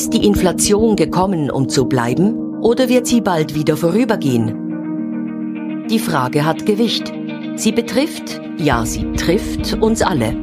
Ist 0.00 0.14
die 0.14 0.24
Inflation 0.24 0.96
gekommen, 0.96 1.50
um 1.50 1.68
zu 1.68 1.84
bleiben, 1.84 2.56
oder 2.62 2.88
wird 2.88 3.06
sie 3.06 3.20
bald 3.20 3.54
wieder 3.54 3.76
vorübergehen? 3.76 5.84
Die 5.90 5.98
Frage 5.98 6.46
hat 6.46 6.64
Gewicht. 6.64 7.12
Sie 7.56 7.70
betrifft, 7.70 8.40
ja, 8.56 8.86
sie 8.86 9.12
trifft 9.12 9.74
uns 9.82 10.00
alle. 10.00 10.34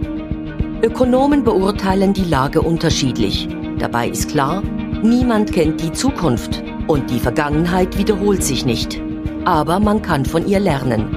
Ökonomen 0.84 1.44
beurteilen 1.44 2.14
die 2.14 2.26
Lage 2.26 2.62
unterschiedlich. 2.62 3.50
Dabei 3.80 4.10
ist 4.10 4.30
klar, 4.30 4.62
niemand 5.02 5.54
kennt 5.54 5.82
die 5.82 5.92
Zukunft 5.92 6.64
und 6.86 7.10
die 7.10 7.20
Vergangenheit 7.20 7.98
wiederholt 7.98 8.44
sich 8.44 8.64
nicht. 8.64 9.02
Aber 9.46 9.80
man 9.80 10.04
kann 10.04 10.26
von 10.26 10.48
ihr 10.48 10.60
lernen. 10.60 11.17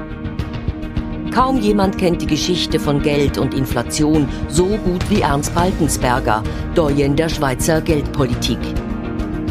Kaum 1.33 1.61
jemand 1.61 1.97
kennt 1.97 2.23
die 2.23 2.27
Geschichte 2.27 2.81
von 2.81 3.03
Geld 3.03 3.39
und 3.39 3.55
Inflation 3.55 4.29
so 4.49 4.67
gut 4.67 5.09
wie 5.11 5.21
Ernst 5.21 5.55
Baltensberger, 5.55 6.43
Doyen 6.75 7.15
der 7.15 7.29
Schweizer 7.29 7.81
Geldpolitik. 7.81 8.59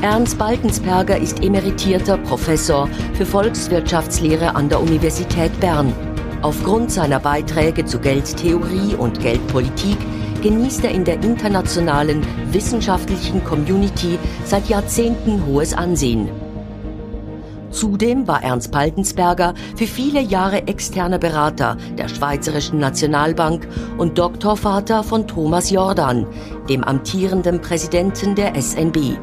Ernst 0.02 0.38
Baltensberger 0.38 1.18
ist 1.18 1.42
emeritierter 1.42 2.18
Professor 2.18 2.90
für 3.14 3.26
Volkswirtschaftslehre 3.26 4.55
an 4.55 4.68
der 4.68 4.82
Universität 4.82 5.58
Bern. 5.62 5.94
Aufgrund 6.42 6.92
seiner 6.92 7.20
Beiträge 7.20 7.86
zu 7.86 8.00
Geldtheorie 8.00 8.96
und 8.98 9.20
Geldpolitik 9.22 9.98
genießt 10.41 10.84
er 10.84 10.91
in 10.91 11.05
der 11.05 11.16
internationalen 11.16 12.26
wissenschaftlichen 12.52 13.44
Community 13.44 14.18
seit 14.46 14.68
Jahrzehnten 14.68 15.46
hohes 15.46 15.74
Ansehen. 15.74 16.30
Zudem 17.72 18.28
war 18.28 18.44
Ernst 18.44 18.72
Paltensberger 18.72 19.54
für 19.76 19.86
viele 19.86 20.22
Jahre 20.22 20.68
externer 20.68 21.20
Berater 21.20 21.77
der 21.98 22.08
Schweizerischen 22.08 22.80
Nationalbank 22.80 23.68
und 23.98 24.18
Doktorvater 24.18 25.04
von 25.04 25.27
Thomas 25.27 25.70
Jordan, 25.70 26.26
dem 26.68 26.84
amtierenden 26.84 27.62
Präsidenten 27.62 28.35
der 28.35 28.60
SNB. 28.60 29.18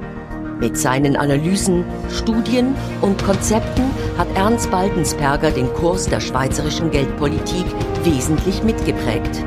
Mit 0.61 0.79
seinen 0.79 1.17
Analysen, 1.17 1.85
Studien 2.11 2.75
und 3.03 3.23
Konzepten 3.23 3.85
hat 4.17 4.29
Ernst 4.35 4.71
Baltensberger 4.71 5.51
den 5.51 5.71
Kurs 5.75 6.09
der 6.09 6.21
schweizerischen 6.21 6.91
Geldpolitik 6.91 7.67
wesentlich 8.05 8.63
mitgeprägt. 8.63 9.45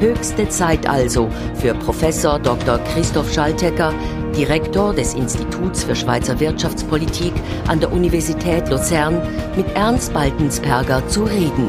Höchste 0.00 0.48
Zeit 0.48 0.88
also 0.88 1.28
für 1.54 1.74
Professor 1.74 2.38
Dr. 2.38 2.78
Christoph 2.92 3.32
Schaltecker, 3.32 3.94
Direktor 4.36 4.94
des 4.94 5.14
Instituts 5.14 5.84
für 5.84 5.94
Schweizer 5.94 6.38
Wirtschaftspolitik 6.38 7.32
an 7.68 7.80
der 7.80 7.92
Universität 7.92 8.68
Luzern, 8.68 9.20
mit 9.56 9.66
Ernst 9.74 10.12
Baltensperger 10.14 11.06
zu 11.08 11.24
reden. 11.24 11.66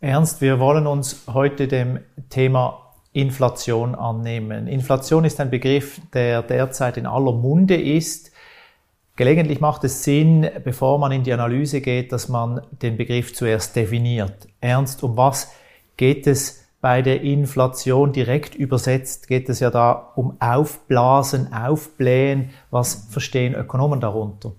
Ernst, 0.00 0.40
wir 0.40 0.60
wollen 0.60 0.86
uns 0.86 1.24
heute 1.32 1.68
dem 1.68 2.00
Thema 2.30 2.92
Inflation 3.12 3.94
annehmen. 3.94 4.68
Inflation 4.68 5.24
ist 5.24 5.40
ein 5.40 5.50
Begriff, 5.50 6.00
der 6.12 6.42
derzeit 6.42 6.96
in 6.96 7.06
aller 7.06 7.32
Munde 7.32 7.76
ist. 7.76 8.30
Gelegentlich 9.16 9.60
macht 9.60 9.82
es 9.84 10.04
Sinn, 10.04 10.48
bevor 10.62 10.98
man 10.98 11.10
in 11.12 11.22
die 11.22 11.32
Analyse 11.32 11.80
geht, 11.80 12.12
dass 12.12 12.28
man 12.28 12.60
den 12.82 12.96
Begriff 12.96 13.34
zuerst 13.34 13.74
definiert. 13.74 14.46
Ernst, 14.60 15.02
um 15.02 15.16
was 15.16 15.50
geht 15.96 16.26
es 16.26 16.65
bei 16.86 17.02
der 17.02 17.20
Inflation 17.22 18.12
direkt 18.12 18.54
übersetzt 18.54 19.26
geht 19.26 19.48
es 19.48 19.58
ja 19.58 19.70
da 19.70 20.12
um 20.14 20.36
Aufblasen, 20.38 21.52
Aufblähen. 21.52 22.50
Was 22.70 23.08
verstehen 23.10 23.56
Ökonomen 23.56 23.98
darunter? 24.00 24.52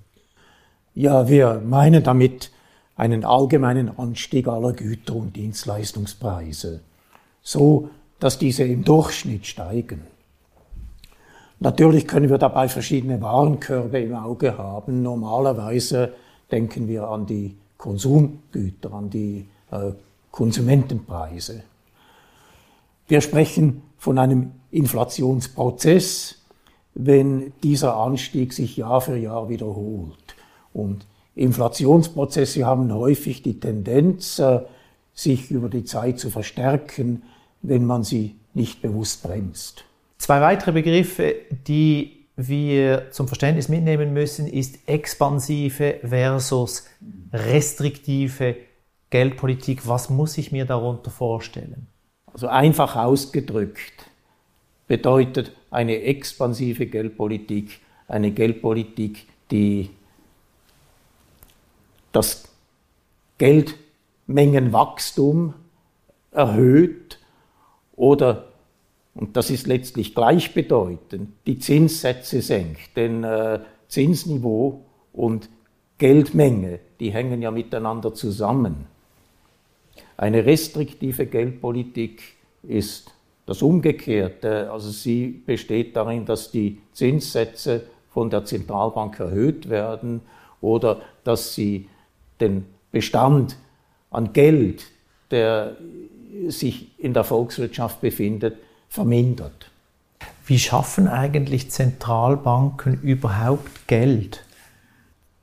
Ja, 0.94 1.30
wir 1.30 1.62
meinen 1.66 2.04
damit 2.04 2.52
einen 2.98 3.24
allgemeinen 3.24 3.98
Anstieg 3.98 4.50
aller 4.50 4.74
Güter 4.74 5.16
und 5.16 5.38
Dienstleistungspreise, 5.38 6.82
so 7.42 7.92
dass 8.20 8.38
diese 8.38 8.66
im 8.66 8.84
Durchschnitt 8.84 9.48
steigen. 9.48 10.02
Natürlich 11.62 12.10
können 12.10 12.30
wir 12.30 12.40
dabei 12.40 12.68
verschiedene 12.68 13.22
Warenkörbe 13.22 14.02
im 14.02 14.14
Auge 14.14 14.58
haben. 14.58 15.02
Normalerweise 15.02 16.12
denken 16.52 16.90
wir 16.90 17.08
an 17.08 17.26
die 17.26 17.56
Konsumgüter, 17.78 18.92
an 18.92 19.10
die 19.10 19.48
äh, 19.72 19.92
Konsumentenpreise. 20.30 21.64
Wir 23.08 23.22
sprechen 23.22 23.84
von 23.98 24.18
einem 24.18 24.52
Inflationsprozess, 24.72 26.36
wenn 26.94 27.54
dieser 27.64 27.96
Anstieg 27.96 28.54
sich 28.54 28.76
Jahr 28.78 29.02
für 29.02 29.18
Jahr 29.18 29.50
wiederholt. 29.50 30.36
Und 30.74 31.06
Inflationsprozesse 31.36 32.66
haben 32.66 32.94
häufig 32.94 33.44
die 33.44 33.60
Tendenz, 33.60 34.40
äh, 34.40 34.62
sich 35.14 35.52
über 35.52 35.70
die 35.70 35.84
Zeit 35.84 36.20
zu 36.20 36.30
verstärken, 36.30 37.24
wenn 37.62 37.86
man 37.86 38.04
sie 38.04 38.36
nicht 38.54 38.82
bewusst 38.82 39.24
bremst. 39.24 39.86
Zwei 40.18 40.42
weitere 40.42 40.72
Begriffe, 40.72 41.36
die 41.68 42.26
wir 42.36 43.12
zum 43.12 43.28
Verständnis 43.28 43.70
mitnehmen 43.70 44.14
müssen, 44.14 44.48
ist 44.48 44.80
expansive 44.88 46.00
versus 46.04 46.86
restriktive 47.34 48.56
Geldpolitik. 49.10 49.88
Was 49.88 50.10
muss 50.10 50.38
ich 50.38 50.52
mir 50.52 50.66
darunter 50.66 51.10
vorstellen? 51.10 51.88
Also 52.38 52.48
einfach 52.48 52.96
ausgedrückt 52.96 54.06
bedeutet 54.88 55.52
eine 55.72 56.04
expansive 56.04 56.86
Geldpolitik 56.86 57.82
eine 58.08 58.32
Geldpolitik, 58.32 59.28
die 59.52 59.90
das 62.12 62.48
Geldmengenwachstum 63.38 65.54
erhöht 66.32 67.20
oder, 67.96 68.48
und 69.14 69.38
das 69.38 69.50
ist 69.50 69.68
letztlich 69.68 70.16
gleichbedeutend, 70.16 71.34
die 71.46 71.60
Zinssätze 71.60 72.42
senkt. 72.42 72.96
Denn 72.96 73.24
äh, 73.24 73.60
Zinsniveau 73.88 74.86
und 75.14 75.50
Geldmenge, 75.98 76.80
die 77.00 77.12
hängen 77.12 77.42
ja 77.42 77.52
miteinander 77.52 78.14
zusammen. 78.14 78.86
Eine 80.18 80.46
restriktive 80.46 81.28
Geldpolitik 81.28 82.24
ist 82.64 83.14
das 83.46 83.62
Umgekehrte. 83.62 84.72
Also 84.72 84.90
sie 84.90 85.28
besteht 85.46 85.96
darin, 85.96 86.26
dass 86.26 86.52
die 86.52 86.82
Zinssätze 86.92 87.84
von 88.10 88.32
der 88.32 88.44
Zentralbank 88.44 89.20
erhöht 89.20 89.70
werden 89.70 90.22
oder 90.60 91.02
dass 91.24 91.54
sie 91.54 91.88
den 92.42 92.66
Bestand 92.92 93.58
an 94.10 94.34
Geld, 94.34 94.88
der 95.30 95.78
sich 96.48 96.98
in 96.98 97.14
der 97.14 97.24
Volkswirtschaft 97.24 98.02
befindet, 98.02 98.58
vermindert. 98.90 99.70
Wie 100.46 100.58
schaffen 100.58 101.08
eigentlich 101.08 101.70
Zentralbanken 101.70 103.02
überhaupt 103.02 103.88
Geld? 103.88 104.44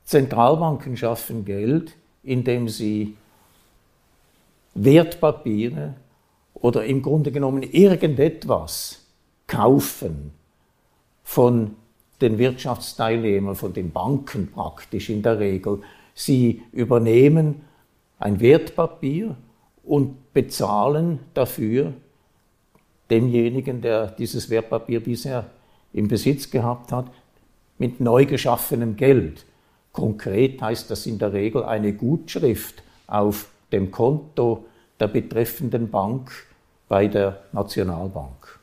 Zentralbanken 0.03 0.97
schaffen 0.97 1.45
Geld, 1.45 1.95
indem 2.23 2.67
sie 2.67 3.15
Wertpapiere 4.75 5.95
oder 6.53 6.85
im 6.85 7.01
Grunde 7.01 7.31
genommen 7.31 7.63
irgendetwas 7.63 9.05
kaufen 9.47 10.31
von 11.23 11.75
den 12.21 12.37
Wirtschaftsteilnehmern, 12.37 13.55
von 13.55 13.73
den 13.73 13.91
Banken 13.91 14.51
praktisch 14.51 15.09
in 15.09 15.21
der 15.21 15.39
Regel. 15.39 15.81
Sie 16.13 16.61
übernehmen 16.71 17.61
ein 18.19 18.39
Wertpapier 18.39 19.35
und 19.83 20.33
bezahlen 20.33 21.19
dafür 21.33 21.93
demjenigen, 23.09 23.81
der 23.81 24.07
dieses 24.07 24.49
Wertpapier 24.49 25.01
bisher 25.01 25.45
im 25.93 26.07
Besitz 26.07 26.49
gehabt 26.49 26.91
hat, 26.91 27.11
mit 27.77 27.99
neu 27.99 28.25
geschaffenem 28.25 28.95
Geld. 28.95 29.45
Konkret 29.91 30.61
heißt 30.61 30.89
das 30.89 31.05
in 31.05 31.19
der 31.19 31.33
Regel 31.33 31.63
eine 31.63 31.93
Gutschrift 31.93 32.83
auf 33.07 33.49
dem 33.71 33.91
Konto 33.91 34.65
der 34.99 35.07
betreffenden 35.07 35.89
Bank 35.89 36.31
bei 36.87 37.07
der 37.07 37.41
Nationalbank. 37.51 38.59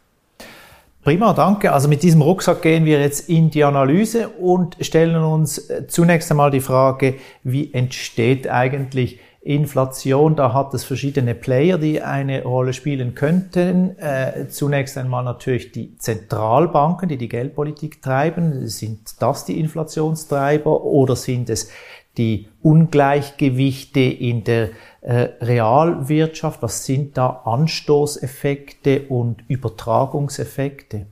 Prima, 1.02 1.32
danke. 1.32 1.72
Also 1.72 1.88
mit 1.88 2.04
diesem 2.04 2.22
Rucksack 2.22 2.62
gehen 2.62 2.84
wir 2.84 3.00
jetzt 3.00 3.28
in 3.28 3.50
die 3.50 3.64
Analyse 3.64 4.28
und 4.28 4.76
stellen 4.80 5.16
uns 5.24 5.58
äh, 5.68 5.88
zunächst 5.88 6.30
einmal 6.30 6.52
die 6.52 6.60
Frage, 6.60 7.16
wie 7.42 7.74
entsteht 7.74 8.48
eigentlich 8.48 9.18
Inflation? 9.40 10.36
Da 10.36 10.52
hat 10.54 10.72
es 10.74 10.84
verschiedene 10.84 11.34
Player, 11.34 11.76
die 11.76 12.00
eine 12.00 12.44
Rolle 12.44 12.72
spielen 12.72 13.16
könnten. 13.16 13.98
Äh, 13.98 14.46
zunächst 14.48 14.96
einmal 14.96 15.24
natürlich 15.24 15.72
die 15.72 15.98
Zentralbanken, 15.98 17.08
die 17.08 17.16
die 17.16 17.28
Geldpolitik 17.28 18.00
treiben. 18.00 18.68
Sind 18.68 19.20
das 19.20 19.44
die 19.44 19.58
Inflationstreiber 19.58 20.84
oder 20.84 21.16
sind 21.16 21.50
es 21.50 21.68
die 22.16 22.48
Ungleichgewichte 22.62 24.00
in 24.00 24.44
der 24.44 24.70
äh, 25.00 25.28
Realwirtschaft? 25.40 26.62
Was 26.62 26.84
sind 26.84 27.16
da 27.16 27.42
Anstoßeffekte 27.44 29.08
und 29.08 29.44
Übertragungseffekte? 29.48 31.06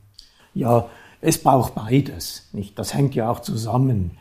Ja, 0.54 0.86
es 1.20 1.42
braucht 1.42 1.74
beides. 1.74 2.48
Nicht? 2.52 2.78
Das 2.78 2.94
hängt 2.94 3.14
ja 3.14 3.30
auch 3.30 3.40
zusammen. 3.40 4.12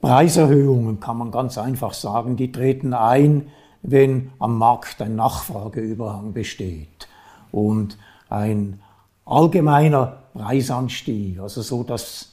Preiserhöhungen 0.00 1.00
kann 1.00 1.18
man 1.18 1.30
ganz 1.30 1.58
einfach 1.58 1.92
sagen, 1.92 2.36
die 2.36 2.52
treten 2.52 2.94
ein, 2.94 3.48
wenn 3.82 4.30
am 4.38 4.58
Markt 4.58 5.00
ein 5.02 5.16
Nachfrageüberhang 5.16 6.32
besteht 6.32 7.08
und 7.52 7.98
ein 8.28 8.80
allgemeiner 9.24 10.18
Preisanstieg, 10.32 11.40
also 11.40 11.62
so, 11.62 11.82
dass 11.82 12.32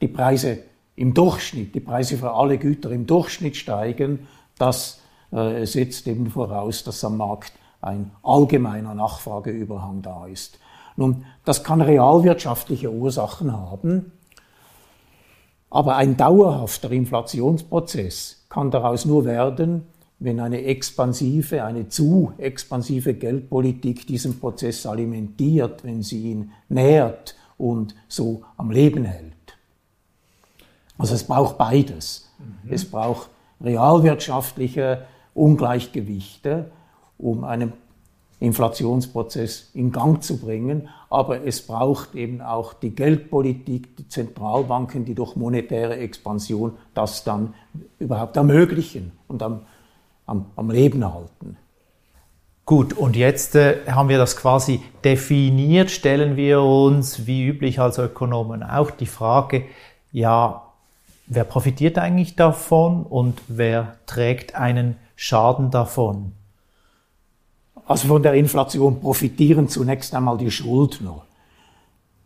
die 0.00 0.08
Preise 0.08 0.58
im 0.96 1.14
Durchschnitt, 1.14 1.74
die 1.74 1.80
Preise 1.80 2.16
für 2.16 2.32
alle 2.32 2.58
Güter 2.58 2.90
im 2.90 3.06
Durchschnitt 3.06 3.56
steigen, 3.56 4.26
das 4.58 5.00
äh, 5.30 5.64
setzt 5.66 6.06
eben 6.06 6.30
voraus, 6.30 6.82
dass 6.84 7.04
am 7.04 7.18
Markt 7.18 7.52
ein 7.82 8.10
allgemeiner 8.22 8.94
Nachfrageüberhang 8.94 10.02
da 10.02 10.26
ist. 10.26 10.58
Nun, 10.96 11.26
das 11.44 11.62
kann 11.62 11.82
realwirtschaftliche 11.82 12.90
Ursachen 12.90 13.52
haben, 13.52 14.12
aber 15.68 15.96
ein 15.96 16.16
dauerhafter 16.16 16.90
Inflationsprozess 16.90 18.46
kann 18.48 18.70
daraus 18.70 19.04
nur 19.04 19.26
werden, 19.26 19.86
wenn 20.18 20.40
eine 20.40 20.64
expansive, 20.64 21.64
eine 21.64 21.88
zu 21.88 22.32
expansive 22.38 23.12
Geldpolitik 23.12 24.06
diesen 24.06 24.40
Prozess 24.40 24.86
alimentiert, 24.86 25.84
wenn 25.84 26.02
sie 26.02 26.30
ihn 26.30 26.52
nährt 26.70 27.36
und 27.58 27.94
so 28.08 28.42
am 28.56 28.70
Leben 28.70 29.04
hält. 29.04 29.35
Also 30.98 31.14
es 31.14 31.24
braucht 31.24 31.58
beides. 31.58 32.30
Mhm. 32.38 32.72
Es 32.72 32.84
braucht 32.90 33.28
realwirtschaftliche 33.60 35.06
Ungleichgewichte, 35.34 36.70
um 37.18 37.44
einen 37.44 37.72
Inflationsprozess 38.38 39.70
in 39.74 39.92
Gang 39.92 40.22
zu 40.22 40.38
bringen. 40.38 40.88
Aber 41.08 41.44
es 41.44 41.66
braucht 41.66 42.14
eben 42.14 42.40
auch 42.42 42.74
die 42.74 42.90
Geldpolitik, 42.90 43.96
die 43.96 44.08
Zentralbanken, 44.08 45.04
die 45.04 45.14
durch 45.14 45.36
monetäre 45.36 45.96
Expansion 45.96 46.72
das 46.94 47.24
dann 47.24 47.54
überhaupt 47.98 48.36
ermöglichen 48.36 49.12
und 49.28 49.42
am, 49.42 49.60
am, 50.26 50.46
am 50.56 50.70
Leben 50.70 51.04
halten. 51.04 51.56
Gut, 52.66 52.94
und 52.94 53.14
jetzt 53.14 53.54
äh, 53.54 53.86
haben 53.86 54.08
wir 54.08 54.18
das 54.18 54.36
quasi 54.36 54.82
definiert, 55.04 55.88
stellen 55.88 56.36
wir 56.36 56.62
uns, 56.62 57.24
wie 57.26 57.46
üblich 57.46 57.78
als 57.78 57.98
Ökonomen, 57.98 58.64
auch 58.64 58.90
die 58.90 59.06
Frage, 59.06 59.66
ja, 60.10 60.65
wer 61.26 61.44
profitiert 61.44 61.98
eigentlich 61.98 62.36
davon 62.36 63.02
und 63.04 63.40
wer 63.48 63.96
trägt 64.06 64.54
einen 64.54 64.96
Schaden 65.16 65.70
davon? 65.70 66.32
Also 67.86 68.08
von 68.08 68.22
der 68.22 68.34
Inflation 68.34 69.00
profitieren 69.00 69.68
zunächst 69.68 70.14
einmal 70.14 70.38
die 70.38 70.50
Schuldner. 70.50 71.22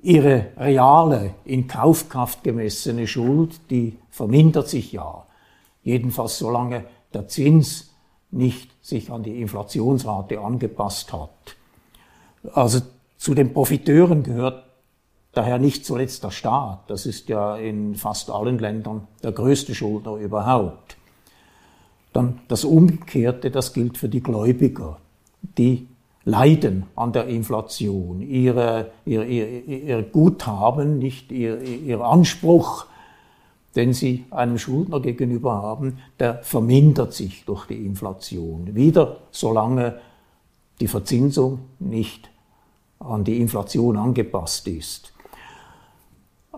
Ihre 0.02 0.46
reale, 0.56 1.34
in 1.44 1.66
Kaufkraft 1.66 2.42
gemessene 2.42 3.06
Schuld, 3.06 3.60
die 3.68 3.98
vermindert 4.10 4.68
sich 4.68 4.92
ja. 4.92 5.26
Jedenfalls 5.82 6.38
solange 6.38 6.84
der 7.12 7.28
Zins 7.28 7.90
nicht 8.30 8.70
sich 8.80 9.10
an 9.10 9.22
die 9.22 9.42
Inflationsrate 9.42 10.40
angepasst 10.40 11.12
hat. 11.12 11.30
Also 12.54 12.80
zu 13.18 13.34
den 13.34 13.52
Profiteuren 13.52 14.22
gehört 14.22 14.64
daher 15.32 15.58
nicht 15.58 15.84
zuletzt 15.84 16.24
der 16.24 16.30
Staat. 16.30 16.88
Das 16.88 17.06
ist 17.06 17.28
ja 17.28 17.56
in 17.56 17.94
fast 17.94 18.30
allen 18.30 18.58
Ländern 18.58 19.06
der 19.22 19.32
größte 19.32 19.74
Schuldner 19.74 20.16
überhaupt. 20.16 20.96
Dann 22.12 22.40
das 22.48 22.64
Umgekehrte, 22.64 23.50
das 23.50 23.72
gilt 23.72 23.96
für 23.96 24.08
die 24.08 24.22
Gläubiger. 24.22 24.98
Die 25.56 25.86
leiden 26.24 26.86
an 26.96 27.12
der 27.12 27.26
Inflation. 27.28 28.20
Ihre, 28.20 28.90
ihr, 29.04 29.24
ihr, 29.24 29.64
ihr 29.64 30.02
Guthaben, 30.02 30.98
nicht 30.98 31.30
ihr, 31.30 31.60
ihr 31.62 32.00
Anspruch, 32.00 32.86
den 33.76 33.92
sie 33.92 34.24
einem 34.30 34.58
Schuldner 34.58 35.00
gegenüber 35.00 35.54
haben, 35.54 35.98
der 36.18 36.42
vermindert 36.42 37.12
sich 37.14 37.44
durch 37.44 37.66
die 37.66 37.86
Inflation. 37.86 38.74
Wieder 38.74 39.18
solange 39.30 40.00
die 40.80 40.88
Verzinsung 40.88 41.60
nicht 41.78 42.30
an 42.98 43.24
die 43.24 43.40
Inflation 43.40 43.96
angepasst 43.96 44.66
ist. 44.66 45.12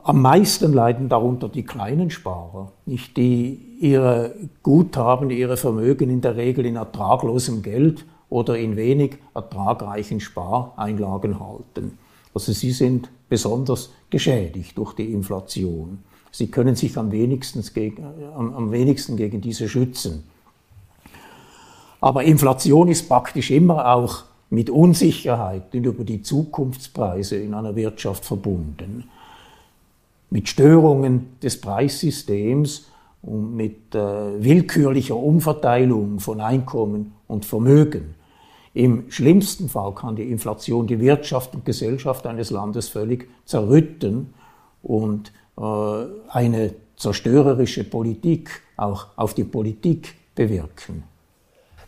Am 0.04 0.20
meisten 0.20 0.72
leiden 0.72 1.08
darunter 1.08 1.48
die 1.48 1.62
kleinen 1.62 2.10
Sparer, 2.10 2.72
nicht 2.86 3.16
die 3.16 3.76
ihre 3.78 4.34
Guthaben, 4.64 5.30
ihre 5.30 5.56
Vermögen 5.56 6.10
in 6.10 6.20
der 6.20 6.34
Regel 6.34 6.66
in 6.66 6.74
ertraglosem 6.74 7.62
Geld 7.62 8.04
oder 8.28 8.58
in 8.58 8.74
wenig 8.74 9.18
ertragreichen 9.32 10.18
Spareinlagen 10.18 11.38
halten. 11.38 11.98
Also 12.34 12.50
sie 12.50 12.72
sind 12.72 13.10
besonders 13.28 13.92
geschädigt 14.10 14.76
durch 14.76 14.94
die 14.94 15.12
Inflation. 15.12 16.00
Sie 16.32 16.50
können 16.50 16.74
sich 16.74 16.98
am 16.98 17.12
wenigsten 17.12 17.62
gegen, 17.72 18.04
am, 18.34 18.54
am 18.54 18.72
wenigsten 18.72 19.16
gegen 19.16 19.40
diese 19.40 19.68
schützen. 19.68 20.24
Aber 22.00 22.24
Inflation 22.24 22.88
ist 22.88 23.08
praktisch 23.08 23.52
immer 23.52 23.94
auch 23.94 24.24
mit 24.50 24.68
Unsicherheiten 24.68 25.84
über 25.84 26.02
die 26.02 26.22
Zukunftspreise 26.22 27.36
in 27.36 27.54
einer 27.54 27.76
Wirtschaft 27.76 28.24
verbunden 28.24 29.04
mit 30.32 30.48
Störungen 30.48 31.38
des 31.42 31.60
Preissystems 31.60 32.86
und 33.20 33.54
mit 33.54 33.94
äh, 33.94 33.98
willkürlicher 34.42 35.14
Umverteilung 35.14 36.20
von 36.20 36.40
Einkommen 36.40 37.12
und 37.28 37.44
Vermögen. 37.44 38.14
Im 38.72 39.10
schlimmsten 39.10 39.68
Fall 39.68 39.94
kann 39.94 40.16
die 40.16 40.30
Inflation 40.30 40.86
die 40.86 40.98
Wirtschaft 40.98 41.54
und 41.54 41.66
Gesellschaft 41.66 42.26
eines 42.26 42.50
Landes 42.50 42.88
völlig 42.88 43.28
zerrütten 43.44 44.32
und 44.82 45.32
äh, 45.58 45.62
eine 46.30 46.74
zerstörerische 46.96 47.84
Politik 47.84 48.62
auch 48.78 49.08
auf 49.16 49.34
die 49.34 49.44
Politik 49.44 50.14
bewirken. 50.34 51.04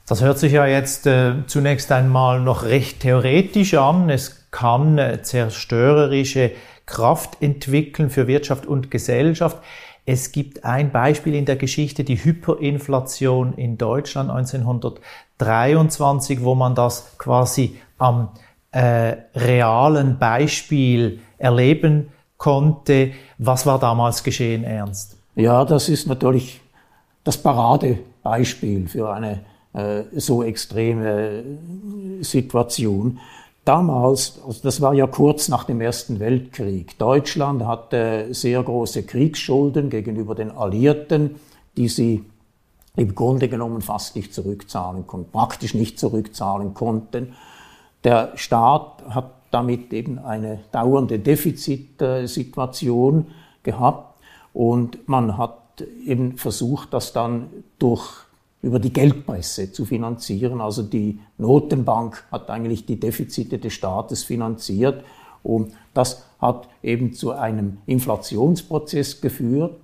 Das 0.07 0.21
hört 0.21 0.39
sich 0.39 0.53
ja 0.53 0.67
jetzt 0.67 1.07
äh, 1.07 1.47
zunächst 1.47 1.91
einmal 1.91 2.41
noch 2.41 2.65
recht 2.65 3.01
theoretisch 3.01 3.73
an. 3.73 4.11
Es 4.11 4.51
kann 4.51 4.99
äh, 4.99 5.23
zerstörerische 5.23 6.53
Kraft 6.87 7.41
entwickeln 7.41 8.11
für 8.11 8.27
Wirtschaft 8.27 8.67
und 8.67 8.91
Gesellschaft. 8.91 9.59
Es 10.07 10.33
gibt 10.33 10.65
ein 10.65 10.91
Beispiel 10.93 11.35
in 11.35 11.47
der 11.47 11.57
Geschichte, 11.57 12.05
die 12.05 12.23
Hyperinflation 12.23 13.55
in 13.55 13.79
Deutschland 13.79 14.29
1923, 14.31 16.45
wo 16.45 16.55
man 16.55 16.75
das 16.75 17.17
quasi 17.17 17.81
am 17.97 18.29
äh, 18.71 19.17
realen 19.35 20.19
Beispiel 20.19 21.21
erleben 21.39 22.13
konnte. 22.37 23.13
Was 23.39 23.65
war 23.65 23.79
damals 23.79 24.23
geschehen, 24.23 24.65
Ernst? 24.65 25.17
Ja, 25.37 25.65
das 25.65 25.89
ist 25.89 26.07
natürlich 26.07 26.61
das 27.25 27.39
Paradebeispiel 27.39 28.89
für 28.89 29.11
eine 29.11 29.41
äh, 29.73 30.03
so 30.17 30.43
extreme 30.43 31.45
Situation. 32.21 33.21
Damals, 33.65 34.41
also 34.47 34.61
das 34.63 34.83
war 34.83 34.93
ja 34.93 35.07
kurz 35.07 35.49
nach 35.49 35.65
dem 35.65 35.81
Ersten 35.81 36.21
Weltkrieg, 36.21 36.99
Deutschland 36.99 37.65
hatte 37.65 38.29
sehr 38.33 38.63
große 38.63 39.05
Kriegsschulden 39.05 39.89
gegenüber 39.89 40.35
den 40.35 40.51
Alliierten, 40.51 41.37
die 41.77 41.89
sie 41.89 42.25
im 42.97 43.15
Grunde 43.15 43.49
genommen 43.49 43.81
fast 43.81 44.17
nicht 44.17 44.35
zurückzahlen 44.35 45.07
konnten, 45.07 45.33
praktisch 45.33 45.73
nicht 45.75 45.99
zurückzahlen 45.99 46.75
konnten. 46.75 47.33
Der 48.05 48.37
Staat 48.37 49.03
hat 49.09 49.31
damit 49.51 49.95
eben 49.95 50.19
eine 50.19 50.61
dauernde 50.71 51.19
Defizitsituation 51.19 53.29
gehabt 53.63 54.21
und 54.53 55.09
man 55.09 55.39
hat 55.39 55.83
eben 56.05 56.37
versucht, 56.37 56.93
das 56.93 57.15
dann 57.15 57.49
durch 57.79 58.24
über 58.65 58.79
die 58.79 58.93
Geldpresse 58.93 59.73
zu 59.73 59.85
finanzieren. 59.85 60.61
Also 60.61 60.83
die 60.83 61.21
Notenbank 61.37 62.25
hat 62.33 62.49
eigentlich 62.49 62.87
die 62.87 62.99
Defizite 62.99 63.59
des 63.59 63.75
Staates 63.75 64.25
finanziert 64.25 65.05
und 65.43 65.73
das 65.93 66.25
hat 66.41 66.69
eben 66.83 67.13
zu 67.13 67.33
einem 67.33 67.79
Inflationsprozess 67.85 69.21
geführt, 69.21 69.77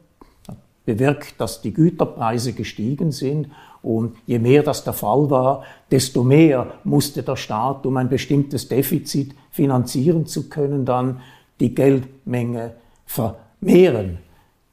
bewirkt, 0.87 1.35
dass 1.39 1.61
die 1.61 1.75
Güterpreise 1.75 2.55
gestiegen 2.55 3.13
sind 3.13 3.51
und 3.83 4.17
je 4.27 4.39
mehr 4.39 4.63
das 4.63 4.83
der 4.83 4.95
Fall 4.95 5.29
war, 5.29 5.65
desto 5.91 6.25
mehr 6.25 6.73
musste 6.83 7.23
der 7.23 7.37
Staat, 7.37 7.85
um 7.85 7.99
ein 7.99 8.09
bestimmtes 8.09 8.69
Defizit 8.69 9.35
finanzieren 9.51 10.25
zu 10.25 10.49
können, 10.49 10.87
dann 10.87 11.21
die 11.61 11.75
Geldmenge 11.75 12.73
vermehren, 13.05 14.19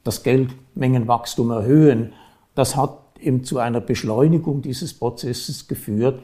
das 0.05 0.23
Geldmengenwachstum 0.23 1.51
erhöhen. 1.51 2.13
Das 2.55 2.77
hat 2.77 2.99
eben 3.19 3.43
zu 3.43 3.59
einer 3.59 3.81
Beschleunigung 3.81 4.61
dieses 4.61 4.93
Prozesses 4.93 5.67
geführt, 5.67 6.21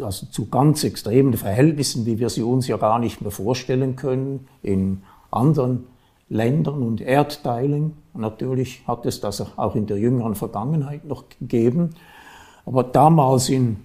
also 0.00 0.26
zu 0.26 0.48
ganz 0.48 0.84
extremen 0.84 1.34
Verhältnissen, 1.34 2.06
wie 2.06 2.18
wir 2.18 2.28
sie 2.28 2.42
uns 2.42 2.66
ja 2.66 2.76
gar 2.76 2.98
nicht 2.98 3.20
mehr 3.20 3.30
vorstellen 3.30 3.96
können, 3.96 4.48
in 4.62 5.02
anderen 5.30 5.86
Ländern 6.28 6.82
und 6.82 7.00
Erdteilen. 7.00 7.96
Natürlich 8.14 8.82
hat 8.86 9.06
es 9.06 9.20
das 9.20 9.44
auch 9.58 9.74
in 9.74 9.86
der 9.86 9.98
jüngeren 9.98 10.34
Vergangenheit 10.34 11.04
noch 11.04 11.24
gegeben. 11.38 11.90
Aber 12.64 12.84
damals 12.84 13.48
in 13.48 13.78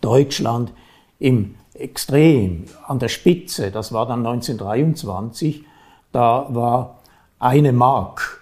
Deutschland 0.00 0.72
im 1.18 1.56
Extrem, 1.74 2.66
an 2.86 3.00
der 3.00 3.08
Spitze, 3.08 3.72
das 3.72 3.92
war 3.92 4.06
dann 4.06 4.24
1923, 4.24 5.64
da 6.12 6.46
war 6.50 7.00
eine 7.40 7.72
Mark, 7.72 8.40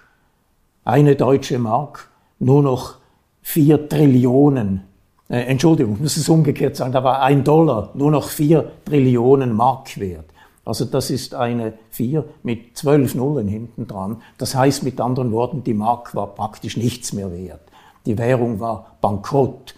eine 0.84 1.16
deutsche 1.16 1.58
Mark 1.58 2.10
nur 2.42 2.62
noch 2.62 2.96
vier 3.40 3.88
Trillionen, 3.88 4.82
äh, 5.28 5.42
Entschuldigung, 5.42 5.98
muss 6.00 6.16
es 6.16 6.28
umgekehrt 6.28 6.76
sagen, 6.76 6.92
da 6.92 7.04
war 7.04 7.22
ein 7.22 7.44
Dollar 7.44 7.90
nur 7.94 8.10
noch 8.10 8.28
vier 8.28 8.72
Trillionen 8.84 9.54
Mark 9.54 9.98
wert. 9.98 10.26
Also 10.64 10.84
das 10.84 11.10
ist 11.10 11.34
eine 11.34 11.72
4 11.90 12.24
mit 12.44 12.76
12 12.76 13.16
Nullen 13.16 13.48
hinten 13.48 13.88
dran. 13.88 14.22
Das 14.38 14.54
heißt 14.54 14.84
mit 14.84 15.00
anderen 15.00 15.32
Worten, 15.32 15.64
die 15.64 15.74
Mark 15.74 16.14
war 16.14 16.28
praktisch 16.28 16.76
nichts 16.76 17.12
mehr 17.12 17.32
wert. 17.32 17.62
Die 18.06 18.16
Währung 18.16 18.60
war 18.60 18.96
bankrott 19.00 19.74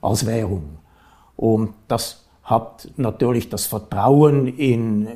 als 0.00 0.26
Währung. 0.26 0.78
Und 1.36 1.74
das 1.86 2.24
hat 2.50 2.88
natürlich 2.96 3.48
das 3.48 3.66
Vertrauen 3.66 4.48
in, 4.48 5.06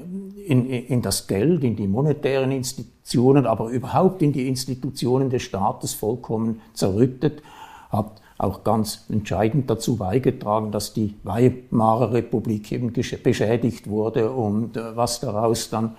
in, 0.46 0.70
in 0.70 1.02
das 1.02 1.26
Geld, 1.26 1.64
in 1.64 1.74
die 1.74 1.88
monetären 1.88 2.52
Institutionen, 2.52 3.44
aber 3.44 3.68
überhaupt 3.70 4.22
in 4.22 4.32
die 4.32 4.46
Institutionen 4.46 5.30
des 5.30 5.42
Staates 5.42 5.94
vollkommen 5.94 6.60
zerrüttet, 6.74 7.42
hat 7.90 8.22
auch 8.38 8.62
ganz 8.62 9.04
entscheidend 9.08 9.68
dazu 9.68 9.96
beigetragen, 9.96 10.70
dass 10.70 10.92
die 10.92 11.16
Weimarer 11.24 12.12
Republik 12.12 12.70
eben 12.70 12.92
beschädigt 12.92 13.88
wurde 13.88 14.30
und 14.30 14.76
äh, 14.76 14.96
was 14.96 15.18
daraus 15.18 15.70
dann 15.70 15.96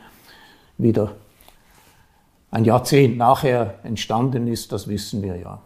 wieder 0.78 1.12
ein 2.52 2.64
Jahrzehnt 2.64 3.18
nachher 3.18 3.76
entstanden 3.84 4.48
ist, 4.48 4.72
das 4.72 4.88
wissen 4.88 5.22
wir 5.22 5.36
ja. 5.38 5.60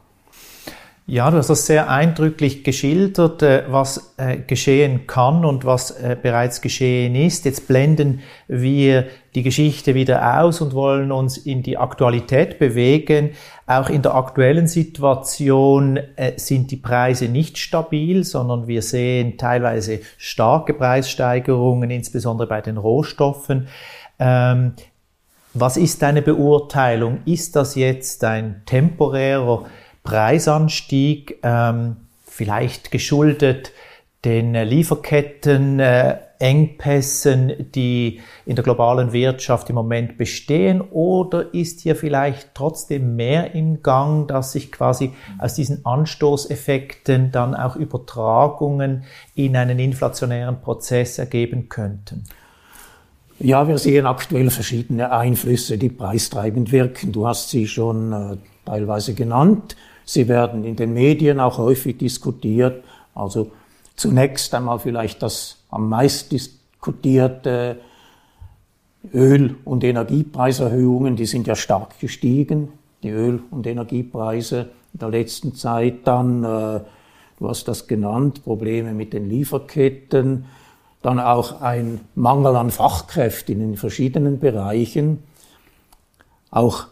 Ja, 1.12 1.32
du 1.32 1.38
hast 1.38 1.50
das 1.50 1.66
sehr 1.66 1.90
eindrücklich 1.90 2.64
geschildert, 2.64 3.42
äh, 3.42 3.64
was 3.68 4.14
äh, 4.18 4.38
geschehen 4.38 5.08
kann 5.08 5.44
und 5.44 5.66
was 5.66 5.90
äh, 5.90 6.16
bereits 6.22 6.62
geschehen 6.62 7.16
ist. 7.16 7.46
Jetzt 7.46 7.68
blenden 7.68 8.20
wir 8.48 9.08
die 9.34 9.42
Geschichte 9.42 9.96
wieder 9.96 10.40
aus 10.40 10.62
und 10.62 10.76
wollen 10.76 11.12
uns 11.12 11.36
in 11.36 11.64
die 11.64 11.80
Aktualität 11.80 12.60
bewegen. 12.60 13.32
Auch 13.66 13.90
in 13.90 14.04
der 14.04 14.14
aktuellen 14.14 14.68
Situation 14.68 16.00
sind 16.36 16.70
die 16.70 16.78
Preise 16.78 17.26
nicht 17.26 17.58
stabil, 17.58 18.24
sondern 18.24 18.68
wir 18.68 18.84
sehen 18.84 19.38
teilweise 19.40 20.02
starke 20.18 20.76
Preissteigerungen, 20.76 21.90
insbesondere 21.90 22.48
bei 22.48 22.62
den 22.62 22.78
Rohstoffen. 22.78 23.68
Ähm, 24.20 24.74
was 25.56 25.78
ist 25.78 26.04
deine 26.04 26.22
Beurteilung? 26.22 27.20
Ist 27.26 27.56
das 27.56 27.74
jetzt 27.74 28.24
ein 28.24 28.62
temporärer 28.68 29.66
Preisanstieg, 30.10 31.38
ähm, 31.44 31.98
vielleicht 32.26 32.90
geschuldet 32.90 33.72
den 34.26 34.54
Lieferketten, 34.54 35.80
äh, 35.80 36.18
die 37.76 38.22
in 38.46 38.56
der 38.56 38.64
globalen 38.64 39.12
Wirtschaft 39.12 39.70
im 39.70 39.76
Moment 39.76 40.18
bestehen? 40.18 40.82
Oder 40.82 41.54
ist 41.54 41.82
hier 41.82 41.96
vielleicht 41.96 42.56
trotzdem 42.56 43.18
mehr 43.18 43.54
im 43.54 43.84
Gang, 43.84 44.28
dass 44.28 44.54
sich 44.54 44.72
quasi 44.72 45.12
aus 45.38 45.54
diesen 45.54 45.86
Anstoßeffekten 45.86 47.32
dann 47.32 47.54
auch 47.54 47.76
Übertragungen 47.76 49.04
in 49.36 49.56
einen 49.58 49.80
inflationären 49.80 50.62
Prozess 50.62 51.20
ergeben 51.20 51.70
könnten? 51.70 52.24
Ja, 53.40 53.68
wir 53.68 53.78
sehen 53.78 54.06
aktuell 54.06 54.50
verschiedene 54.50 55.12
Einflüsse, 55.12 55.78
die 55.78 55.90
preistreibend 55.90 56.72
wirken. 56.72 57.12
Du 57.12 57.28
hast 57.28 57.50
sie 57.50 57.68
schon 57.68 58.12
äh, 58.12 58.38
teilweise 58.66 59.14
genannt. 59.14 59.76
Sie 60.10 60.28
werden 60.28 60.64
in 60.64 60.76
den 60.76 60.96
Medien 60.96 61.40
auch 61.40 61.60
häufig 61.60 62.00
diskutiert. 62.00 62.84
Also 63.14 63.52
zunächst 63.96 64.56
einmal 64.56 64.80
vielleicht 64.80 65.22
das 65.22 65.58
am 65.70 65.88
meisten 65.88 66.32
diskutierte 66.32 67.78
Öl- 69.14 69.56
und 69.66 69.84
Energiepreiserhöhungen, 69.84 71.16
die 71.16 71.28
sind 71.28 71.46
ja 71.46 71.56
stark 71.56 72.00
gestiegen, 72.00 72.70
die 73.04 73.12
Öl- 73.12 73.44
und 73.52 73.68
Energiepreise 73.68 74.72
in 74.94 75.00
der 75.00 75.10
letzten 75.10 75.54
Zeit. 75.54 76.08
Dann, 76.08 76.44
äh, 76.44 76.80
du 77.38 77.48
hast 77.48 77.68
das 77.68 77.86
genannt, 77.86 78.44
Probleme 78.44 78.94
mit 78.94 79.14
den 79.14 79.30
Lieferketten, 79.30 80.46
dann 81.04 81.20
auch 81.20 81.62
ein 81.62 82.00
Mangel 82.16 82.56
an 82.56 82.72
Fachkräften 82.72 83.54
in 83.54 83.60
den 83.60 83.78
verschiedenen 83.78 84.40
Bereichen, 84.40 85.22
auch 86.50 86.88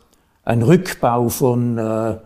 ein 0.46 0.62
Rückbau 0.62 1.30
von 1.30 1.80
äh, 1.80 2.18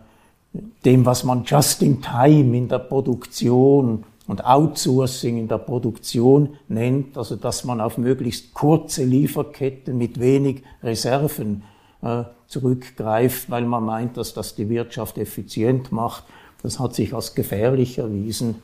dem, 0.84 1.06
was 1.06 1.24
man 1.24 1.44
Just 1.44 1.82
in 1.82 2.02
Time 2.02 2.56
in 2.56 2.68
der 2.68 2.78
Produktion 2.78 4.04
und 4.26 4.44
Outsourcing 4.44 5.38
in 5.38 5.48
der 5.48 5.58
Produktion 5.58 6.56
nennt, 6.68 7.16
also 7.18 7.36
dass 7.36 7.64
man 7.64 7.80
auf 7.80 7.98
möglichst 7.98 8.54
kurze 8.54 9.04
Lieferketten 9.04 9.96
mit 9.96 10.20
wenig 10.20 10.62
Reserven 10.82 11.62
äh, 12.02 12.24
zurückgreift, 12.46 13.50
weil 13.50 13.64
man 13.64 13.84
meint, 13.84 14.16
dass 14.16 14.34
das 14.34 14.54
die 14.54 14.68
Wirtschaft 14.68 15.18
effizient 15.18 15.90
macht. 15.90 16.24
Das 16.62 16.78
hat 16.78 16.94
sich 16.94 17.14
als 17.14 17.34
gefährlich 17.34 17.98
erwiesen. 17.98 18.56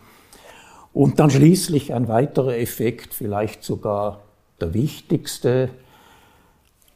Und 0.92 1.18
dann 1.18 1.30
schließlich 1.30 1.92
ein 1.92 2.09
weiterer 2.09 2.57
Effekt, 2.57 3.14
vielleicht 3.14 3.64
sogar 3.64 4.21
der 4.61 4.75
wichtigste, 4.75 5.71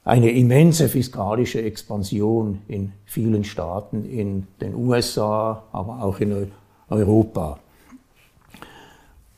eine 0.04 0.30
immense 0.30 0.88
fiskalische 0.88 1.62
Expansion 1.62 2.62
in 2.68 2.92
vielen 3.04 3.44
Staaten, 3.44 4.04
in 4.04 4.46
den 4.60 4.74
USA, 4.74 5.62
aber 5.72 6.02
auch 6.02 6.18
in 6.18 6.50
Europa. 6.88 7.58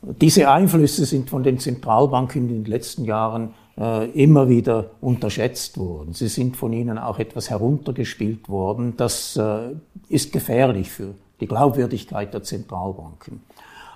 Diese 0.02 0.50
Einflüsse 0.50 1.06
sind 1.06 1.30
von 1.30 1.42
den 1.42 1.58
Zentralbanken 1.58 2.48
in 2.48 2.48
den 2.48 2.64
letzten 2.64 3.04
Jahren 3.04 3.54
äh, 3.78 4.10
immer 4.10 4.48
wieder 4.48 4.90
unterschätzt 5.00 5.78
worden. 5.78 6.12
Sie 6.12 6.28
sind 6.28 6.56
von 6.56 6.72
ihnen 6.72 6.98
auch 6.98 7.18
etwas 7.18 7.50
heruntergespielt 7.50 8.48
worden. 8.48 8.94
Das 8.96 9.36
äh, 9.36 9.70
ist 10.08 10.32
gefährlich 10.32 10.90
für 10.90 11.14
die 11.40 11.46
Glaubwürdigkeit 11.46 12.32
der 12.32 12.42
Zentralbanken. 12.42 13.42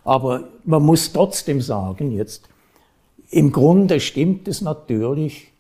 Aber 0.05 0.45
man 0.65 0.83
muss 0.83 1.13
trotzdem 1.13 1.61
sagen, 1.61 2.13
jetzt, 2.13 2.49
im 3.31 3.53
Grunde 3.53 4.01
stimmt 4.01 4.49
es 4.49 4.63
natürlich, 4.63 5.53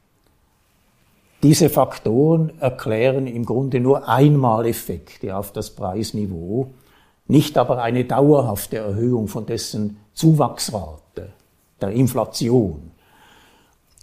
diese 1.42 1.68
Faktoren 1.68 2.52
erklären 2.60 3.26
im 3.26 3.44
Grunde 3.44 3.80
nur 3.80 4.08
Einmaleffekte 4.08 5.36
auf 5.36 5.52
das 5.52 5.70
Preisniveau, 5.70 6.70
nicht 7.28 7.58
aber 7.58 7.82
eine 7.82 8.04
dauerhafte 8.04 8.78
Erhöhung 8.78 9.28
von 9.28 9.46
dessen 9.46 9.98
Zuwachsrate, 10.14 11.28
der 11.80 11.90
Inflation. 11.90 12.90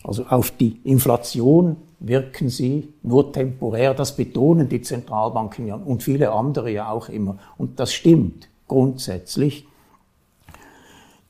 Also 0.04 0.25
auf 0.30 0.51
die 0.51 0.80
Inflation 0.84 1.77
wirken 2.00 2.50
sie 2.50 2.94
nur 3.01 3.34
temporär, 3.34 3.94
das 3.94 4.15
betonen 4.15 4.70
die 4.70 4.82
Zentralbanken 4.82 5.68
ja 5.68 5.75
und 5.75 6.04
viele 6.04 6.32
andere 6.32 6.70
ja 6.70 6.92
auch 6.92 7.10
immer. 7.10 7.38
Und 7.58 7.80
das 7.80 7.94
stimmt 7.94 8.48
grundsätzlich. 8.68 9.68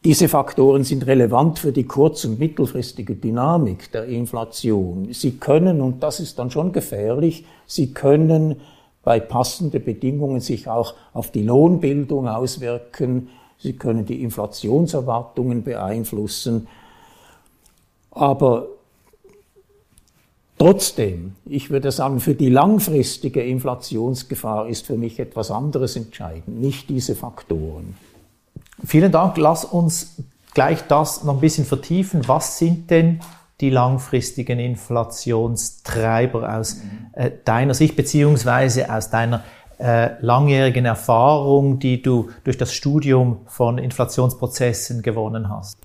Diese 0.06 0.30
Faktoren 0.30 0.84
sind 0.84 1.08
relevant 1.08 1.58
für 1.58 1.72
die 1.72 1.86
kurz- 1.86 2.26
und 2.26 2.38
mittelfristige 2.38 3.16
Dynamik 3.16 3.92
der 3.92 4.06
Inflation. 4.06 5.12
Sie 5.12 5.38
können, 5.38 5.82
und 5.82 6.04
das 6.04 6.20
ist 6.20 6.38
dann 6.38 6.52
schon 6.52 6.72
gefährlich, 6.72 7.44
sie 7.66 7.92
können 7.92 8.58
bei 9.04 9.20
passenden 9.20 9.84
Bedingungen 9.84 10.42
sich 10.42 10.68
auch 10.68 10.94
auf 11.12 11.32
die 11.32 11.42
Lohnbildung 11.42 12.28
auswirken, 12.28 13.30
sie 13.58 13.74
können 13.74 14.06
die 14.06 14.22
Inflationserwartungen 14.22 15.64
beeinflussen. 15.64 16.68
Aber 18.12 18.68
trotzdem, 20.60 21.34
ich 21.48 21.72
würde 21.72 21.92
sagen, 21.92 22.20
für 22.20 22.36
die 22.36 22.50
langfristige 22.50 23.42
Inflationsgefahr 23.42 24.68
ist 24.70 24.86
für 24.86 24.98
mich 24.98 25.20
etwas 25.20 25.50
anderes 25.50 25.96
entscheidend, 25.96 26.62
nicht 26.62 26.90
diese 26.90 27.16
Faktoren. 27.16 27.96
Vielen 28.84 29.12
Dank. 29.12 29.38
Lass 29.38 29.66
uns 29.66 30.18
gleich 30.54 30.82
das 30.88 31.24
noch 31.24 31.36
ein 31.36 31.40
bisschen 31.40 31.66
vertiefen. 31.66 32.28
Was 32.28 32.58
sind 32.58 32.90
denn 32.92 33.20
die 33.62 33.70
langfristigen 33.70 34.60
Inflationstreiber 34.60 36.58
aus 36.58 36.82
äh, 37.14 37.32
deiner 37.46 37.74
Sicht 37.74 37.96
beziehungsweise 37.96 38.94
aus 38.94 39.10
deiner 39.10 39.44
äh, 39.78 40.10
langjährigen 40.22 40.86
Erfahrung, 40.86 41.80
die 41.80 42.02
du 42.02 42.30
durch 42.44 42.58
das 42.58 42.74
Studium 42.74 43.40
von 43.46 43.78
Inflationsprozessen 43.78 45.02
gewonnen 45.02 45.50
hast? 45.50 45.78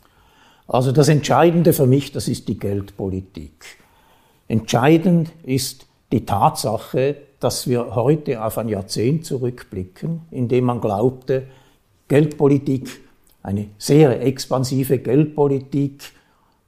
Also 0.66 0.90
das 0.92 1.08
Entscheidende 1.08 1.72
für 1.72 1.86
mich, 1.86 2.12
das 2.12 2.28
ist 2.28 2.48
die 2.48 2.58
Geldpolitik. 2.58 3.64
Entscheidend 4.48 5.30
ist 5.44 5.86
die 6.12 6.24
Tatsache, 6.24 7.16
dass 7.38 7.68
wir 7.68 7.94
heute 7.94 8.44
auf 8.44 8.58
ein 8.58 8.68
Jahrzehnt 8.68 9.24
zurückblicken, 9.24 10.22
in 10.30 10.48
dem 10.48 10.64
man 10.64 10.80
glaubte, 10.80 11.44
Geldpolitik, 12.10 13.00
eine 13.40 13.68
sehr 13.78 14.20
expansive 14.20 14.98
Geldpolitik 14.98 16.02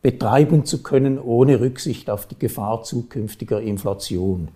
betreiben 0.00 0.64
zu 0.64 0.84
können, 0.84 1.18
ohne 1.18 1.60
Rücksicht 1.60 2.08
auf 2.08 2.26
die 2.26 2.38
Gefahr 2.38 2.84
zukünftiger 2.84 3.60
Inflation. 3.60 4.48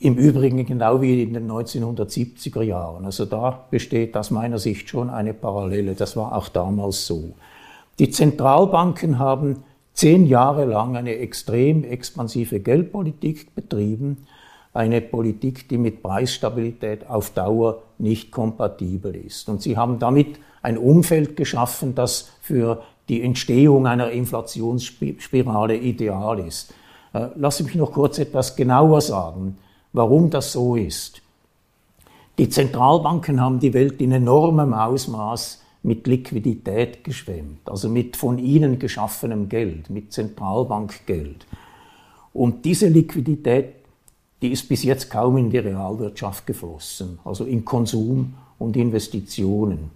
Im 0.00 0.16
Übrigen 0.16 0.66
genau 0.66 1.00
wie 1.00 1.22
in 1.22 1.34
den 1.34 1.48
1970er 1.48 2.62
Jahren. 2.62 3.04
Also 3.04 3.26
da 3.26 3.66
besteht 3.70 4.16
aus 4.16 4.32
meiner 4.32 4.58
Sicht 4.58 4.88
schon 4.88 5.08
eine 5.08 5.34
Parallele. 5.34 5.94
Das 5.94 6.16
war 6.16 6.36
auch 6.36 6.48
damals 6.48 7.06
so. 7.06 7.32
Die 8.00 8.10
Zentralbanken 8.10 9.20
haben 9.20 9.62
zehn 9.94 10.26
Jahre 10.26 10.64
lang 10.64 10.96
eine 10.96 11.14
extrem 11.14 11.84
expansive 11.84 12.58
Geldpolitik 12.58 13.54
betrieben 13.54 14.26
eine 14.76 15.00
Politik, 15.00 15.68
die 15.68 15.78
mit 15.78 16.02
Preisstabilität 16.02 17.08
auf 17.08 17.30
Dauer 17.30 17.82
nicht 17.98 18.30
kompatibel 18.30 19.14
ist. 19.14 19.48
Und 19.48 19.62
sie 19.62 19.76
haben 19.76 19.98
damit 19.98 20.38
ein 20.62 20.78
Umfeld 20.78 21.36
geschaffen, 21.36 21.94
das 21.94 22.30
für 22.40 22.82
die 23.08 23.22
Entstehung 23.22 23.86
einer 23.86 24.10
Inflationsspirale 24.10 25.76
ideal 25.76 26.40
ist. 26.40 26.74
Äh, 27.12 27.28
lass 27.36 27.62
mich 27.62 27.74
noch 27.74 27.92
kurz 27.92 28.18
etwas 28.18 28.56
genauer 28.56 29.00
sagen, 29.00 29.58
warum 29.92 30.30
das 30.30 30.52
so 30.52 30.76
ist. 30.76 31.22
Die 32.38 32.50
Zentralbanken 32.50 33.40
haben 33.40 33.60
die 33.60 33.72
Welt 33.72 34.00
in 34.02 34.12
enormem 34.12 34.74
Ausmaß 34.74 35.62
mit 35.82 36.06
Liquidität 36.06 37.04
geschwemmt, 37.04 37.68
also 37.68 37.88
mit 37.88 38.16
von 38.16 38.38
ihnen 38.38 38.78
geschaffenem 38.78 39.48
Geld, 39.48 39.88
mit 39.88 40.12
Zentralbankgeld. 40.12 41.46
Und 42.34 42.64
diese 42.66 42.88
Liquidität, 42.88 43.75
die 44.46 44.52
ist 44.52 44.68
bis 44.68 44.84
jetzt 44.84 45.10
kaum 45.10 45.36
in 45.38 45.50
die 45.50 45.58
Realwirtschaft 45.58 46.46
geflossen, 46.46 47.18
also 47.24 47.44
in 47.44 47.64
Konsum 47.64 48.34
und 48.60 48.76
Investitionen. 48.76 49.90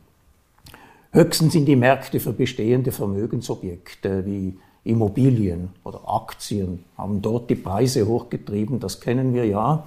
Höchstens 1.13 1.55
in 1.55 1.65
die 1.65 1.77
Märkte 1.77 2.19
für 2.19 2.33
bestehende 2.33 2.91
Vermögensobjekte 2.91 4.27
wie 4.27 4.59
Immobilien 4.83 5.69
oder 5.85 6.01
Aktien, 6.05 6.85
haben 6.99 7.23
dort 7.23 7.49
die 7.49 7.55
Preise 7.55 8.09
hochgetrieben, 8.09 8.81
das 8.81 8.99
kennen 8.99 9.35
wir 9.35 9.47
ja. 9.47 9.87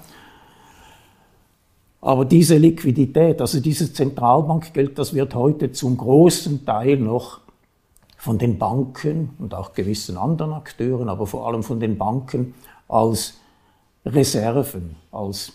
Aber 1.99 2.23
diese 2.23 2.55
Liquidität, 2.57 3.41
also 3.41 3.59
dieses 3.59 3.93
Zentralbankgeld, 3.93 4.97
das 4.97 5.13
wird 5.13 5.35
heute 5.35 5.73
zum 5.73 5.97
großen 5.97 6.65
Teil 6.65 6.95
noch 6.95 7.41
von 8.17 8.37
den 8.37 8.57
Banken 8.57 9.31
und 9.39 9.53
auch 9.53 9.73
gewissen 9.73 10.15
anderen 10.15 10.53
Akteuren, 10.53 11.09
aber 11.09 11.27
vor 11.27 11.47
allem 11.47 11.63
von 11.63 11.81
den 11.81 11.97
Banken 11.97 12.53
als 12.87 13.33
Reserven, 14.05 14.95
als 15.11 15.53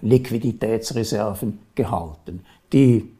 Liquiditätsreserven 0.00 1.58
gehalten. 1.74 2.44
Die 2.72 3.10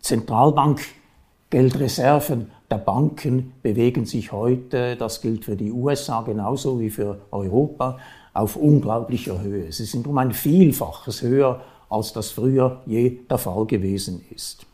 Zentralbankgeldreserven 0.00 2.50
der 2.70 2.78
Banken 2.78 3.52
bewegen 3.62 4.06
sich 4.06 4.32
heute, 4.32 4.96
das 4.96 5.20
gilt 5.20 5.44
für 5.44 5.56
die 5.56 5.70
USA 5.70 6.22
genauso 6.22 6.80
wie 6.80 6.90
für 6.90 7.20
Europa, 7.30 7.98
auf 8.32 8.56
unglaublicher 8.56 9.40
Höhe. 9.40 9.70
Sie 9.72 9.84
sind 9.84 10.06
um 10.06 10.18
ein 10.18 10.32
Vielfaches 10.32 11.22
höher, 11.22 11.62
als 11.88 12.12
das 12.12 12.30
früher 12.30 12.82
je 12.86 13.18
der 13.30 13.38
Fall 13.38 13.66
gewesen 13.66 14.24
ist. 14.34 14.66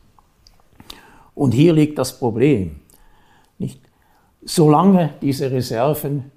Und 1.35 1.53
hier 1.53 1.73
liegt 1.73 1.97
das 1.97 2.17
Problem. 2.17 2.79
Nicht? 3.57 3.79
Solange 4.43 5.13
diese 5.21 5.51
Reserven 5.51 6.31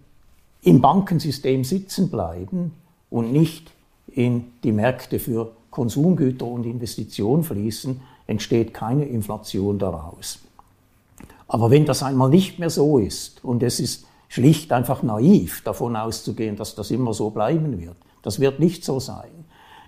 im 0.66 0.80
Bankensystem 0.80 1.62
sitzen 1.62 2.11
bleiben 2.11 2.73
und 3.08 3.32
nicht 3.32 3.70
in 4.08 4.46
die 4.64 4.73
Märkte 4.73 5.20
für 5.20 5.52
Konsumgüter 5.70 6.44
und 6.44 6.66
Investitionen 6.66 7.44
fließen, 7.44 8.00
entsteht 8.26 8.75
keine 8.75 9.04
Inflation 9.04 9.78
daraus. 9.78 10.40
Aber 11.46 11.70
wenn 11.70 11.87
das 11.87 12.02
einmal 12.02 12.30
nicht 12.30 12.58
mehr 12.58 12.70
so 12.70 12.99
ist 12.99 13.44
und 13.44 13.62
es 13.62 13.78
ist 13.78 14.06
schlicht 14.26 14.73
einfach 14.73 15.04
naiv 15.04 15.62
davon 15.62 15.94
auszugehen, 15.94 16.56
dass 16.56 16.75
das 16.75 16.90
immer 16.90 17.14
so 17.14 17.30
bleiben 17.30 17.80
wird, 17.80 17.96
das 18.23 18.40
wird 18.40 18.58
nicht 18.58 18.85
so 18.85 18.99
sein. 18.99 19.30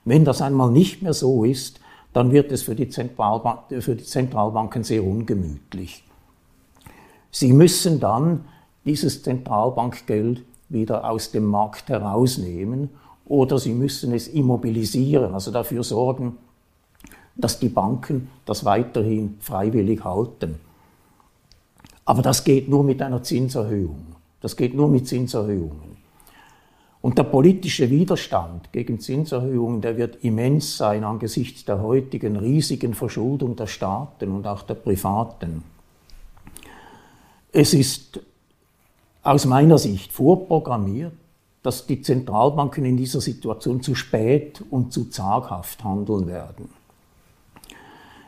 Wenn 0.04 0.24
das 0.24 0.40
einmal 0.40 0.70
nicht 0.70 1.02
mehr 1.02 1.12
so 1.12 1.42
ist, 1.42 1.80
dann 2.12 2.30
wird 2.30 2.52
es 2.52 2.62
für 2.62 2.76
die, 2.76 2.88
Zentralban 2.88 3.58
für 3.80 3.96
die 3.96 4.04
Zentralbanken 4.04 4.84
sehr 4.84 5.02
ungemütlich. 5.02 6.04
Sie 7.32 7.52
müssen 7.52 7.98
dann 7.98 8.44
dieses 8.84 9.24
Zentralbankgeld 9.24 10.44
wieder 10.68 11.08
aus 11.08 11.30
dem 11.30 11.46
Markt 11.46 11.88
herausnehmen 11.88 12.90
oder 13.24 13.58
sie 13.58 13.72
müssen 13.72 14.12
es 14.12 14.28
immobilisieren, 14.28 15.34
also 15.34 15.50
dafür 15.50 15.82
sorgen, 15.82 16.36
dass 17.36 17.58
die 17.58 17.68
Banken 17.68 18.30
das 18.44 18.64
weiterhin 18.64 19.36
freiwillig 19.40 20.04
halten. 20.04 20.56
Aber 22.04 22.22
das 22.22 22.42
geht 22.42 22.68
nur 22.68 22.84
mit 22.84 23.02
einer 23.02 23.22
Zinserhöhung. 23.22 24.16
Das 24.40 24.56
geht 24.56 24.74
nur 24.74 24.88
mit 24.88 25.06
Zinserhöhungen. 25.06 25.98
Und 27.00 27.16
der 27.16 27.24
politische 27.24 27.90
Widerstand 27.90 28.72
gegen 28.72 28.98
Zinserhöhungen, 28.98 29.80
der 29.80 29.96
wird 29.96 30.24
immens 30.24 30.76
sein 30.76 31.04
angesichts 31.04 31.64
der 31.64 31.80
heutigen 31.80 32.36
riesigen 32.36 32.94
Verschuldung 32.94 33.54
der 33.56 33.68
Staaten 33.68 34.32
und 34.32 34.46
auch 34.46 34.62
der 34.62 34.74
Privaten. 34.74 35.62
Es 37.52 37.72
ist 37.72 38.20
aus 39.28 39.44
meiner 39.44 39.78
Sicht 39.78 40.12
vorprogrammiert, 40.12 41.12
dass 41.62 41.86
die 41.86 42.00
Zentralbanken 42.00 42.84
in 42.84 42.96
dieser 42.96 43.20
Situation 43.20 43.82
zu 43.82 43.94
spät 43.94 44.62
und 44.70 44.92
zu 44.92 45.10
zaghaft 45.10 45.84
handeln 45.84 46.26
werden. 46.26 46.70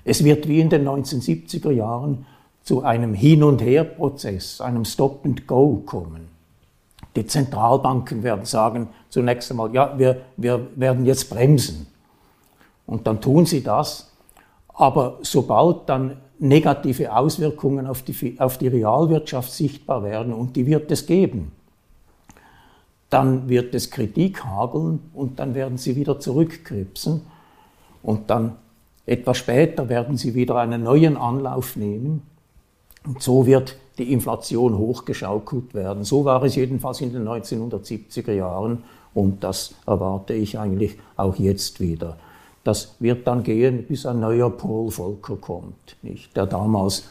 Es 0.05 0.25
wird 0.25 0.47
wie 0.47 0.61
in 0.61 0.69
den 0.69 0.87
1970er 0.87 1.71
Jahren 1.71 2.27
zu 2.63 2.83
einem 2.83 3.15
Hin- 3.15 3.43
und 3.43 3.63
Her-Prozess, 3.63 4.61
einem 4.61 4.85
Stop-and-Go 4.85 5.83
kommen. 5.87 6.29
Die 7.17 7.27
Zentralbanken 7.27 8.23
werden 8.23 8.45
sagen 8.45 8.89
zunächst 9.09 9.51
einmal, 9.51 9.75
ja, 9.75 9.99
wir, 9.99 10.21
wir 10.37 10.69
werden 10.77 11.07
jetzt 11.07 11.31
bremsen. 11.31 11.87
Und 12.87 13.07
dann 13.07 13.21
tun 13.21 13.47
sie 13.47 13.63
das. 13.63 14.11
Aber 14.69 15.19
sobald 15.23 15.89
dann 15.89 16.19
negative 16.41 17.15
Auswirkungen 17.15 17.87
auf 17.87 18.03
die, 18.03 18.37
auf 18.39 18.59
die 18.59 18.69
Realwirtschaft 18.69 19.53
sichtbar 19.53 20.03
werden, 20.03 20.33
und 20.33 20.57
die 20.57 20.67
wird 20.67 20.91
es 20.91 21.07
geben, 21.07 21.53
dann 23.11 23.49
wird 23.49 23.75
es 23.75 23.91
Kritik 23.91 24.45
hageln 24.45 25.01
und 25.15 25.39
dann 25.39 25.55
werden 25.55 25.77
sie 25.77 25.97
wieder 25.97 26.19
zurückkripsen 26.19 27.23
und 28.03 28.31
dann 28.31 28.57
etwas 29.05 29.39
später 29.39 29.89
werden 29.89 30.17
sie 30.17 30.35
wieder 30.35 30.57
einen 30.57 30.85
neuen 30.85 31.17
Anlauf 31.17 31.77
nehmen 31.77 32.23
und 33.05 33.21
so 33.23 33.47
wird 33.47 33.77
die 33.99 34.13
Inflation 34.13 34.79
hochgeschaukelt 34.79 35.75
werden. 35.75 36.05
So 36.05 36.25
war 36.25 36.43
es 36.45 36.55
jedenfalls 36.55 37.01
in 37.01 37.13
den 37.13 37.29
1970er 37.29 38.33
Jahren 38.33 38.85
und 39.13 39.43
das 39.43 39.75
erwarte 39.87 40.35
ich 40.35 40.59
eigentlich 40.59 40.97
auch 41.17 41.37
jetzt 41.37 41.81
wieder. 41.81 42.17
Das 42.65 42.97
wird 42.99 43.27
dann 43.27 43.43
gehen, 43.43 43.87
bis 43.87 44.07
ein 44.07 44.21
neuer 44.21 44.51
Paul 44.51 44.91
Volcker 44.91 45.37
kommt, 45.37 45.97
nicht? 46.03 46.37
der 46.37 46.45
damals 46.47 47.05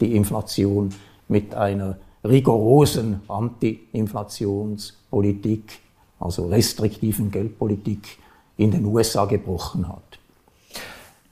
die 0.00 0.16
Inflation 0.16 0.94
mit 1.28 1.54
einer 1.54 1.98
rigorosen 2.24 3.20
Anti-Inflationspolitik, 3.28 5.80
also 6.18 6.48
restriktiven 6.48 7.30
Geldpolitik 7.30 8.18
in 8.56 8.70
den 8.70 8.86
USA 8.86 9.26
gebrochen 9.26 9.86
hat. 9.88 10.18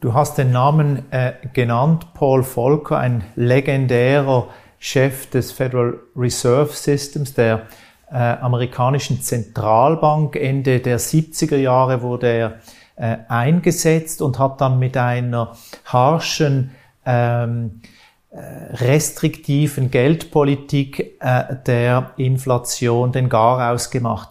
Du 0.00 0.12
hast 0.14 0.38
den 0.38 0.52
Namen 0.52 1.10
äh, 1.10 1.32
genannt, 1.52 2.14
Paul 2.14 2.42
Volcker, 2.42 2.98
ein 2.98 3.22
legendärer 3.34 4.48
Chef 4.78 5.28
des 5.30 5.52
Federal 5.52 5.98
Reserve 6.14 6.72
Systems, 6.72 7.34
der 7.34 7.62
äh, 8.10 8.16
amerikanischen 8.16 9.22
Zentralbank. 9.22 10.36
Ende 10.36 10.80
der 10.80 11.00
70er 11.00 11.56
Jahre 11.56 12.02
wurde 12.02 12.28
er 12.28 12.60
äh, 12.96 13.18
eingesetzt 13.28 14.22
und 14.22 14.38
hat 14.38 14.60
dann 14.60 14.78
mit 14.78 14.96
einer 14.96 15.56
harschen 15.84 16.72
ähm, 17.04 17.80
äh, 18.30 18.74
restriktiven 18.74 19.90
Geldpolitik 19.90 21.16
äh, 21.20 21.56
der 21.66 22.10
Inflation 22.16 23.12
den 23.12 23.28
Gar 23.28 23.72
ausgemacht. 23.72 24.30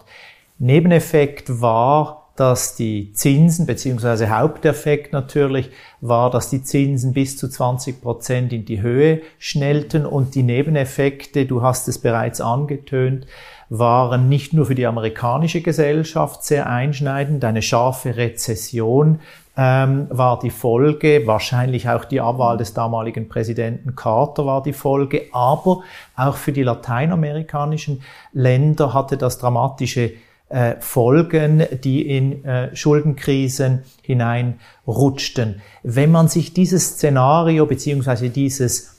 Nebeneffekt 0.58 1.60
war, 1.60 2.30
dass 2.36 2.76
die 2.76 3.12
Zinsen, 3.14 3.66
beziehungsweise 3.66 4.30
Haupteffekt 4.30 5.12
natürlich, 5.12 5.70
war, 6.00 6.30
dass 6.30 6.50
die 6.50 6.62
Zinsen 6.62 7.14
bis 7.14 7.38
zu 7.38 7.48
20 7.48 8.02
Prozent 8.02 8.52
in 8.52 8.64
die 8.64 8.82
Höhe 8.82 9.22
schnellten 9.38 10.04
und 10.04 10.34
die 10.34 10.42
Nebeneffekte, 10.42 11.46
du 11.46 11.62
hast 11.62 11.88
es 11.88 11.98
bereits 11.98 12.40
angetönt, 12.40 13.26
waren 13.68 14.28
nicht 14.28 14.52
nur 14.52 14.66
für 14.66 14.74
die 14.74 14.86
amerikanische 14.86 15.60
Gesellschaft 15.60 16.44
sehr 16.44 16.68
einschneidend, 16.68 17.44
eine 17.44 17.62
scharfe 17.62 18.16
Rezession 18.16 19.20
ähm, 19.56 20.06
war 20.10 20.38
die 20.38 20.50
Folge, 20.50 21.26
wahrscheinlich 21.26 21.88
auch 21.88 22.04
die 22.04 22.20
Abwahl 22.20 22.58
des 22.58 22.74
damaligen 22.74 23.28
Präsidenten 23.28 23.96
Carter 23.96 24.44
war 24.44 24.62
die 24.62 24.74
Folge, 24.74 25.22
aber 25.32 25.82
auch 26.14 26.36
für 26.36 26.52
die 26.52 26.62
lateinamerikanischen 26.62 28.02
Länder 28.32 28.92
hatte 28.92 29.16
das 29.16 29.38
dramatische 29.38 30.12
äh, 30.48 30.74
Folgen, 30.78 31.64
die 31.82 32.02
in 32.02 32.44
äh, 32.44 32.76
Schuldenkrisen 32.76 33.82
hineinrutschten. 34.02 35.62
Wenn 35.82 36.10
man 36.10 36.28
sich 36.28 36.52
dieses 36.52 36.90
Szenario 36.90 37.66
beziehungsweise 37.66 38.28
dieses 38.28 38.96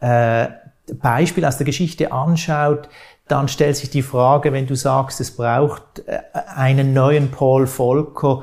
äh, 0.00 0.48
Beispiel 0.94 1.44
aus 1.44 1.56
der 1.56 1.66
Geschichte 1.66 2.12
anschaut, 2.12 2.88
dann 3.30 3.48
stellt 3.48 3.76
sich 3.76 3.90
die 3.90 4.02
Frage, 4.02 4.52
wenn 4.52 4.66
du 4.66 4.74
sagst, 4.74 5.20
es 5.20 5.36
braucht 5.36 6.00
äh, 6.06 6.20
einen 6.54 6.92
neuen 6.92 7.30
Paul 7.30 7.66
Volcker, 7.66 8.42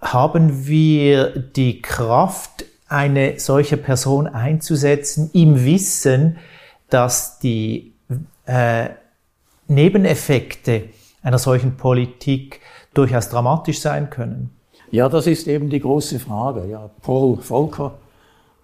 haben 0.00 0.66
wir 0.66 1.38
die 1.38 1.82
Kraft, 1.82 2.64
eine 2.88 3.38
solche 3.38 3.76
Person 3.76 4.26
einzusetzen, 4.26 5.30
im 5.34 5.64
Wissen, 5.64 6.38
dass 6.88 7.38
die 7.38 7.92
äh, 8.46 8.88
Nebeneffekte 9.66 10.84
einer 11.22 11.38
solchen 11.38 11.76
Politik 11.76 12.60
durchaus 12.94 13.28
dramatisch 13.28 13.80
sein 13.80 14.08
können? 14.08 14.56
Ja, 14.90 15.10
das 15.10 15.26
ist 15.26 15.46
eben 15.48 15.68
die 15.68 15.80
große 15.80 16.18
Frage. 16.18 16.66
Ja, 16.66 16.88
Paul 17.02 17.36
Volcker 17.36 17.98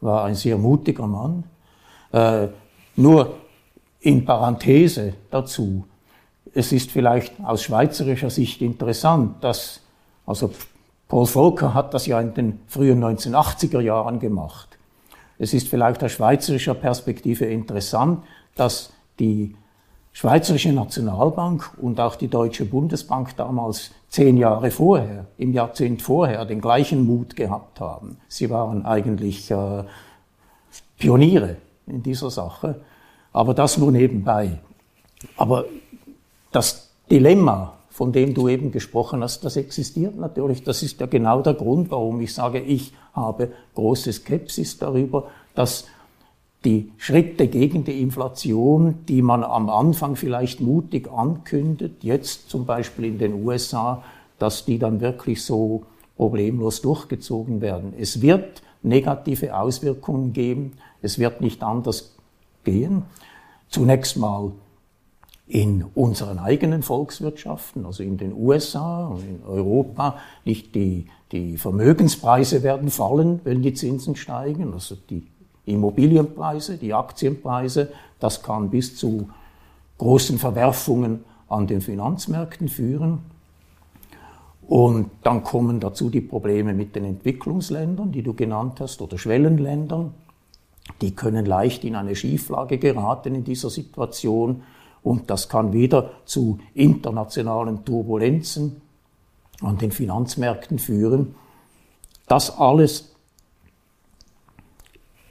war 0.01 0.25
ein 0.25 0.35
sehr 0.35 0.57
mutiger 0.57 1.07
Mann. 1.07 1.45
Äh, 2.13 2.49
nur 2.97 3.35
in 4.05 4.27
Parenthese 4.27 5.15
dazu. 5.31 5.85
Es 6.53 6.73
ist 6.73 6.91
vielleicht 6.91 7.33
aus 7.43 7.63
schweizerischer 7.63 8.29
Sicht 8.29 8.61
interessant, 8.61 9.43
dass, 9.43 9.81
also 10.27 10.51
Paul 11.09 11.27
Volcker 11.27 11.73
hat 11.73 11.95
das 11.95 12.07
ja 12.07 12.21
in 12.21 12.35
den 12.35 12.61
frühen 12.69 13.03
1980er 13.03 13.81
Jahren 13.81 14.21
gemacht. 14.21 14.79
Es 15.39 15.55
ist 15.55 15.69
vielleicht 15.69 16.05
aus 16.05 16.13
schweizerischer 16.13 16.75
Perspektive 16.75 17.47
interessant, 17.47 18.23
dass 18.55 18.93
die 19.19 19.57
Schweizerische 20.13 20.73
Nationalbank 20.73 21.73
und 21.81 21.99
auch 21.99 22.15
die 22.15 22.29
Deutsche 22.29 22.67
Bundesbank 22.67 23.35
damals 23.37 23.91
zehn 24.11 24.37
Jahre 24.37 24.71
vorher, 24.71 25.27
im 25.39 25.53
Jahrzehnt 25.53 26.03
vorher, 26.03 26.45
den 26.45 26.61
gleichen 26.61 27.05
Mut 27.05 27.35
gehabt 27.35 27.81
haben. 27.81 28.19
Sie 28.29 28.49
waren 28.49 28.87
eigentlich 28.87 29.51
äh, 29.51 29.83
Pioniere 30.99 31.57
in 31.87 32.05
dieser 32.05 32.31
Sache, 32.31 32.81
aber 33.35 33.53
das 33.53 33.77
nur 33.77 33.93
nebenbei. 33.93 34.61
Aber 35.37 35.67
das 36.53 36.91
Dilemma, 37.11 37.75
von 37.91 38.13
dem 38.13 38.33
du 38.33 38.49
eben 38.49 38.71
gesprochen 38.73 39.23
hast, 39.23 39.45
das 39.45 39.57
existiert 39.57 40.17
natürlich. 40.17 40.63
Das 40.63 40.83
ist 40.83 41.01
ja 41.01 41.07
genau 41.07 41.43
der 41.43 41.55
Grund, 41.55 41.91
warum 41.91 42.21
ich 42.21 42.33
sage, 42.33 42.61
ich 42.61 42.95
habe 43.13 43.53
große 43.75 44.13
Skepsis 44.13 44.79
darüber, 44.79 45.25
dass 45.55 45.87
die 46.65 46.93
Schritte 46.97 47.49
gegen 47.49 47.85
die 47.85 48.01
Inflation, 48.01 49.05
die 49.07 49.21
man 49.21 49.45
am 49.45 49.69
Anfang 49.69 50.17
vielleicht 50.17 50.61
mutig 50.61 51.11
ankündet, 51.13 52.03
jetzt 52.03 52.49
zum 52.49 52.65
Beispiel 52.65 53.05
in 53.07 53.19
den 53.19 53.45
USA, 53.45 54.03
dass 54.39 54.65
die 54.65 54.79
dann 54.79 55.01
wirklich 55.01 55.45
so 55.45 55.83
problemlos 56.17 56.81
durchgezogen 56.81 57.61
werden. 57.61 57.93
Es 57.99 58.23
wird 58.23 58.63
negative 58.83 59.57
Auswirkungen 59.57 60.33
geben. 60.33 60.73
Es 61.03 61.19
wird 61.19 61.41
nicht 61.41 61.63
anders 61.63 62.14
gehen. 62.65 63.03
Zunächst 63.69 64.17
mal 64.17 64.53
in 65.47 65.85
unseren 65.95 66.39
eigenen 66.39 66.83
Volkswirtschaften, 66.83 67.85
also 67.85 68.03
in 68.03 68.17
den 68.17 68.33
USA 68.33 69.07
und 69.07 69.21
in 69.21 69.41
Europa, 69.47 70.19
nicht 70.45 70.75
die, 70.75 71.07
die 71.33 71.59
Vermögenspreise 71.59 72.63
werden 72.63 72.91
fallen, 72.91 73.41
wenn 73.45 73.63
die 73.63 73.75
Zinsen 73.75 74.17
steigen, 74.17 74.73
also 74.73 74.97
die 75.11 75.27
Immobilienpreise, 75.67 76.77
die 76.77 76.95
Aktienpreise. 76.95 77.91
Das 78.21 78.43
kann 78.43 78.71
bis 78.71 78.97
zu 78.97 79.29
großen 79.99 80.39
Verwerfungen 80.39 81.25
an 81.49 81.67
den 81.67 81.81
Finanzmärkten 81.81 82.69
führen. 82.69 83.21
Und 84.67 85.11
dann 85.23 85.45
kommen 85.45 85.79
dazu 85.79 86.09
die 86.09 86.23
Probleme 86.23 86.73
mit 86.73 86.97
den 86.97 87.05
Entwicklungsländern, 87.05 88.13
die 88.13 88.23
du 88.23 88.33
genannt 88.33 88.81
hast, 88.81 89.03
oder 89.03 89.19
Schwellenländern. 89.19 90.15
Die 91.01 91.15
können 91.15 91.47
leicht 91.47 91.85
in 91.85 91.97
eine 91.97 92.15
Schieflage 92.15 92.79
geraten 92.79 93.35
in 93.35 93.45
dieser 93.45 93.71
Situation. 93.71 94.63
Und 95.03 95.31
das 95.31 95.49
kann 95.49 95.73
wieder 95.73 96.11
zu 96.25 96.59
internationalen 96.75 97.85
Turbulenzen 97.85 98.81
an 99.61 99.79
den 99.79 99.93
Finanzmärkten 99.93 100.79
führen. 100.79 101.35
Das 102.27 102.59
alles 102.59 103.15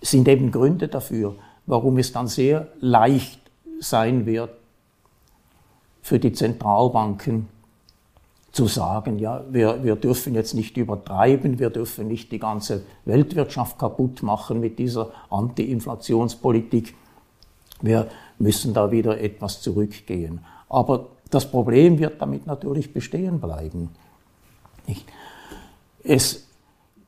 sind 0.01 0.27
eben 0.27 0.51
Gründe 0.51 0.87
dafür, 0.87 1.35
warum 1.65 1.97
es 1.97 2.11
dann 2.11 2.27
sehr 2.27 2.67
leicht 2.79 3.39
sein 3.79 4.25
wird, 4.25 4.51
für 6.01 6.19
die 6.19 6.33
Zentralbanken 6.33 7.47
zu 8.53 8.67
sagen, 8.67 9.17
ja, 9.17 9.43
wir, 9.49 9.83
wir 9.83 9.95
dürfen 9.95 10.35
jetzt 10.35 10.53
nicht 10.53 10.77
übertreiben, 10.77 11.57
wir 11.57 11.71
dürfen 11.71 12.07
nicht 12.07 12.31
die 12.31 12.37
ganze 12.37 12.83
Weltwirtschaft 13.03 13.79
kaputt 13.79 14.21
machen 14.21 14.59
mit 14.59 14.77
dieser 14.77 15.11
Anti-Inflationspolitik. 15.31 16.93
Wir 17.81 18.07
müssen 18.37 18.75
da 18.75 18.91
wieder 18.91 19.19
etwas 19.19 19.61
zurückgehen. 19.61 20.45
Aber 20.69 21.07
das 21.31 21.49
Problem 21.49 21.97
wird 21.97 22.21
damit 22.21 22.45
natürlich 22.45 22.93
bestehen 22.93 23.39
bleiben. 23.39 23.89
Es 26.03 26.47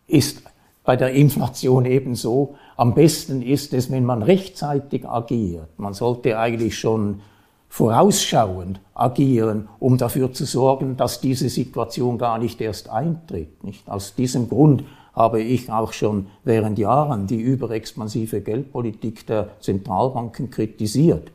ist 0.08 0.42
bei 0.84 0.96
der 0.96 1.12
Inflation 1.12 1.86
ebenso, 1.86 2.56
am 2.76 2.96
besten 2.96 3.44
ist 3.44 3.72
es, 3.74 3.92
wenn 3.92 4.04
man 4.04 4.24
rechtzeitig 4.24 5.08
agiert. 5.08 5.78
Man 5.78 5.94
sollte 5.94 6.40
eigentlich 6.40 6.80
schon 6.80 7.22
vorausschauend 7.70 8.80
agieren, 8.94 9.68
um 9.80 9.98
dafür 9.98 10.32
zu 10.32 10.46
sorgen, 10.46 10.98
dass 10.98 11.22
diese 11.22 11.50
Situation 11.50 12.18
gar 12.18 12.38
nicht 12.38 12.62
erst 12.62 12.90
eintritt. 12.90 13.64
Nicht? 13.64 13.90
Aus 13.90 14.16
diesem 14.16 14.50
Grund 14.50 14.84
habe 15.14 15.42
ich 15.42 15.72
auch 15.72 15.94
schon 15.94 16.28
während 16.44 16.78
Jahren 16.78 17.28
die 17.28 17.40
überexpansive 17.40 18.42
Geldpolitik 18.42 19.26
der 19.28 19.50
Zentralbanken 19.60 20.50
kritisiert. 20.50 21.32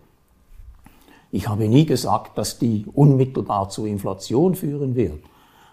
Ich 1.33 1.49
habe 1.49 1.69
nie 1.69 1.87
gesagt, 1.87 2.37
dass 2.37 2.59
die 2.59 2.87
unmittelbar 2.93 3.69
zu 3.69 3.87
Inflation 3.87 4.55
führen 4.55 4.97
wird 4.97 5.21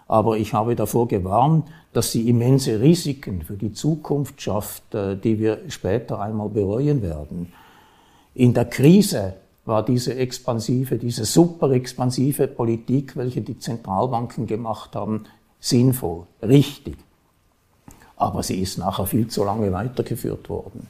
aber 0.08 0.38
ich 0.38 0.54
habe 0.54 0.74
davor 0.74 1.06
gewarnt, 1.06 1.68
dass 1.92 2.12
sie 2.12 2.28
immense 2.28 2.80
Risiken 2.80 3.42
für 3.42 3.56
die 3.56 3.72
Zukunft 3.72 4.40
schafft, 4.40 4.94
äh, 4.94 5.16
die 5.16 5.38
wir 5.38 5.60
später 5.68 6.18
einmal 6.18 6.48
bereuen 6.48 7.02
werden. 7.02 7.52
In 8.34 8.54
der 8.54 8.64
Krise 8.64 9.34
war 9.68 9.84
diese 9.84 10.16
expansive, 10.16 10.96
diese 10.96 11.24
super 11.24 11.70
expansive 11.70 12.48
Politik, 12.48 13.16
welche 13.16 13.42
die 13.42 13.58
Zentralbanken 13.58 14.46
gemacht 14.46 14.96
haben, 14.96 15.24
sinnvoll, 15.60 16.26
richtig. 16.42 16.96
Aber 18.16 18.42
sie 18.42 18.60
ist 18.60 18.78
nachher 18.78 19.06
viel 19.06 19.28
zu 19.28 19.44
lange 19.44 19.72
weitergeführt 19.72 20.48
worden. 20.48 20.88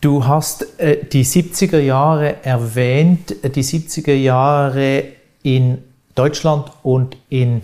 Du 0.00 0.26
hast 0.26 0.78
äh, 0.80 1.04
die 1.04 1.24
70er 1.24 1.78
Jahre 1.78 2.44
erwähnt, 2.44 3.36
die 3.42 3.62
70er 3.62 4.14
Jahre 4.14 5.04
in 5.42 5.78
Deutschland 6.14 6.72
und 6.82 7.16
in 7.28 7.62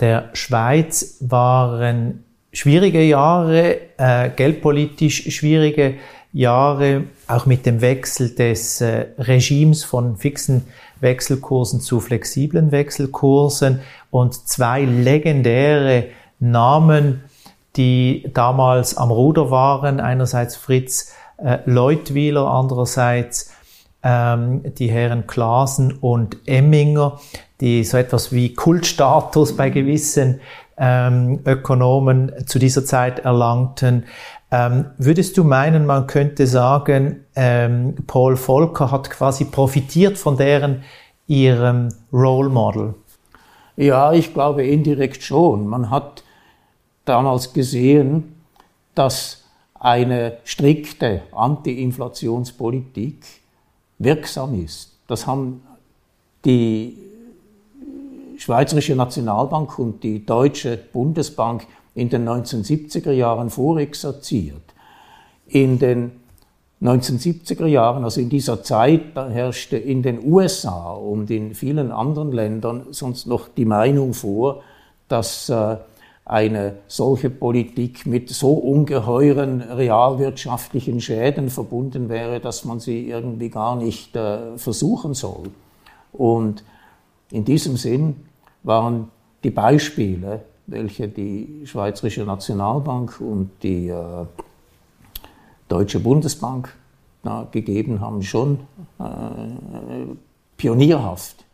der 0.00 0.30
Schweiz 0.34 1.16
waren 1.20 2.24
schwierige 2.52 3.02
Jahre, 3.02 3.78
äh, 3.96 4.30
geldpolitisch 4.30 5.34
schwierige 5.34 5.94
Jahre, 6.34 7.04
auch 7.28 7.46
mit 7.46 7.64
dem 7.64 7.80
Wechsel 7.80 8.34
des 8.34 8.80
äh, 8.80 9.06
Regimes 9.18 9.84
von 9.84 10.16
fixen 10.16 10.64
Wechselkursen 11.00 11.80
zu 11.80 12.00
flexiblen 12.00 12.72
Wechselkursen 12.72 13.80
und 14.10 14.34
zwei 14.48 14.82
legendäre 14.84 16.06
Namen, 16.40 17.22
die 17.76 18.28
damals 18.34 18.96
am 18.96 19.12
Ruder 19.12 19.50
waren, 19.52 20.00
einerseits 20.00 20.56
Fritz 20.56 21.12
äh, 21.36 21.58
Leutwiler, 21.66 22.48
andererseits 22.48 23.52
ähm, 24.02 24.62
die 24.74 24.90
Herren 24.90 25.28
Klaasen 25.28 25.92
und 25.92 26.36
Emminger, 26.46 27.20
die 27.60 27.84
so 27.84 27.96
etwas 27.96 28.32
wie 28.32 28.54
Kultstatus 28.54 29.56
bei 29.56 29.70
gewissen 29.70 30.40
ähm, 30.76 31.40
Ökonomen 31.44 32.46
zu 32.46 32.58
dieser 32.58 32.84
Zeit 32.84 33.20
erlangten. 33.20 34.04
Ähm, 34.54 34.84
würdest 34.98 35.36
du 35.36 35.42
meinen, 35.42 35.84
man 35.84 36.06
könnte 36.06 36.46
sagen, 36.46 37.24
ähm, 37.34 37.96
Paul 38.06 38.36
Volcker 38.36 38.92
hat 38.92 39.10
quasi 39.10 39.46
profitiert 39.46 40.16
von 40.16 40.36
deren 40.36 40.84
ihrem 41.26 41.88
Role 42.12 42.50
Model? 42.50 42.94
Ja, 43.76 44.12
ich 44.12 44.32
glaube 44.32 44.64
indirekt 44.64 45.24
schon. 45.24 45.66
Man 45.66 45.90
hat 45.90 46.22
damals 47.04 47.52
gesehen, 47.52 48.36
dass 48.94 49.42
eine 49.74 50.36
strikte 50.44 51.22
Anti-Inflationspolitik 51.32 53.24
wirksam 53.98 54.62
ist. 54.64 54.92
Das 55.08 55.26
haben 55.26 55.62
die 56.44 56.96
Schweizerische 58.38 58.94
Nationalbank 58.94 59.76
und 59.80 60.04
die 60.04 60.24
Deutsche 60.24 60.76
Bundesbank 60.76 61.66
in 61.94 62.08
den 62.08 62.28
1970er 62.28 63.12
Jahren 63.12 63.50
vorexerziert. 63.50 64.62
In 65.46 65.78
den 65.78 66.12
1970er 66.82 67.66
Jahren, 67.66 68.04
also 68.04 68.20
in 68.20 68.28
dieser 68.28 68.62
Zeit, 68.62 69.14
herrschte 69.14 69.76
in 69.76 70.02
den 70.02 70.24
USA 70.24 70.92
und 70.92 71.30
in 71.30 71.54
vielen 71.54 71.92
anderen 71.92 72.32
Ländern 72.32 72.86
sonst 72.90 73.26
noch 73.26 73.48
die 73.48 73.64
Meinung 73.64 74.12
vor, 74.12 74.62
dass 75.08 75.48
äh, 75.48 75.76
eine 76.26 76.76
solche 76.88 77.30
Politik 77.30 78.06
mit 78.06 78.30
so 78.30 78.52
ungeheuren 78.52 79.60
realwirtschaftlichen 79.60 81.00
Schäden 81.00 81.50
verbunden 81.50 82.08
wäre, 82.08 82.40
dass 82.40 82.64
man 82.64 82.80
sie 82.80 83.08
irgendwie 83.08 83.50
gar 83.50 83.76
nicht 83.76 84.16
äh, 84.16 84.56
versuchen 84.56 85.14
soll. 85.14 85.50
Und 86.12 86.64
in 87.30 87.44
diesem 87.44 87.76
Sinn 87.76 88.16
waren 88.62 89.10
die 89.42 89.50
Beispiele, 89.50 90.42
welche 90.66 91.08
die 91.08 91.62
Schweizerische 91.66 92.24
Nationalbank 92.24 93.20
und 93.20 93.50
die 93.62 93.88
äh, 93.88 94.26
Deutsche 95.68 96.00
Bundesbank 96.00 96.74
da 97.22 97.48
gegeben 97.50 98.00
haben, 98.00 98.22
schon 98.22 98.60
äh, 98.98 99.04
pionierhaft. 100.56 101.44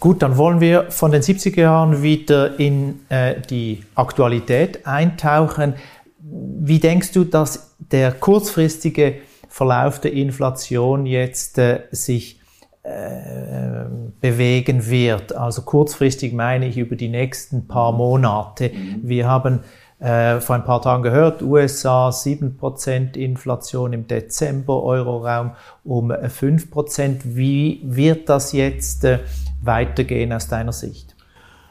Gut, 0.00 0.22
dann 0.22 0.38
wollen 0.38 0.60
wir 0.60 0.90
von 0.90 1.12
den 1.12 1.20
70er 1.20 1.60
Jahren 1.60 2.02
wieder 2.02 2.58
in 2.58 3.00
äh, 3.10 3.40
die 3.40 3.84
Aktualität 3.94 4.86
eintauchen. 4.86 5.74
wie 6.22 6.78
denkst 6.78 7.12
du, 7.12 7.24
dass 7.24 7.74
der 7.78 8.12
kurzfristige 8.12 9.16
Verlauf 9.48 10.00
der 10.00 10.12
Inflation 10.12 11.06
jetzt 11.06 11.58
äh, 11.58 11.82
sich 11.90 12.39
bewegen 12.82 14.86
wird? 14.86 15.34
Also 15.34 15.62
kurzfristig 15.62 16.32
meine 16.32 16.66
ich 16.66 16.78
über 16.78 16.96
die 16.96 17.08
nächsten 17.08 17.66
paar 17.66 17.92
Monate. 17.92 18.70
Mhm. 18.70 19.00
Wir 19.02 19.28
haben 19.28 19.60
äh, 20.00 20.40
vor 20.40 20.56
ein 20.56 20.64
paar 20.64 20.80
Tagen 20.80 21.02
gehört, 21.02 21.42
USA 21.42 22.08
7% 22.08 23.16
Inflation 23.16 23.92
im 23.92 24.06
Dezember, 24.06 24.82
Euroraum 24.82 25.52
um 25.84 26.10
5%. 26.10 27.20
Wie 27.24 27.82
wird 27.84 28.30
das 28.30 28.52
jetzt 28.52 29.04
äh, 29.04 29.18
weitergehen 29.62 30.32
aus 30.32 30.48
deiner 30.48 30.72
Sicht? 30.72 31.14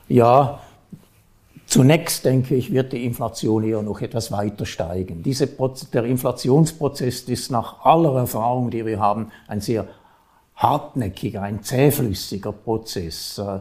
Ja, 0.07 0.59
Zunächst 1.69 2.25
denke 2.25 2.55
ich, 2.55 2.73
wird 2.73 2.93
die 2.93 3.05
Inflation 3.05 3.63
eher 3.63 3.83
noch 3.83 4.01
etwas 4.01 4.31
weiter 4.31 4.65
steigen. 4.65 5.21
Diese, 5.21 5.47
der 5.93 6.03
Inflationsprozess 6.03 7.21
ist 7.29 7.51
nach 7.51 7.85
aller 7.85 8.15
Erfahrung, 8.15 8.71
die 8.71 8.83
wir 8.87 8.99
haben, 8.99 9.27
ein 9.47 9.61
sehr 9.61 9.85
hartnäckiger, 10.59 11.41
ein 11.41 11.63
zähflüssiger 11.63 12.51
Prozess. 12.51 13.37
Äh, 13.37 13.59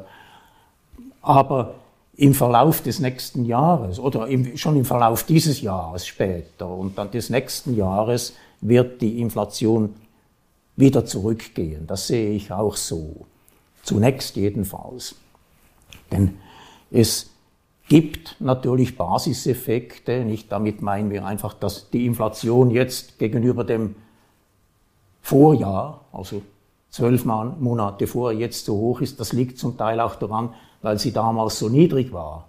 aber 1.22 1.74
im 2.16 2.34
Verlauf 2.34 2.82
des 2.82 2.98
nächsten 2.98 3.44
Jahres 3.44 4.00
oder 4.00 4.26
im, 4.26 4.56
schon 4.56 4.76
im 4.76 4.84
Verlauf 4.84 5.22
dieses 5.22 5.60
Jahres 5.60 6.06
später 6.06 6.68
und 6.68 6.98
dann 6.98 7.12
des 7.12 7.30
nächsten 7.30 7.76
Jahres 7.76 8.34
wird 8.60 9.00
die 9.00 9.20
Inflation 9.20 9.94
wieder 10.74 11.06
zurückgehen. 11.06 11.86
Das 11.86 12.08
sehe 12.08 12.32
ich 12.32 12.52
auch 12.52 12.76
so. 12.76 13.26
Zunächst 13.84 14.34
jedenfalls. 14.34 15.14
Denn 16.10 16.38
es 16.90 17.30
gibt 17.88 18.36
natürlich 18.40 18.96
Basiseffekte. 18.96 20.24
Nicht 20.24 20.50
damit 20.50 20.82
meinen 20.82 21.10
wir 21.10 21.24
einfach, 21.24 21.54
dass 21.54 21.90
die 21.90 22.04
Inflation 22.04 22.70
jetzt 22.70 23.18
gegenüber 23.18 23.62
dem 23.62 23.94
Vorjahr, 25.22 26.04
also 26.12 26.42
zwölf 26.90 27.24
Monate 27.24 28.06
vorher, 28.06 28.38
jetzt 28.38 28.64
so 28.64 28.76
hoch 28.76 29.00
ist. 29.00 29.20
Das 29.20 29.32
liegt 29.32 29.58
zum 29.58 29.76
Teil 29.76 30.00
auch 30.00 30.16
daran, 30.16 30.54
weil 30.82 30.98
sie 30.98 31.12
damals 31.12 31.58
so 31.58 31.68
niedrig 31.68 32.12
war. 32.12 32.48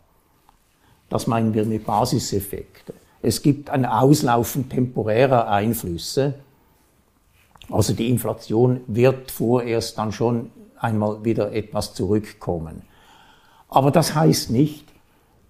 Das 1.10 1.28
meinen 1.28 1.54
wir 1.54 1.66
mit 1.66 1.86
Basiseffekte. 1.86 2.94
Es 3.22 3.42
gibt 3.42 3.70
ein 3.70 3.86
Auslaufen 3.86 4.70
temporärer 4.70 5.50
Einflüsse. 5.50 6.36
Also 7.70 7.94
die 7.94 8.10
Inflation 8.10 8.82
wird 8.88 9.32
vorerst 9.32 9.98
dann 9.98 10.12
schon 10.12 10.52
einmal 10.80 11.24
wieder 11.24 11.52
etwas 11.52 11.94
zurückkommen. 11.94 12.84
Aber 13.68 13.92
das 13.92 14.16
heißt 14.16 14.50
nicht, 14.52 14.86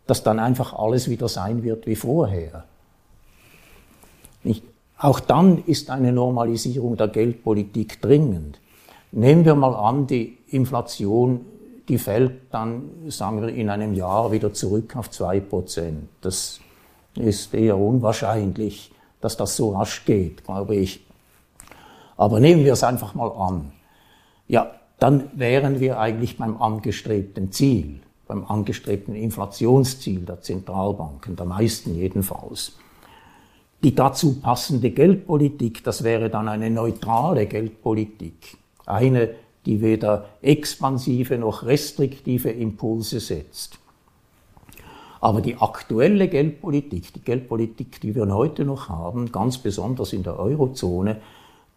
dass 0.08 0.23
dann 0.23 0.39
einfach 0.39 0.73
alles 0.73 1.10
wieder 1.10 1.28
sein 1.28 1.63
wird 1.63 1.86
wie 1.86 1.95
vorher. 1.95 2.65
Nicht? 4.43 4.63
Auch 4.97 5.19
dann 5.19 5.63
ist 5.65 5.89
eine 5.91 6.12
Normalisierung 6.12 6.97
der 6.97 7.08
Geldpolitik 7.08 8.02
dringend. 8.02 8.60
Nehmen 9.11 9.45
wir 9.45 9.55
mal 9.55 9.75
an, 9.75 10.07
die 10.07 10.37
Inflation 10.47 11.45
die 11.89 11.97
fällt 11.97 12.53
dann, 12.53 12.83
sagen 13.07 13.41
wir, 13.41 13.49
in 13.49 13.69
einem 13.69 13.95
Jahr 13.95 14.31
wieder 14.31 14.53
zurück 14.53 14.95
auf 14.95 15.09
zwei 15.09 15.39
Prozent. 15.39 16.07
Das 16.21 16.59
ist 17.15 17.53
eher 17.55 17.77
unwahrscheinlich, 17.77 18.91
dass 19.21 19.35
das 19.35 19.57
so 19.57 19.71
rasch 19.71 20.05
geht, 20.05 20.43
glaube 20.43 20.75
ich. 20.75 21.03
Aber 22.15 22.39
nehmen 22.39 22.63
wir 22.63 22.73
es 22.73 22.83
einfach 22.83 23.15
mal 23.15 23.29
an. 23.29 23.71
Ja, 24.47 24.71
dann 24.99 25.31
wären 25.33 25.79
wir 25.79 25.99
eigentlich 25.99 26.37
beim 26.37 26.61
angestrebten 26.61 27.51
Ziel, 27.51 28.01
beim 28.27 28.45
angestrebten 28.45 29.15
Inflationsziel 29.15 30.21
der 30.21 30.41
Zentralbanken, 30.41 31.35
der 31.35 31.45
meisten 31.47 31.95
jedenfalls. 31.95 32.73
Die 33.83 33.95
dazu 33.95 34.39
passende 34.41 34.91
Geldpolitik, 34.91 35.83
das 35.83 36.03
wäre 36.03 36.29
dann 36.29 36.49
eine 36.49 36.69
neutrale 36.69 37.47
Geldpolitik, 37.47 38.58
eine, 38.89 39.30
die 39.65 39.82
weder 39.82 40.25
expansive 40.41 41.38
noch 41.38 41.65
restriktive 41.65 42.49
Impulse 42.49 43.19
setzt. 43.19 43.80
Aber 45.21 45.41
die 45.41 45.58
aktuelle 45.58 46.30
Geldpolitik, 46.30 47.13
die 47.13 47.21
Geldpolitik, 47.21 47.99
die 47.99 48.15
wir 48.15 48.34
heute 48.34 48.63
noch 48.63 48.88
haben, 48.88 49.32
ganz 49.32 49.58
besonders 49.58 50.13
in 50.13 50.23
der 50.23 50.39
Eurozone, 50.39 51.17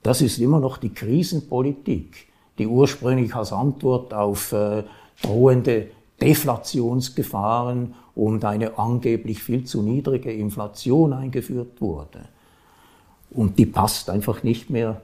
das 0.03 0.21
ist 0.21 0.39
immer 0.39 0.61
noch 0.61 0.79
die 0.79 0.95
Krisenpolitik, 0.95 2.29
die 2.59 2.67
ursprünglich 2.67 3.35
als 3.35 3.53
Antwort 3.53 4.15
auf 4.15 4.53
äh, 4.53 4.85
drohende 5.23 5.89
Deflationsgefahren 6.21 7.95
und 8.15 8.45
eine 8.45 8.79
angeblich 8.79 9.43
viel 9.43 9.65
zu 9.65 9.83
niedrige 9.83 10.33
Inflation 10.33 11.13
eingeführt 11.13 11.81
wurde. 11.81 12.29
Und 13.31 13.59
die 13.59 13.67
passt 13.67 14.11
einfach 14.11 14.43
nicht 14.43 14.71
mehr 14.71 15.01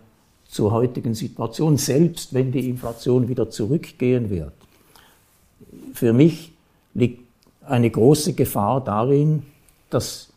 zur 0.49 0.73
heutigen 0.73 1.15
Situation, 1.15 1.77
selbst 1.77 2.35
wenn 2.35 2.51
die 2.51 2.69
Inflation 2.69 3.29
wieder 3.29 3.51
zurückgehen 3.51 4.31
wird. 4.31 4.53
Für 5.93 6.13
mich 6.13 6.53
liegt 6.95 7.23
eine 7.65 7.91
große 7.91 8.33
Gefahr 8.33 8.83
darin, 8.83 9.43
dass 9.91 10.29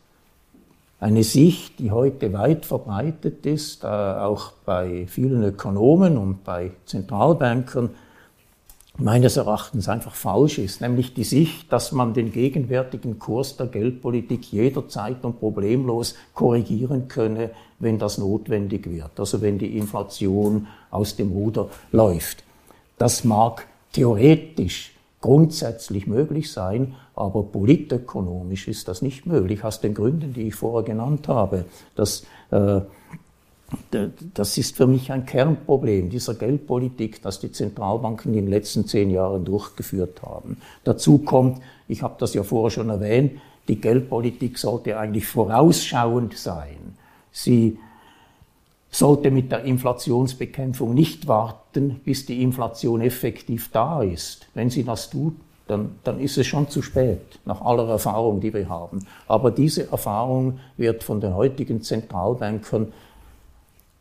eine 1.00 1.24
Sicht, 1.24 1.80
die 1.80 1.90
heute 1.90 2.32
weit 2.32 2.64
verbreitet 2.64 3.44
ist, 3.44 3.82
äh, 3.82 3.86
auch 3.86 4.52
bei 4.64 5.06
vielen 5.08 5.42
Ökonomen 5.42 6.16
und 6.16 6.44
bei 6.44 6.70
Zentralbankern, 6.86 7.90
meines 8.98 9.36
Erachtens 9.36 9.88
einfach 9.88 10.14
falsch 10.14 10.58
ist, 10.58 10.80
nämlich 10.80 11.14
die 11.14 11.24
Sicht, 11.24 11.72
dass 11.72 11.92
man 11.92 12.14
den 12.14 12.30
gegenwärtigen 12.30 13.18
Kurs 13.18 13.56
der 13.56 13.66
Geldpolitik 13.66 14.52
jederzeit 14.52 15.24
und 15.24 15.40
problemlos 15.40 16.14
korrigieren 16.34 17.08
könne, 17.08 17.50
wenn 17.82 17.98
das 17.98 18.18
notwendig 18.18 18.90
wird, 18.90 19.18
also 19.18 19.42
wenn 19.42 19.58
die 19.58 19.76
Inflation 19.76 20.66
aus 20.90 21.16
dem 21.16 21.32
Ruder 21.32 21.68
läuft. 21.90 22.44
Das 22.96 23.24
mag 23.24 23.66
theoretisch 23.92 24.94
grundsätzlich 25.20 26.06
möglich 26.06 26.50
sein, 26.50 26.94
aber 27.14 27.42
politökonomisch 27.42 28.68
ist 28.68 28.88
das 28.88 29.02
nicht 29.02 29.26
möglich, 29.26 29.64
aus 29.64 29.80
den 29.80 29.94
Gründen, 29.94 30.32
die 30.32 30.48
ich 30.48 30.54
vorher 30.54 30.84
genannt 30.84 31.28
habe. 31.28 31.66
Das 31.94 32.24
äh, 32.50 32.80
das 34.34 34.58
ist 34.58 34.76
für 34.76 34.86
mich 34.86 35.10
ein 35.12 35.26
Kernproblem 35.26 36.10
dieser 36.10 36.34
Geldpolitik, 36.34 37.22
das 37.22 37.40
die 37.40 37.52
Zentralbanken 37.52 38.34
in 38.34 38.44
den 38.44 38.50
letzten 38.50 38.86
zehn 38.86 39.10
Jahren 39.10 39.44
durchgeführt 39.44 40.22
haben. 40.22 40.58
Dazu 40.84 41.18
kommt, 41.18 41.62
ich 41.88 42.02
habe 42.02 42.16
das 42.18 42.34
ja 42.34 42.42
vorher 42.42 42.70
schon 42.70 42.90
erwähnt, 42.90 43.40
die 43.68 43.80
Geldpolitik 43.80 44.58
sollte 44.58 44.98
eigentlich 44.98 45.26
vorausschauend 45.26 46.36
sein. 46.36 46.96
Sie 47.32 47.78
sollte 48.90 49.30
mit 49.30 49.50
der 49.50 49.64
Inflationsbekämpfung 49.64 50.94
nicht 50.94 51.26
warten, 51.26 52.00
bis 52.04 52.26
die 52.26 52.42
Inflation 52.42 53.00
effektiv 53.00 53.70
da 53.72 54.02
ist. 54.02 54.46
Wenn 54.54 54.68
sie 54.70 54.84
das 54.84 55.10
tut, 55.10 55.34
dann, 55.66 55.96
dann 56.04 56.20
ist 56.20 56.36
es 56.36 56.46
schon 56.46 56.68
zu 56.68 56.82
spät, 56.82 57.40
nach 57.46 57.62
aller 57.62 57.88
Erfahrung, 57.88 58.40
die 58.40 58.52
wir 58.52 58.68
haben. 58.68 59.06
Aber 59.26 59.50
diese 59.50 59.90
Erfahrung 59.90 60.60
wird 60.76 61.02
von 61.02 61.20
den 61.20 61.34
heutigen 61.34 61.82
Zentralbankern 61.82 62.92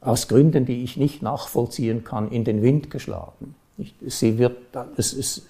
aus 0.02 0.28
Gründen, 0.28 0.65
die 0.65 0.84
ich 0.84 0.98
nicht 0.98 1.22
nachvollziehen 1.22 2.04
kann, 2.04 2.30
in 2.30 2.44
den 2.44 2.62
Wind 2.62 2.89
geschlagen. 2.89 3.56
Sie 4.06 4.38
wird, 4.38 4.58
es 4.98 5.13
ist, 5.13 5.48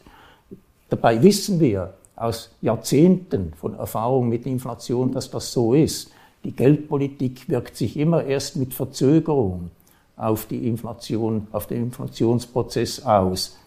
dabei 0.90 1.24
wissen 1.24 1.60
wir 1.60 1.94
aus 2.16 2.52
Jahrzehnten 2.62 3.54
von 3.56 3.76
Erfahrung 3.76 4.30
mit 4.30 4.46
Inflation, 4.46 5.12
dass 5.12 5.32
das 5.32 5.52
so 5.52 5.74
ist. 5.74 6.12
Die 6.44 6.52
Geldpolitik 6.52 7.48
wirkt 7.50 7.78
sich 7.78 7.98
immer 7.98 8.24
erst 8.24 8.56
mit 8.56 8.74
Verzögerung 8.74 9.72
auf 10.16 10.46
die 10.46 10.68
Inflation, 10.68 11.48
auf 11.52 11.68
den 11.68 11.84
Inflationsprozess 11.84 13.04
aus. 13.04 13.58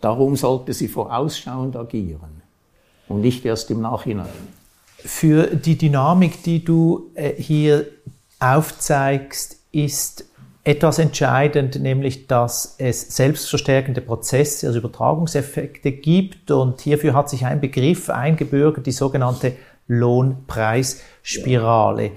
Darum 0.00 0.36
sollte 0.36 0.72
sie 0.72 0.88
vorausschauend 0.88 1.76
agieren 1.76 2.42
und 3.08 3.20
nicht 3.20 3.44
erst 3.44 3.70
im 3.70 3.80
Nachhinein. 3.80 4.26
Für 4.98 5.46
die 5.46 5.76
Dynamik, 5.76 6.42
die 6.42 6.64
du 6.64 7.10
äh, 7.14 7.34
hier 7.34 7.86
aufzeigst, 8.40 9.56
ist 9.72 10.24
etwas 10.64 10.98
entscheidend, 10.98 11.80
nämlich 11.80 12.26
dass 12.26 12.74
es 12.78 13.16
selbstverstärkende 13.16 14.00
Prozesse, 14.00 14.66
also 14.66 14.80
Übertragungseffekte 14.80 15.92
gibt 15.92 16.50
und 16.50 16.80
hierfür 16.80 17.14
hat 17.14 17.30
sich 17.30 17.46
ein 17.46 17.60
Begriff 17.60 18.10
eingebürgert, 18.10 18.86
die 18.86 18.92
sogenannte 18.92 19.56
Lohnpreisspirale. 21.28 22.12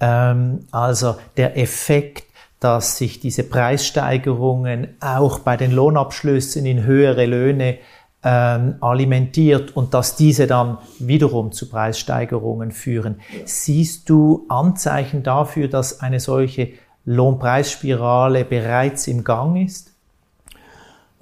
Ähm, 0.00 0.60
also 0.70 1.16
der 1.36 1.56
Effekt, 1.58 2.24
dass 2.60 2.96
sich 2.96 3.20
diese 3.20 3.44
Preissteigerungen 3.44 4.96
auch 5.00 5.40
bei 5.40 5.56
den 5.56 5.72
Lohnabschlüssen 5.72 6.66
in 6.66 6.84
höhere 6.84 7.26
Löhne 7.26 7.78
ähm, 8.24 8.74
alimentiert 8.80 9.76
und 9.76 9.94
dass 9.94 10.16
diese 10.16 10.48
dann 10.48 10.78
wiederum 10.98 11.52
zu 11.52 11.68
Preissteigerungen 11.68 12.72
führen. 12.72 13.20
Siehst 13.44 14.10
du 14.10 14.44
Anzeichen 14.48 15.22
dafür, 15.22 15.68
dass 15.68 16.00
eine 16.00 16.18
solche 16.18 16.70
Lohnpreisspirale 17.04 18.44
bereits 18.44 19.06
im 19.06 19.22
Gang 19.22 19.64
ist? 19.64 19.92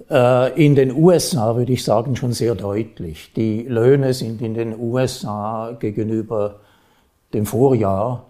Äh, 0.09 0.65
in 0.65 0.73
den 0.73 0.91
USA 0.91 1.55
würde 1.55 1.73
ich 1.73 1.83
sagen 1.83 2.15
schon 2.15 2.33
sehr 2.33 2.55
deutlich. 2.55 3.31
Die 3.35 3.61
Löhne 3.61 4.15
sind 4.15 4.41
in 4.41 4.55
den 4.55 4.77
USA 4.77 5.77
gegenüber 5.79 6.61
dem 7.33 7.45
Vorjahr 7.45 8.25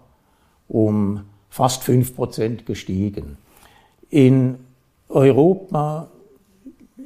um 0.68 1.24
fast 1.48 1.82
fünf 1.82 2.14
Prozent 2.14 2.66
gestiegen. 2.66 3.38
In 4.10 4.58
Europa 5.08 6.08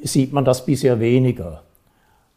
sieht 0.02 0.32
man 0.32 0.44
das 0.44 0.66
bisher 0.66 1.00
weniger. 1.00 1.62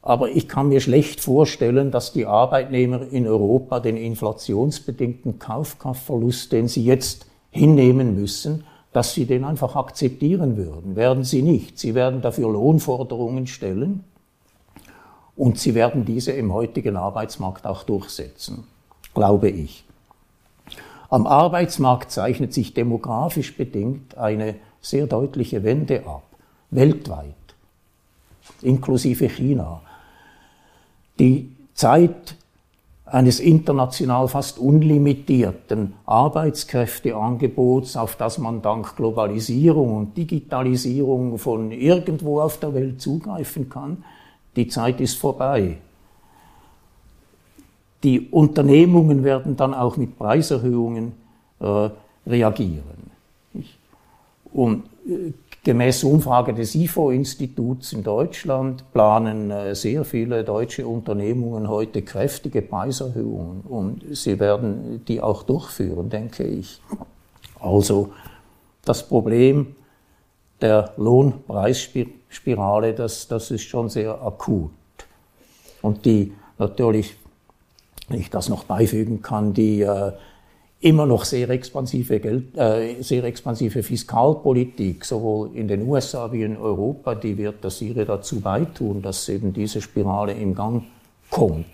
Aber 0.02 0.30
ich 0.30 0.48
kann 0.48 0.70
mir 0.70 0.82
schlecht 0.82 1.20
vorstellen, 1.20 1.90
dass 1.90 2.14
die 2.14 2.28
Arbeitnehmer 2.28 3.02
in 3.12 3.28
Europa 3.28 3.80
den 3.80 3.98
inflationsbedingten 3.98 5.40
Kaufkraftverlust, 5.40 6.52
den 6.52 6.68
sie 6.68 6.86
jetzt 6.86 7.26
hinnehmen 7.50 8.14
müssen, 8.14 8.66
dass 8.94 9.16
sie 9.16 9.26
den 9.26 9.44
einfach 9.44 9.76
akzeptieren 9.76 10.58
würden. 10.58 10.96
Werden 10.96 11.24
sie 11.24 11.42
nicht. 11.42 11.80
Sie 11.80 11.96
werden 11.96 12.22
dafür 12.22 12.52
Lohnforderungen 12.52 13.48
stellen 13.48 14.04
und 15.36 15.58
sie 15.58 15.74
werden 15.76 16.06
diese 16.06 16.32
im 16.32 16.54
heutigen 16.54 16.96
Arbeitsmarkt 16.96 17.66
auch 17.66 17.84
durchsetzen, 17.84 18.64
glaube 19.16 19.50
ich. 19.50 19.84
Am 21.10 21.26
Arbeitsmarkt 21.26 22.12
zeichnet 22.12 22.54
sich 22.54 22.76
demografisch 22.76 23.58
bedingt 23.58 24.18
eine 24.18 24.56
sehr 24.82 25.08
deutliche 25.08 25.64
Wende 25.64 26.06
ab, 26.06 26.24
weltweit, 26.70 27.34
inklusive 28.62 29.28
China. 29.30 29.82
Die 31.18 31.50
Zeit 31.74 32.36
eines 33.06 33.40
international 33.40 34.28
fast 34.28 34.58
unlimitierten 34.58 35.94
Arbeitskräfteangebots, 36.06 37.98
auf 37.98 38.16
das 38.16 38.38
man 38.40 38.62
dank 38.62 38.96
Globalisierung 38.96 39.96
und 39.96 40.18
Digitalisierung 40.18 41.38
von 41.38 41.72
irgendwo 41.72 42.42
auf 42.42 42.60
der 42.60 42.74
Welt 42.74 43.02
zugreifen 43.02 43.70
kann, 43.70 44.04
die 44.56 44.68
Zeit 44.68 45.00
ist 45.02 45.18
vorbei. 45.18 45.78
Die 48.06 48.30
Unternehmungen 48.30 49.24
werden 49.24 49.58
dann 49.58 49.74
auch 49.74 49.98
mit 49.98 50.16
Preiserhöhungen 50.20 51.14
äh, 51.60 51.90
reagieren. 52.28 53.10
Und 54.54 54.84
äh, 55.08 55.34
gemäß 55.64 56.04
Umfrage 56.04 56.54
des 56.54 56.76
IFO-Instituts 56.76 57.94
in 57.94 58.04
Deutschland 58.04 58.84
planen 58.94 59.50
äh, 59.50 59.74
sehr 59.74 60.06
viele 60.06 60.44
deutsche 60.44 60.86
Unternehmungen 60.86 61.68
heute 61.68 62.04
kräftige 62.04 62.62
Preiserhöhungen 62.62 63.62
und 63.62 64.04
sie 64.12 64.40
werden 64.40 65.04
die 65.08 65.20
auch 65.20 65.42
durchführen, 65.42 66.12
denke 66.12 66.44
ich. 66.44 66.80
Also 67.60 68.14
das 68.84 69.08
Problem 69.08 69.76
der 70.62 70.94
Lohnpreisspirale, 70.98 72.94
das, 72.94 73.28
das 73.28 73.50
ist 73.50 73.64
schon 73.64 73.90
sehr 73.90 74.22
akut. 74.22 74.70
Und 75.82 76.06
die 76.06 76.34
natürlich 76.60 77.18
wenn 78.08 78.20
ich 78.20 78.30
das 78.30 78.50
noch 78.50 78.64
beifügen 78.66 79.22
kann, 79.22 79.54
die 79.54 79.82
äh, 79.82 80.12
immer 80.82 81.06
noch 81.06 81.26
sehr 81.26 81.50
expansive, 81.50 82.20
Geld, 82.20 82.56
äh, 82.58 83.02
sehr 83.02 83.24
expansive 83.24 83.82
Fiskalpolitik, 83.82 85.04
sowohl 85.04 85.56
in 85.56 85.68
den 85.68 85.88
USA 85.88 86.32
wie 86.32 86.44
in 86.44 86.58
Europa, 86.58 87.16
die 87.16 87.38
wird 87.38 87.64
das 87.64 87.82
ihre 87.82 88.06
dazu 88.06 88.40
beitun, 88.40 89.02
dass 89.02 89.28
eben 89.30 89.54
diese 89.54 89.82
Spirale 89.82 90.34
im 90.34 90.54
Gang 90.54 90.84
kommt 91.32 91.66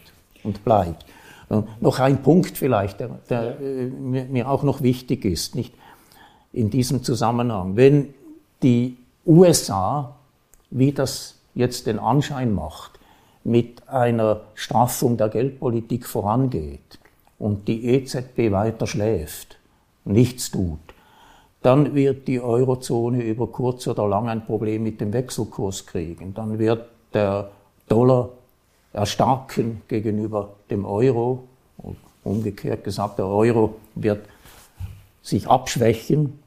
und 0.43 0.63
bleibt. 0.63 1.05
Äh, 1.49 1.61
noch 1.81 1.99
ein 1.99 2.21
Punkt 2.21 2.57
vielleicht, 2.57 3.01
der, 3.01 3.09
der 3.29 3.59
äh, 3.59 3.87
mir, 3.87 4.25
mir 4.25 4.49
auch 4.49 4.63
noch 4.63 4.81
wichtig 4.81 5.25
ist, 5.25 5.55
nicht 5.55 5.73
in 6.53 6.69
diesem 6.69 7.03
Zusammenhang. 7.03 7.75
Wenn 7.75 8.13
die 8.63 8.97
USA, 9.25 10.15
wie 10.69 10.93
das 10.93 11.35
jetzt 11.53 11.87
den 11.87 11.99
Anschein 11.99 12.53
macht, 12.53 13.00
mit 13.43 13.87
einer 13.87 14.41
Straffung 14.53 15.17
der 15.17 15.29
Geldpolitik 15.29 16.05
vorangeht 16.05 16.99
und 17.39 17.67
die 17.67 17.85
EZB 17.85 18.51
weiter 18.51 18.87
schläft, 18.87 19.57
nichts 20.05 20.51
tut, 20.51 20.79
dann 21.61 21.93
wird 21.93 22.27
die 22.27 22.41
Eurozone 22.41 23.21
über 23.23 23.47
kurz 23.47 23.87
oder 23.87 24.07
lang 24.07 24.29
ein 24.29 24.45
Problem 24.45 24.83
mit 24.83 24.99
dem 24.99 25.13
Wechselkurs 25.13 25.85
kriegen. 25.85 26.33
Dann 26.33 26.57
wird 26.57 26.85
der 27.13 27.51
Dollar 27.87 28.29
erstarken 28.93 29.81
gegenüber 29.87 30.53
dem 30.69 30.85
Euro. 30.85 31.43
Und 31.77 31.97
umgekehrt 32.23 32.83
gesagt, 32.83 33.19
der 33.19 33.27
Euro 33.27 33.75
wird 33.93 34.25
sich 35.21 35.47
abschwächen. 35.47 36.39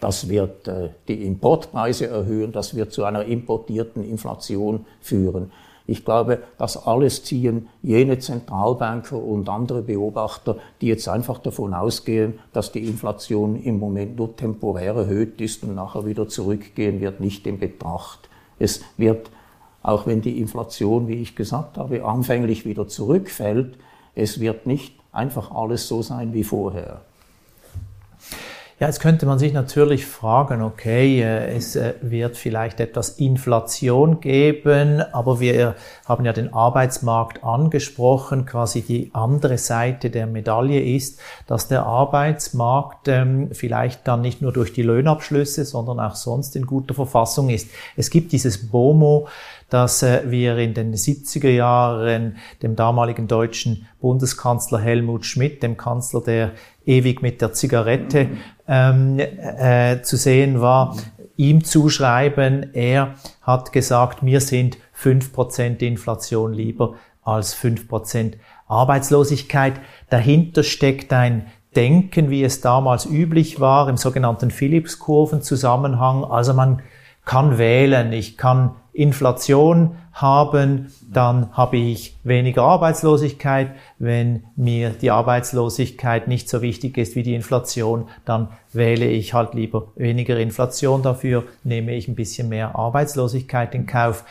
Das 0.00 0.28
wird 0.28 0.66
äh, 0.68 0.90
die 1.08 1.26
Importpreise 1.26 2.06
erhöhen. 2.06 2.52
Das 2.52 2.74
wird 2.74 2.92
zu 2.92 3.04
einer 3.04 3.24
importierten 3.24 4.02
Inflation 4.02 4.86
führen. 5.00 5.52
Ich 5.90 6.04
glaube, 6.04 6.42
das 6.58 6.86
alles 6.86 7.24
ziehen 7.24 7.70
jene 7.82 8.18
Zentralbanker 8.18 9.16
und 9.16 9.48
andere 9.48 9.80
Beobachter, 9.80 10.58
die 10.82 10.88
jetzt 10.88 11.08
einfach 11.08 11.38
davon 11.38 11.72
ausgehen, 11.72 12.40
dass 12.52 12.72
die 12.72 12.86
Inflation 12.86 13.56
im 13.56 13.78
Moment 13.78 14.18
nur 14.18 14.36
temporär 14.36 14.94
erhöht 14.94 15.40
ist 15.40 15.62
und 15.64 15.74
nachher 15.74 16.04
wieder 16.04 16.28
zurückgehen 16.28 17.00
wird, 17.00 17.20
nicht 17.20 17.46
in 17.46 17.58
Betracht. 17.58 18.28
Es 18.58 18.82
wird, 18.98 19.30
auch 19.82 20.06
wenn 20.06 20.20
die 20.20 20.38
Inflation, 20.38 21.08
wie 21.08 21.22
ich 21.22 21.34
gesagt 21.34 21.78
habe, 21.78 22.04
anfänglich 22.04 22.66
wieder 22.66 22.86
zurückfällt, 22.86 23.78
es 24.14 24.40
wird 24.40 24.66
nicht 24.66 24.94
einfach 25.10 25.50
alles 25.52 25.88
so 25.88 26.02
sein 26.02 26.34
wie 26.34 26.44
vorher. 26.44 27.00
Ja, 28.80 28.86
jetzt 28.86 29.00
könnte 29.00 29.26
man 29.26 29.40
sich 29.40 29.52
natürlich 29.52 30.06
fragen, 30.06 30.62
okay, 30.62 31.20
äh, 31.20 31.56
es 31.56 31.74
äh, 31.74 31.94
wird 32.00 32.36
vielleicht 32.36 32.78
etwas 32.78 33.08
Inflation 33.18 34.20
geben, 34.20 35.02
aber 35.12 35.40
wir 35.40 35.74
haben 36.06 36.24
ja 36.24 36.32
den 36.32 36.54
Arbeitsmarkt 36.54 37.42
angesprochen. 37.42 38.46
Quasi 38.46 38.82
die 38.82 39.10
andere 39.14 39.58
Seite 39.58 40.10
der 40.10 40.28
Medaille 40.28 40.80
ist, 40.80 41.18
dass 41.48 41.66
der 41.66 41.86
Arbeitsmarkt 41.86 43.08
ähm, 43.08 43.48
vielleicht 43.52 44.06
dann 44.06 44.20
nicht 44.20 44.42
nur 44.42 44.52
durch 44.52 44.72
die 44.72 44.84
Löhnabschlüsse, 44.84 45.64
sondern 45.64 45.98
auch 45.98 46.14
sonst 46.14 46.54
in 46.54 46.64
guter 46.64 46.94
Verfassung 46.94 47.50
ist. 47.50 47.68
Es 47.96 48.10
gibt 48.10 48.30
dieses 48.30 48.70
BOMO, 48.70 49.26
dass 49.70 50.02
äh, 50.02 50.22
wir 50.30 50.56
in 50.58 50.74
den 50.74 50.94
70er 50.94 51.50
Jahren 51.50 52.36
dem 52.62 52.76
damaligen 52.76 53.28
deutschen 53.28 53.86
Bundeskanzler 54.00 54.78
Helmut 54.78 55.26
Schmidt, 55.26 55.62
dem 55.62 55.76
Kanzler, 55.76 56.20
der 56.22 56.52
ewig 56.86 57.22
mit 57.22 57.40
der 57.40 57.52
Zigarette 57.52 58.28
ähm, 58.66 59.18
äh, 59.18 60.02
zu 60.02 60.16
sehen 60.16 60.60
war, 60.60 60.96
ihm 61.36 61.64
zuschreiben, 61.64 62.74
er 62.74 63.14
hat 63.42 63.72
gesagt, 63.72 64.22
mir 64.22 64.40
sind 64.40 64.78
fünf 64.92 65.32
Prozent 65.32 65.82
Inflation 65.82 66.52
lieber 66.52 66.94
als 67.22 67.54
fünf 67.54 67.88
Prozent 67.88 68.36
Arbeitslosigkeit. 68.66 69.74
Dahinter 70.10 70.62
steckt 70.62 71.12
ein 71.12 71.46
Denken, 71.76 72.30
wie 72.30 72.42
es 72.42 72.60
damals 72.60 73.06
üblich 73.06 73.60
war, 73.60 73.88
im 73.88 73.98
sogenannten 73.98 74.50
Phillips-Kurven-Zusammenhang. 74.50 76.24
Also 76.24 76.54
man 76.54 76.82
kann 77.24 77.58
wählen, 77.58 78.12
ich 78.12 78.36
kann 78.36 78.74
Inflation 78.98 79.96
haben, 80.12 80.92
dann 81.08 81.56
habe 81.56 81.76
ich 81.76 82.16
weniger 82.24 82.64
Arbeitslosigkeit. 82.64 83.70
Wenn 83.98 84.42
mir 84.56 84.90
die 84.90 85.12
Arbeitslosigkeit 85.12 86.26
nicht 86.26 86.48
so 86.48 86.62
wichtig 86.62 86.98
ist 86.98 87.14
wie 87.14 87.22
die 87.22 87.34
Inflation, 87.34 88.08
dann 88.24 88.48
wähle 88.72 89.06
ich 89.06 89.34
halt 89.34 89.54
lieber 89.54 89.92
weniger 89.94 90.38
Inflation 90.38 91.02
dafür, 91.02 91.44
nehme 91.62 91.94
ich 91.94 92.08
ein 92.08 92.16
bisschen 92.16 92.48
mehr 92.48 92.74
Arbeitslosigkeit 92.74 93.74
in 93.74 93.86
Kauf. 93.86 94.24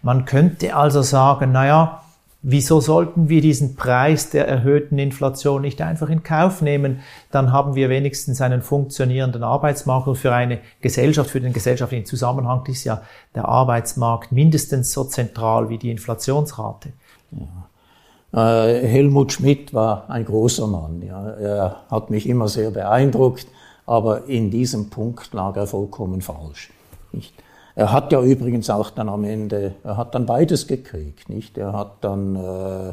Man 0.00 0.24
könnte 0.24 0.74
also 0.74 1.02
sagen, 1.02 1.52
naja, 1.52 2.03
Wieso 2.46 2.78
sollten 2.82 3.30
wir 3.30 3.40
diesen 3.40 3.74
Preis 3.74 4.28
der 4.28 4.46
erhöhten 4.46 4.98
Inflation 4.98 5.62
nicht 5.62 5.80
einfach 5.80 6.10
in 6.10 6.22
Kauf 6.22 6.60
nehmen? 6.60 7.00
Dann 7.30 7.52
haben 7.52 7.74
wir 7.74 7.88
wenigstens 7.88 8.42
einen 8.42 8.60
funktionierenden 8.60 9.42
Arbeitsmarkt 9.42 10.08
und 10.08 10.16
für 10.16 10.34
eine 10.34 10.58
Gesellschaft, 10.82 11.30
für 11.30 11.40
den 11.40 11.54
gesellschaftlichen 11.54 12.04
Zusammenhang 12.04 12.66
ist 12.66 12.84
ja 12.84 13.00
der 13.34 13.48
Arbeitsmarkt 13.48 14.30
mindestens 14.30 14.92
so 14.92 15.04
zentral 15.04 15.70
wie 15.70 15.78
die 15.78 15.90
Inflationsrate. 15.90 16.92
Ja. 17.30 18.66
Äh, 18.66 18.88
Helmut 18.88 19.32
Schmidt 19.32 19.72
war 19.72 20.10
ein 20.10 20.26
großer 20.26 20.66
Mann. 20.66 21.00
Ja. 21.00 21.30
Er 21.30 21.76
hat 21.90 22.10
mich 22.10 22.28
immer 22.28 22.48
sehr 22.48 22.70
beeindruckt, 22.70 23.46
aber 23.86 24.26
in 24.26 24.50
diesem 24.50 24.90
Punkt 24.90 25.32
lag 25.32 25.56
er 25.56 25.66
vollkommen 25.66 26.20
falsch. 26.20 26.70
Nicht? 27.10 27.32
Er 27.76 27.92
hat 27.92 28.12
ja 28.12 28.22
übrigens 28.22 28.70
auch 28.70 28.90
dann 28.90 29.08
am 29.08 29.24
Ende, 29.24 29.74
er 29.82 29.96
hat 29.96 30.14
dann 30.14 30.26
beides 30.26 30.66
gekriegt, 30.66 31.28
nicht? 31.28 31.58
Er 31.58 31.72
hat 31.72 31.96
dann 32.02 32.36
äh, 32.36 32.92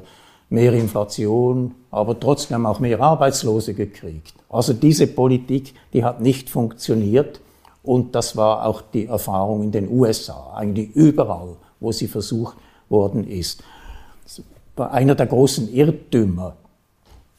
mehr 0.49 0.73
Inflation, 0.73 1.75
aber 1.91 2.19
trotzdem 2.19 2.65
auch 2.65 2.79
mehr 2.79 2.99
Arbeitslose 2.99 3.73
gekriegt. 3.73 4.33
Also 4.49 4.73
diese 4.73 5.07
Politik, 5.07 5.75
die 5.93 6.03
hat 6.03 6.19
nicht 6.19 6.49
funktioniert 6.49 7.39
und 7.83 8.15
das 8.15 8.35
war 8.35 8.65
auch 8.65 8.81
die 8.81 9.05
Erfahrung 9.05 9.63
in 9.63 9.71
den 9.71 9.89
USA, 9.89 10.53
eigentlich 10.55 10.95
überall, 10.95 11.55
wo 11.79 11.91
sie 11.91 12.07
versucht 12.07 12.57
worden 12.89 13.27
ist. 13.27 13.63
Das 14.23 14.41
war 14.75 14.91
einer 14.91 15.15
der 15.15 15.27
großen 15.27 15.71
Irrtümer 15.71 16.55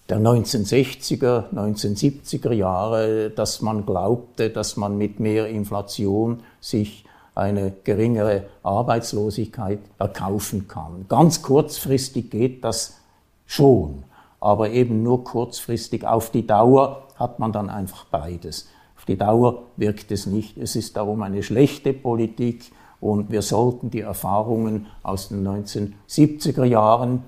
der 0.08 0.18
1960er, 0.18 1.44
1970er 1.54 2.52
Jahre, 2.52 3.30
dass 3.30 3.62
man 3.62 3.86
glaubte, 3.86 4.50
dass 4.50 4.76
man 4.76 4.98
mit 4.98 5.20
mehr 5.20 5.48
Inflation 5.48 6.40
sich 6.60 7.04
eine 7.34 7.72
geringere 7.84 8.44
Arbeitslosigkeit 8.62 9.78
erkaufen 9.98 10.68
kann. 10.68 11.06
Ganz 11.08 11.42
kurzfristig 11.42 12.30
geht 12.30 12.64
das 12.64 12.98
schon, 13.46 14.04
aber 14.40 14.70
eben 14.70 15.02
nur 15.02 15.24
kurzfristig. 15.24 16.06
Auf 16.06 16.30
die 16.30 16.46
Dauer 16.46 17.04
hat 17.16 17.38
man 17.38 17.52
dann 17.52 17.70
einfach 17.70 18.04
beides. 18.06 18.68
Auf 18.96 19.06
die 19.06 19.16
Dauer 19.16 19.62
wirkt 19.76 20.12
es 20.12 20.26
nicht. 20.26 20.58
Es 20.58 20.76
ist 20.76 20.96
darum 20.96 21.22
eine 21.22 21.42
schlechte 21.42 21.92
Politik 21.92 22.70
und 23.00 23.30
wir 23.30 23.42
sollten 23.42 23.90
die 23.90 24.00
Erfahrungen 24.00 24.86
aus 25.02 25.28
den 25.28 25.46
1970er 25.46 26.64
Jahren 26.64 27.24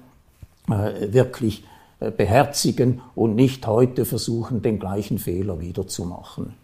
äh, 0.69 1.13
wirklich 1.13 1.65
äh, 1.99 2.11
beherzigen 2.11 3.01
und 3.15 3.35
nicht 3.35 3.67
heute 3.67 4.05
versuchen, 4.05 4.63
den 4.63 4.79
gleichen 4.79 5.19
Fehler 5.19 5.61
wiederzumachen. 5.61 6.55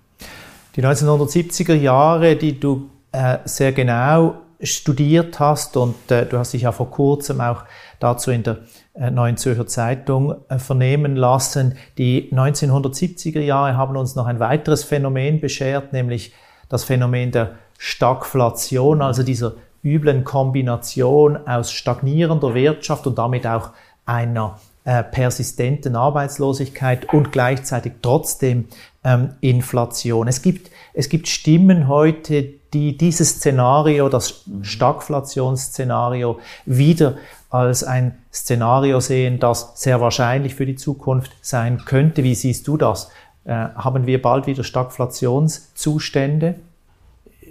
Die 0.77 0.83
1970er 0.83 1.75
Jahre, 1.75 2.37
die 2.37 2.61
du 2.61 2.89
äh, 3.13 3.39
sehr 3.45 3.73
genau 3.73 4.37
studiert 4.63 5.41
hast 5.41 5.77
und 5.77 6.11
äh, 6.11 6.27
du 6.27 6.39
hast 6.39 6.53
dich 6.53 6.63
ja 6.63 6.73
vor 6.73 6.91
kurzem 6.91 7.41
auch 7.41 7.65
dazu 7.99 8.31
in 8.31 8.43
der 8.43 8.59
äh, 8.95 9.11
Neuen 9.11 9.37
Zürcher 9.37 9.67
Zeitung 9.67 10.35
äh, 10.49 10.59
vernehmen 10.59 11.17
lassen. 11.17 11.77
Die 11.99 12.31
1970er 12.33 13.41
Jahre 13.41 13.77
haben 13.77 13.97
uns 13.97 14.17
noch 14.17 14.27
ein 14.27 14.41
weiteres 14.41 14.85
Phänomen 14.85 15.41
beschert, 15.41 15.93
nämlich 15.93 16.33
das 16.69 16.85
Phänomen 16.85 17.33
der 17.33 17.53
Stagflation, 17.79 19.01
also 19.01 19.23
dieser 19.23 19.55
üblen 19.83 20.25
Kombination 20.25 21.37
aus 21.47 21.73
stagnierender 21.73 22.55
Wirtschaft 22.55 23.07
und 23.07 23.17
damit 23.17 23.47
auch 23.47 23.71
einer 24.05 24.59
äh, 24.85 25.03
persistenten 25.03 25.97
Arbeitslosigkeit 25.97 27.13
und 27.13 27.33
gleichzeitig 27.33 27.95
trotzdem 28.03 28.67
ähm, 29.05 29.35
Inflation. 29.41 30.29
Es 30.29 30.43
gibt, 30.43 30.71
es 30.93 31.09
gibt 31.09 31.29
Stimmen 31.29 31.89
heute, 31.89 32.43
die 32.73 32.97
dieses 32.97 33.31
Szenario, 33.31 34.09
das 34.09 34.45
Stagflationsszenario, 34.63 36.39
wieder 36.67 37.17
als 37.49 37.83
ein 37.83 38.19
Szenario 38.33 39.01
sehen, 39.01 39.41
das 39.41 39.73
sehr 39.75 40.01
wahrscheinlich 40.01 40.55
für 40.55 40.67
die 40.67 40.77
Zukunft 40.77 41.33
sein 41.41 41.85
könnte. 41.85 42.23
Wie 42.23 42.35
siehst 42.35 42.69
du 42.69 42.77
das? 42.77 43.11
Äh, 43.45 43.53
haben 43.53 44.07
wir 44.07 44.23
bald 44.23 44.47
wieder 44.47 44.63
Stagflationszustände? 44.63 46.57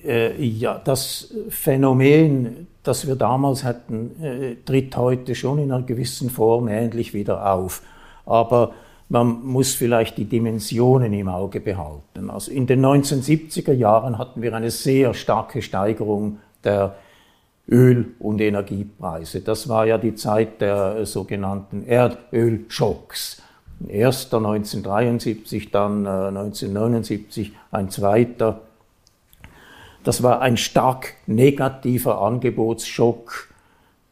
Äh, 0.06 0.42
ja, 0.42 0.80
das 0.84 1.34
Phänomen, 1.50 2.68
das 2.84 3.08
wir 3.08 3.16
damals 3.16 3.66
hatten, 3.66 4.24
äh, 4.24 4.56
tritt 4.66 4.96
heute 4.96 5.36
schon 5.36 5.60
in 5.60 5.72
einer 5.72 5.84
gewissen 5.84 6.30
Form 6.30 6.70
ähnlich 6.70 7.14
wieder 7.14 7.52
auf. 7.52 7.82
Aber 8.26 8.72
man 9.10 9.44
muss 9.44 9.74
vielleicht 9.74 10.18
die 10.18 10.26
Dimensionen 10.26 11.12
im 11.14 11.28
Auge 11.28 11.60
behalten. 11.60 12.30
Also 12.30 12.52
in 12.52 12.68
den 12.68 12.86
1970er 12.86 13.74
Jahren 13.74 14.20
hatten 14.20 14.42
wir 14.42 14.54
eine 14.54 14.70
sehr 14.70 15.16
starke 15.16 15.64
Steigerung 15.64 16.38
der 16.64 16.96
Öl- 17.68 18.14
und 18.20 18.40
Energiepreise. 18.40 19.42
Das 19.42 19.68
war 19.68 19.86
ja 19.86 19.98
die 19.98 20.16
Zeit 20.16 20.62
der 20.62 21.06
sogenannten 21.08 21.84
Erdölschocks. 21.86 23.42
Erster 23.88 24.38
1973, 24.38 25.72
dann 25.72 26.06
1979 26.06 27.50
äh, 27.50 27.52
ein 27.72 27.90
zweiter. 27.90 28.62
Das 30.04 30.22
war 30.22 30.42
ein 30.42 30.58
stark 30.58 31.14
negativer 31.28 32.22
Angebotsschock, 32.22 33.50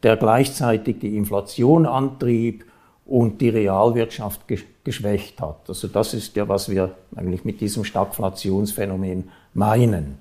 der 0.03 0.17
gleichzeitig 0.17 0.99
die 0.99 1.17
Inflation 1.17 1.85
antrieb 1.85 2.66
und 3.07 3.39
die 3.39 3.49
Realwirtschaft 3.49 4.41
geschwächt 4.83 5.39
hat. 5.39 5.61
Also 5.67 5.87
das 5.87 6.13
ist 6.13 6.35
ja, 6.35 6.47
was 6.47 6.69
wir 6.69 6.95
eigentlich 7.15 7.45
mit 7.45 7.61
diesem 7.61 7.85
Stagflationsphänomen 7.85 9.29
meinen. 9.53 10.17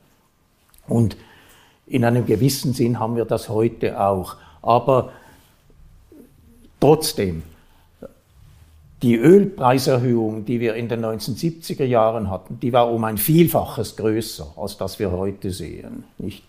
Und 0.86 1.16
in 1.86 2.04
einem 2.04 2.26
gewissen 2.26 2.72
Sinn 2.72 3.00
haben 3.00 3.16
wir 3.16 3.24
das 3.24 3.48
heute 3.48 4.00
auch. 4.00 4.36
Aber 4.62 5.10
trotzdem, 6.78 7.42
die 9.02 9.16
Ölpreiserhöhung, 9.16 10.44
die 10.44 10.60
wir 10.60 10.74
in 10.74 10.88
den 10.88 11.04
1970er 11.04 11.84
Jahren 11.84 12.30
hatten, 12.30 12.60
die 12.60 12.72
war 12.72 12.90
um 12.90 13.02
ein 13.04 13.18
Vielfaches 13.18 13.96
größer, 13.96 14.54
als 14.56 14.78
das 14.78 15.00
wir 15.00 15.10
heute 15.10 15.50
sehen. 15.50 16.04
Nicht? 16.18 16.44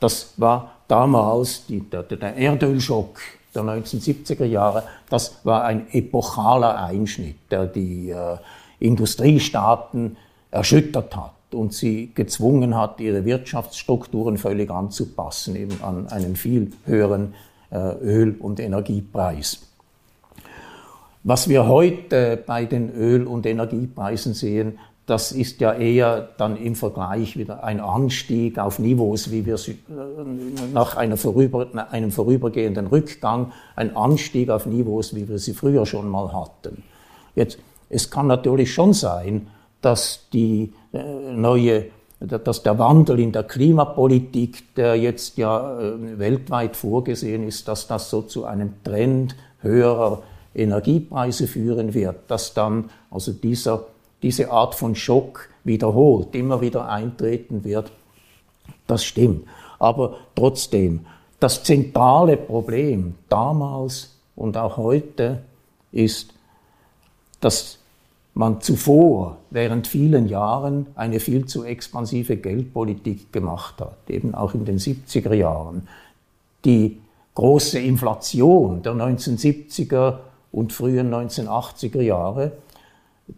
Das 0.00 0.32
war 0.38 0.72
damals 0.88 1.66
die, 1.66 1.80
der, 1.80 2.02
der 2.02 2.34
Erdölschock 2.34 3.20
der 3.54 3.62
1970er 3.62 4.44
Jahre, 4.44 4.84
das 5.08 5.44
war 5.44 5.64
ein 5.64 5.86
epochaler 5.92 6.82
Einschnitt, 6.82 7.36
der 7.50 7.66
die 7.66 8.10
äh, 8.10 8.36
Industriestaaten 8.78 10.16
erschüttert 10.50 11.16
hat 11.16 11.32
und 11.52 11.72
sie 11.72 12.12
gezwungen 12.14 12.76
hat, 12.76 13.00
ihre 13.00 13.24
Wirtschaftsstrukturen 13.24 14.38
völlig 14.38 14.70
anzupassen, 14.70 15.56
eben 15.56 15.82
an 15.82 16.08
einen 16.08 16.36
viel 16.36 16.72
höheren 16.84 17.34
äh, 17.70 17.76
Öl- 17.76 18.36
und 18.38 18.60
Energiepreis. 18.60 19.60
Was 21.22 21.48
wir 21.48 21.66
heute 21.66 22.42
bei 22.46 22.64
den 22.64 22.90
Öl- 22.90 23.26
und 23.26 23.44
Energiepreisen 23.44 24.32
sehen, 24.32 24.78
das 25.10 25.32
ist 25.32 25.60
ja 25.60 25.72
eher 25.72 26.28
dann 26.36 26.56
im 26.56 26.76
Vergleich 26.76 27.36
wieder 27.36 27.64
ein 27.64 27.80
Anstieg 27.80 28.60
auf 28.60 28.78
Niveaus, 28.78 29.32
wie 29.32 29.44
wir 29.44 29.58
sie, 29.58 29.72
äh, 29.72 29.76
nach 30.72 30.96
vorüber, 31.16 31.66
einem 31.90 32.12
vorübergehenden 32.12 32.86
Rückgang, 32.86 33.50
ein 33.74 33.96
Anstieg 33.96 34.50
auf 34.50 34.66
Niveaus, 34.66 35.16
wie 35.16 35.28
wir 35.28 35.40
sie 35.40 35.52
früher 35.52 35.84
schon 35.84 36.08
mal 36.08 36.32
hatten. 36.32 36.84
Jetzt, 37.34 37.58
es 37.88 38.08
kann 38.08 38.28
natürlich 38.28 38.72
schon 38.72 38.92
sein, 38.92 39.48
dass 39.80 40.28
die 40.32 40.72
äh, 40.92 41.02
neue, 41.32 41.86
dass 42.20 42.62
der 42.62 42.78
Wandel 42.78 43.18
in 43.18 43.32
der 43.32 43.42
Klimapolitik, 43.42 44.76
der 44.76 44.94
jetzt 44.94 45.38
ja 45.38 45.80
äh, 45.80 46.18
weltweit 46.20 46.76
vorgesehen 46.76 47.42
ist, 47.48 47.66
dass 47.66 47.88
das 47.88 48.10
so 48.10 48.22
zu 48.22 48.44
einem 48.44 48.74
Trend 48.84 49.34
höherer 49.58 50.22
Energiepreise 50.54 51.48
führen 51.48 51.94
wird, 51.94 52.30
dass 52.30 52.54
dann 52.54 52.90
also 53.10 53.32
dieser 53.32 53.86
diese 54.22 54.50
Art 54.50 54.74
von 54.74 54.94
Schock 54.94 55.48
wiederholt, 55.64 56.34
immer 56.34 56.60
wieder 56.60 56.88
eintreten 56.88 57.64
wird. 57.64 57.90
Das 58.86 59.04
stimmt. 59.04 59.46
Aber 59.78 60.16
trotzdem, 60.34 61.06
das 61.38 61.62
zentrale 61.62 62.36
Problem 62.36 63.14
damals 63.28 64.16
und 64.36 64.56
auch 64.56 64.76
heute 64.76 65.42
ist, 65.92 66.34
dass 67.40 67.78
man 68.34 68.60
zuvor 68.60 69.38
während 69.50 69.86
vielen 69.86 70.28
Jahren 70.28 70.86
eine 70.94 71.20
viel 71.20 71.46
zu 71.46 71.64
expansive 71.64 72.36
Geldpolitik 72.36 73.32
gemacht 73.32 73.80
hat, 73.80 73.98
eben 74.08 74.34
auch 74.34 74.54
in 74.54 74.64
den 74.64 74.78
70er 74.78 75.34
Jahren. 75.34 75.88
Die 76.64 77.00
große 77.34 77.78
Inflation 77.78 78.82
der 78.82 78.92
1970er 78.92 80.18
und 80.52 80.72
frühen 80.72 81.12
1980er 81.12 82.02
Jahre 82.02 82.52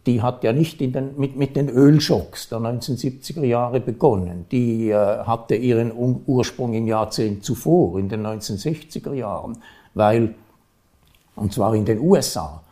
die 0.07 0.23
hat 0.23 0.45
ja 0.45 0.53
nicht 0.53 0.81
den, 0.81 1.17
mit, 1.17 1.37
mit 1.37 1.57
den 1.57 1.69
Ölschocks 1.69 2.49
der 2.49 2.59
1970er 2.59 3.45
Jahre 3.45 3.81
begonnen. 3.81 4.47
Die 4.51 4.91
äh, 4.91 5.19
hatte 5.25 5.55
ihren 5.55 5.93
Ursprung 6.27 6.75
im 6.75 6.87
Jahrzehnt 6.87 7.45
zuvor, 7.45 7.99
in 7.99 8.09
den 8.09 8.27
1960er 8.27 9.13
Jahren, 9.13 9.59
weil, 9.95 10.35
und 11.37 11.53
zwar 11.53 11.75
in 11.75 11.85
den 11.85 12.01
USA, 12.01 12.63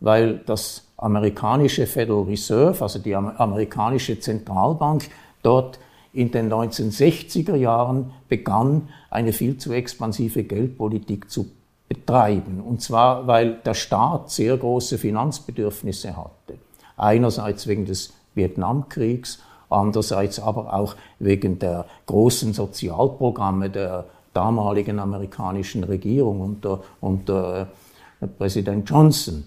weil 0.00 0.38
das 0.46 0.84
amerikanische 0.96 1.86
Federal 1.86 2.24
Reserve, 2.24 2.82
also 2.82 2.98
die 2.98 3.14
amerikanische 3.14 4.18
Zentralbank, 4.18 5.08
dort 5.42 5.78
in 6.12 6.30
den 6.30 6.50
1960er 6.50 7.56
Jahren 7.56 8.12
begann, 8.28 8.88
eine 9.10 9.32
viel 9.32 9.58
zu 9.58 9.72
expansive 9.72 10.44
Geldpolitik 10.44 11.30
zu 11.30 11.50
betreiben. 11.88 12.60
Und 12.60 12.80
zwar, 12.80 13.26
weil 13.26 13.56
der 13.64 13.74
Staat 13.74 14.30
sehr 14.30 14.56
große 14.56 14.98
Finanzbedürfnisse 14.98 16.16
hatte. 16.16 16.58
Einerseits 16.96 17.66
wegen 17.66 17.84
des 17.84 18.12
Vietnamkriegs, 18.34 19.40
andererseits 19.68 20.40
aber 20.40 20.72
auch 20.74 20.94
wegen 21.18 21.58
der 21.58 21.86
großen 22.06 22.52
Sozialprogramme 22.52 23.70
der 23.70 24.04
damaligen 24.32 24.98
amerikanischen 24.98 25.84
Regierung 25.84 26.40
unter, 26.40 26.80
unter 27.00 27.68
äh, 28.20 28.26
Präsident 28.26 28.88
Johnson. 28.88 29.44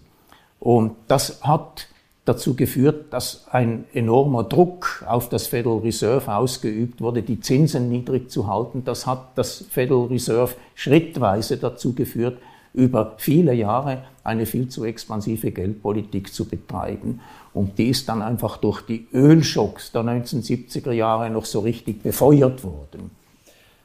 Und 0.59 0.95
das 1.07 1.41
hat 1.43 1.87
dazu 2.25 2.55
geführt, 2.55 3.13
dass 3.13 3.47
ein 3.49 3.85
enormer 3.93 4.43
Druck 4.43 5.03
auf 5.07 5.29
das 5.29 5.47
Federal 5.47 5.79
Reserve 5.79 6.35
ausgeübt 6.35 7.01
wurde, 7.01 7.23
die 7.23 7.39
Zinsen 7.39 7.89
niedrig 7.89 8.29
zu 8.29 8.47
halten. 8.47 8.83
Das 8.83 9.07
hat 9.07 9.29
das 9.35 9.65
Federal 9.69 10.07
Reserve 10.07 10.53
schrittweise 10.75 11.57
dazu 11.57 11.93
geführt, 11.93 12.37
über 12.73 13.15
viele 13.17 13.53
Jahre 13.53 14.03
eine 14.23 14.45
viel 14.45 14.67
zu 14.67 14.85
expansive 14.85 15.51
Geldpolitik 15.51 16.33
zu 16.33 16.45
betreiben. 16.45 17.21
Und 17.53 17.77
die 17.77 17.89
ist 17.89 18.07
dann 18.09 18.21
einfach 18.21 18.57
durch 18.57 18.81
die 18.81 19.07
Ölschocks 19.11 19.91
der 19.91 20.03
1970er 20.03 20.91
Jahre 20.91 21.29
noch 21.29 21.45
so 21.45 21.61
richtig 21.61 22.03
befeuert 22.03 22.63
worden. 22.63 23.11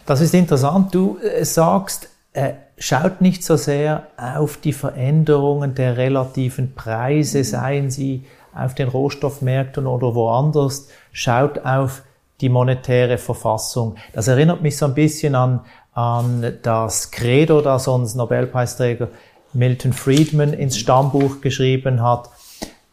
Das 0.07 0.21
ist 0.21 0.35
interessant. 0.35 0.95
Du 0.95 1.19
äh, 1.19 1.45
sagst, 1.45 2.11
äh, 2.35 2.53
schaut 2.77 3.21
nicht 3.21 3.43
so 3.43 3.57
sehr 3.57 4.09
auf 4.17 4.59
die 4.59 4.73
Veränderungen 4.73 5.75
der 5.75 5.97
relativen 5.97 6.75
Preise, 6.75 7.39
mhm. 7.39 7.45
seien 7.45 7.91
sie 7.91 8.25
auf 8.55 8.75
den 8.75 8.89
Rohstoffmärkten 8.89 9.87
oder 9.87 10.15
woanders, 10.15 10.89
schaut 11.13 11.59
auf 11.65 12.03
die 12.41 12.49
monetäre 12.49 13.19
Verfassung. 13.19 13.97
Das 14.13 14.29
erinnert 14.29 14.63
mich 14.63 14.77
so 14.77 14.87
ein 14.87 14.95
bisschen 14.95 15.35
an, 15.35 15.61
an 15.95 16.59
das 16.63 17.11
Credo, 17.11 17.61
das 17.61 17.89
uns 17.89 18.15
Nobelpreisträger 18.15 19.09
Milton 19.53 19.93
Friedman 19.93 20.53
ins 20.53 20.77
Stammbuch 20.77 21.41
geschrieben 21.41 22.03
hat, 22.03 22.29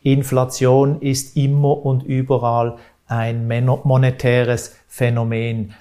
Inflation 0.04 1.02
ist 1.02 1.36
immer 1.36 1.86
und 1.86 2.04
überall 2.04 2.78
ein 3.08 3.48
monetäres 3.48 4.76
Phänomen. 4.88 5.74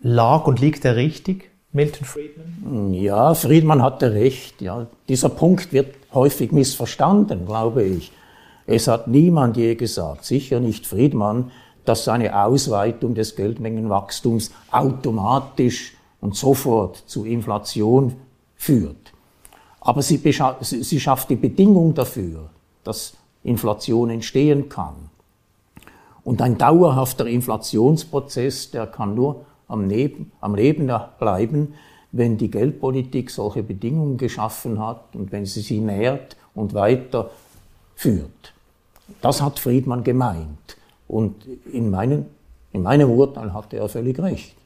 Lag 0.00 0.46
und 0.46 0.60
liegt 0.60 0.84
er 0.84 0.96
richtig, 0.96 1.50
Milton 1.72 2.06
Friedman? 2.06 2.94
Ja, 2.94 3.34
Friedman 3.34 3.82
hatte 3.82 4.12
recht. 4.12 4.62
Ja. 4.62 4.86
Dieser 5.08 5.28
Punkt 5.28 5.72
wird 5.72 5.94
häufig 6.12 6.52
missverstanden, 6.52 7.46
glaube 7.46 7.82
ich. 7.82 8.12
Es 8.66 8.88
hat 8.88 9.08
niemand 9.08 9.56
je 9.56 9.74
gesagt, 9.74 10.24
sicher 10.24 10.60
nicht 10.60 10.86
Friedman, 10.86 11.50
dass 11.84 12.08
eine 12.08 12.44
Ausweitung 12.44 13.14
des 13.14 13.36
Geldmengenwachstums 13.36 14.50
automatisch 14.70 15.95
und 16.26 16.34
sofort 16.34 17.04
zu 17.06 17.24
Inflation 17.24 18.16
führt. 18.56 19.12
Aber 19.80 20.02
sie, 20.02 20.20
sie 20.60 20.98
schafft 20.98 21.30
die 21.30 21.36
Bedingung 21.36 21.94
dafür, 21.94 22.50
dass 22.82 23.12
Inflation 23.44 24.10
entstehen 24.10 24.68
kann. 24.68 24.96
Und 26.24 26.42
ein 26.42 26.58
dauerhafter 26.58 27.28
Inflationsprozess, 27.28 28.72
der 28.72 28.88
kann 28.88 29.14
nur 29.14 29.44
am, 29.68 29.88
Leben, 29.88 30.32
am 30.40 30.56
Leben 30.56 30.90
bleiben, 31.20 31.74
wenn 32.10 32.36
die 32.36 32.50
Geldpolitik 32.50 33.30
solche 33.30 33.62
Bedingungen 33.62 34.16
geschaffen 34.16 34.84
hat 34.84 35.14
und 35.14 35.30
wenn 35.30 35.46
sie 35.46 35.60
sie 35.60 35.78
nährt 35.78 36.36
und 36.56 36.74
weiter 36.74 37.30
führt. 37.94 38.52
Das 39.20 39.40
hat 39.40 39.60
Friedmann 39.60 40.02
gemeint. 40.02 40.76
Und 41.06 41.36
in, 41.72 41.88
meinen, 41.88 42.26
in 42.72 42.82
meinem 42.82 43.10
Urteil 43.10 43.52
hatte 43.52 43.76
er 43.76 43.88
völlig 43.88 44.18
recht. 44.18 44.56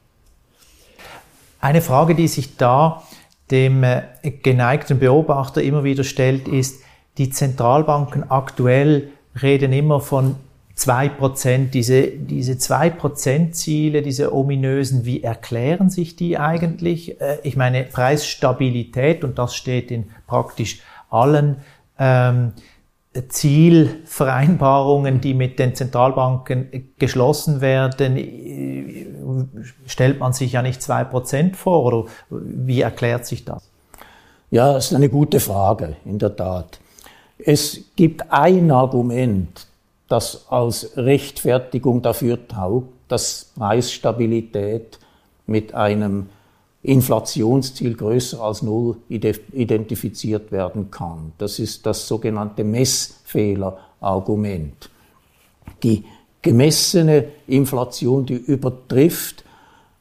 Eine 1.61 1.81
Frage, 1.81 2.15
die 2.15 2.27
sich 2.27 2.57
da 2.57 3.03
dem 3.51 3.83
äh, 3.83 4.01
geneigten 4.43 4.99
Beobachter 4.99 5.61
immer 5.61 5.83
wieder 5.83 6.03
stellt, 6.03 6.47
ist, 6.47 6.83
die 7.17 7.29
Zentralbanken 7.29 8.29
aktuell 8.31 9.09
reden 9.41 9.71
immer 9.71 9.99
von 9.99 10.35
zwei 10.73 11.09
Prozent, 11.09 11.73
diese, 11.73 12.07
diese 12.07 12.57
zwei 12.57 12.89
Prozent 12.89 13.55
Ziele, 13.55 14.01
diese 14.01 14.33
ominösen, 14.33 15.05
wie 15.05 15.21
erklären 15.21 15.89
sich 15.89 16.15
die 16.15 16.37
eigentlich? 16.37 17.21
Äh, 17.21 17.37
ich 17.43 17.55
meine, 17.55 17.83
Preisstabilität, 17.83 19.23
und 19.23 19.37
das 19.37 19.55
steht 19.55 19.91
in 19.91 20.09
praktisch 20.25 20.79
allen 21.09 21.57
ähm, 21.99 22.53
Zielvereinbarungen, 23.27 25.19
die 25.19 25.33
mit 25.33 25.59
den 25.59 25.75
Zentralbanken 25.75 26.93
geschlossen 26.97 27.59
werden, 27.59 28.15
äh, 28.15 29.07
stellt 29.85 30.19
man 30.19 30.31
sich 30.31 30.53
ja 30.53 30.61
nicht 30.61 30.81
zwei 30.81 31.03
Prozent 31.03 31.57
vor, 31.57 31.83
oder 31.83 32.05
wie 32.29 32.81
erklärt 32.81 33.25
sich 33.25 33.43
das? 33.43 33.69
Ja, 34.49 34.73
das 34.73 34.85
ist 34.87 34.95
eine 34.95 35.09
gute 35.09 35.41
Frage, 35.41 35.97
in 36.05 36.19
der 36.19 36.35
Tat. 36.35 36.79
Es 37.37 37.81
gibt 37.95 38.31
ein 38.31 38.71
Argument, 38.71 39.67
das 40.07 40.45
als 40.49 40.95
Rechtfertigung 40.95 42.01
dafür 42.01 42.47
taugt, 42.47 42.93
dass 43.09 43.51
Preisstabilität 43.57 44.99
mit 45.47 45.73
einem 45.73 46.29
Inflationsziel 46.83 47.95
größer 47.95 48.41
als 48.41 48.63
null 48.63 48.97
identifiziert 49.07 50.51
werden 50.51 50.89
kann. 50.89 51.33
Das 51.37 51.59
ist 51.59 51.85
das 51.85 52.07
sogenannte 52.07 52.63
Messfehlerargument. 52.63 54.89
Die 55.83 56.03
gemessene 56.41 57.25
Inflation, 57.45 58.25
die 58.25 58.33
übertrifft 58.33 59.45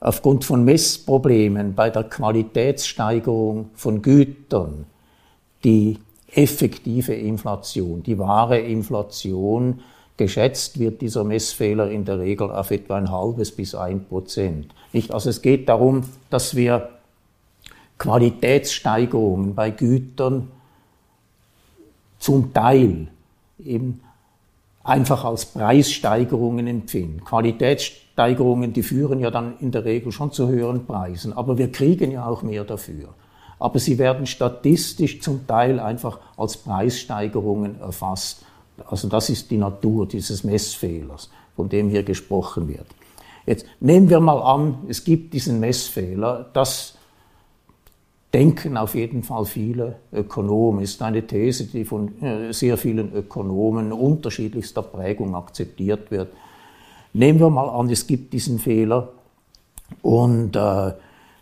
aufgrund 0.00 0.46
von 0.46 0.64
Messproblemen 0.64 1.74
bei 1.74 1.90
der 1.90 2.04
Qualitätssteigerung 2.04 3.68
von 3.74 4.00
Gütern 4.00 4.86
die 5.64 5.98
effektive 6.32 7.12
Inflation, 7.12 8.02
die 8.02 8.18
wahre 8.18 8.58
Inflation, 8.58 9.82
geschätzt 10.20 10.78
wird 10.78 11.00
dieser 11.00 11.24
Messfehler 11.24 11.90
in 11.90 12.04
der 12.04 12.18
Regel 12.18 12.50
auf 12.50 12.70
etwa 12.70 12.96
ein 12.96 13.10
halbes 13.10 13.50
bis 13.50 13.74
ein 13.74 14.04
Prozent. 14.04 14.74
Nicht? 14.92 15.12
Also 15.12 15.30
es 15.30 15.40
geht 15.42 15.68
darum, 15.68 16.04
dass 16.28 16.54
wir 16.54 16.90
Qualitätssteigerungen 17.98 19.54
bei 19.54 19.70
Gütern 19.70 20.48
zum 22.18 22.52
Teil 22.52 23.08
eben 23.58 24.02
einfach 24.84 25.24
als 25.24 25.46
Preissteigerungen 25.46 26.66
empfinden. 26.66 27.24
Qualitätssteigerungen, 27.24 28.74
die 28.74 28.82
führen 28.82 29.20
ja 29.20 29.30
dann 29.30 29.58
in 29.60 29.72
der 29.72 29.84
Regel 29.86 30.12
schon 30.12 30.32
zu 30.32 30.48
höheren 30.48 30.86
Preisen, 30.86 31.32
aber 31.32 31.56
wir 31.56 31.72
kriegen 31.72 32.12
ja 32.12 32.26
auch 32.26 32.42
mehr 32.42 32.64
dafür 32.64 33.08
aber 33.60 33.78
sie 33.78 33.98
werden 33.98 34.26
statistisch 34.26 35.20
zum 35.20 35.46
Teil 35.46 35.78
einfach 35.78 36.18
als 36.36 36.56
Preissteigerungen 36.56 37.78
erfasst. 37.78 38.42
Also 38.88 39.08
das 39.08 39.30
ist 39.30 39.50
die 39.50 39.56
Natur 39.56 40.06
dieses 40.06 40.44
Messfehlers, 40.44 41.30
von 41.56 41.68
dem 41.68 41.90
hier 41.90 42.02
gesprochen 42.02 42.68
wird. 42.68 42.86
Jetzt 43.46 43.66
nehmen 43.80 44.08
wir 44.08 44.20
mal 44.20 44.40
an, 44.40 44.78
es 44.88 45.02
gibt 45.04 45.34
diesen 45.34 45.60
Messfehler. 45.60 46.50
Das 46.52 46.96
denken 48.32 48.76
auf 48.76 48.94
jeden 48.94 49.22
Fall 49.22 49.44
viele 49.44 49.96
Ökonomen. 50.12 50.82
Ist 50.82 51.02
eine 51.02 51.26
These, 51.26 51.66
die 51.66 51.84
von 51.84 52.22
äh, 52.22 52.52
sehr 52.52 52.76
vielen 52.76 53.12
Ökonomen 53.12 53.92
unterschiedlichster 53.92 54.82
Prägung 54.82 55.34
akzeptiert 55.34 56.10
wird. 56.10 56.32
Nehmen 57.12 57.40
wir 57.40 57.50
mal 57.50 57.68
an, 57.68 57.90
es 57.90 58.06
gibt 58.06 58.32
diesen 58.32 58.58
Fehler 58.58 59.08
und 60.02 60.54
äh, 60.54 60.92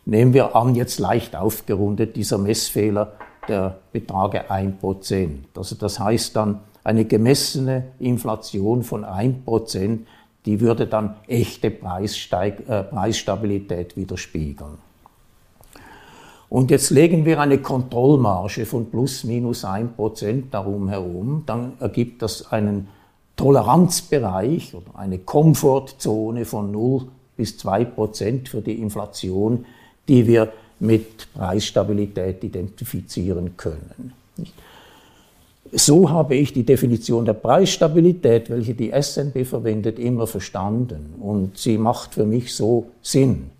Nehmen 0.08 0.32
wir 0.32 0.56
an, 0.56 0.74
jetzt 0.74 1.00
leicht 1.00 1.36
aufgerundet, 1.36 2.16
dieser 2.16 2.38
Messfehler, 2.38 3.12
der 3.46 3.76
betrage 3.92 4.50
1%. 4.50 5.28
Also 5.54 5.76
das 5.76 6.00
heißt 6.00 6.34
dann, 6.34 6.60
eine 6.88 7.04
gemessene 7.04 7.88
Inflation 7.98 8.82
von 8.82 9.04
1%, 9.04 9.98
die 10.46 10.60
würde 10.60 10.86
dann 10.86 11.16
echte 11.26 11.70
Preissteig, 11.70 12.66
äh, 12.66 12.82
Preisstabilität 12.82 13.94
widerspiegeln. 13.94 14.78
Und 16.48 16.70
jetzt 16.70 16.88
legen 16.88 17.26
wir 17.26 17.40
eine 17.40 17.58
Kontrollmarge 17.58 18.64
von 18.64 18.86
plus 18.86 19.24
minus 19.24 19.66
1% 19.66 20.44
darum 20.50 20.88
herum, 20.88 21.42
dann 21.44 21.74
ergibt 21.78 22.22
das 22.22 22.50
einen 22.50 22.88
Toleranzbereich 23.36 24.74
oder 24.74 24.98
eine 24.98 25.18
Komfortzone 25.18 26.46
von 26.46 26.72
0 26.72 27.02
bis 27.36 27.58
2% 27.58 28.48
für 28.48 28.62
die 28.62 28.80
Inflation, 28.80 29.66
die 30.08 30.26
wir 30.26 30.50
mit 30.80 31.30
Preisstabilität 31.34 32.42
identifizieren 32.42 33.58
können. 33.58 34.14
So 35.72 36.08
habe 36.10 36.34
ich 36.34 36.52
die 36.52 36.64
Definition 36.64 37.24
der 37.24 37.34
Preisstabilität, 37.34 38.48
welche 38.48 38.74
die 38.74 38.90
SNB 38.90 39.44
verwendet, 39.44 39.98
immer 39.98 40.26
verstanden. 40.26 41.14
Und 41.20 41.58
sie 41.58 41.78
macht 41.78 42.14
für 42.14 42.24
mich 42.24 42.54
so 42.54 42.90
Sinn. 43.02 43.50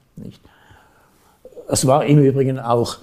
Es 1.69 1.87
war 1.87 2.05
im 2.07 2.19
Übrigen 2.19 2.59
auch, 2.59 2.99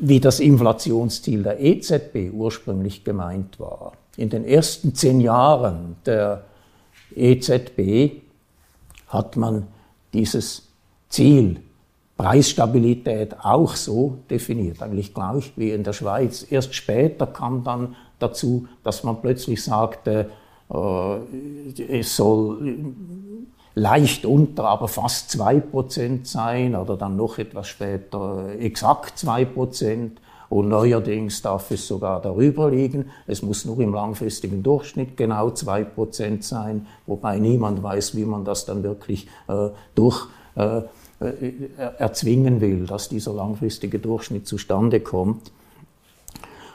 wie 0.00 0.20
das 0.20 0.40
Inflationsziel 0.40 1.42
der 1.42 1.60
EZB 1.60 2.32
ursprünglich 2.32 3.04
gemeint 3.04 3.58
war. 3.58 3.92
In 4.16 4.30
den 4.30 4.44
ersten 4.44 4.94
zehn 4.94 5.20
Jahren 5.20 5.96
der 6.06 6.44
EZB 7.14 8.22
hat 9.08 9.36
man 9.36 9.66
dieses 10.12 10.62
Ziel 11.08 11.60
Preisstabilität 12.22 13.34
auch 13.42 13.74
so 13.74 14.18
definiert, 14.30 14.80
eigentlich 14.80 15.12
gleich 15.12 15.52
wie 15.56 15.72
in 15.72 15.82
der 15.82 15.92
Schweiz. 15.92 16.46
Erst 16.48 16.72
später 16.72 17.26
kam 17.26 17.64
dann 17.64 17.96
dazu, 18.20 18.68
dass 18.84 19.02
man 19.02 19.20
plötzlich 19.20 19.64
sagte, 19.64 20.30
äh, 20.72 21.98
es 21.98 22.14
soll 22.16 22.76
leicht 23.74 24.24
unter, 24.24 24.66
aber 24.66 24.86
fast 24.86 25.30
2% 25.30 26.24
sein 26.24 26.76
oder 26.76 26.96
dann 26.96 27.16
noch 27.16 27.38
etwas 27.38 27.66
später 27.66 28.50
exakt 28.56 29.18
2%. 29.18 30.12
Und 30.48 30.68
neuerdings 30.68 31.42
darf 31.42 31.70
es 31.72 31.88
sogar 31.88 32.20
darüber 32.20 32.70
liegen. 32.70 33.10
Es 33.26 33.42
muss 33.42 33.64
nur 33.64 33.80
im 33.80 33.94
langfristigen 33.94 34.62
Durchschnitt 34.62 35.16
genau 35.16 35.48
2% 35.48 36.42
sein, 36.42 36.86
wobei 37.06 37.40
niemand 37.40 37.82
weiß, 37.82 38.14
wie 38.14 38.26
man 38.26 38.44
das 38.44 38.64
dann 38.64 38.84
wirklich 38.84 39.26
äh, 39.48 39.70
durch 39.94 40.26
äh, 40.26 40.30
äh, 40.54 40.82
erzwingen 41.98 42.60
will, 42.60 42.86
dass 42.86 43.08
dieser 43.08 43.32
langfristige 43.32 43.98
Durchschnitt 43.98 44.46
zustande 44.46 45.00
kommt. 45.00 45.52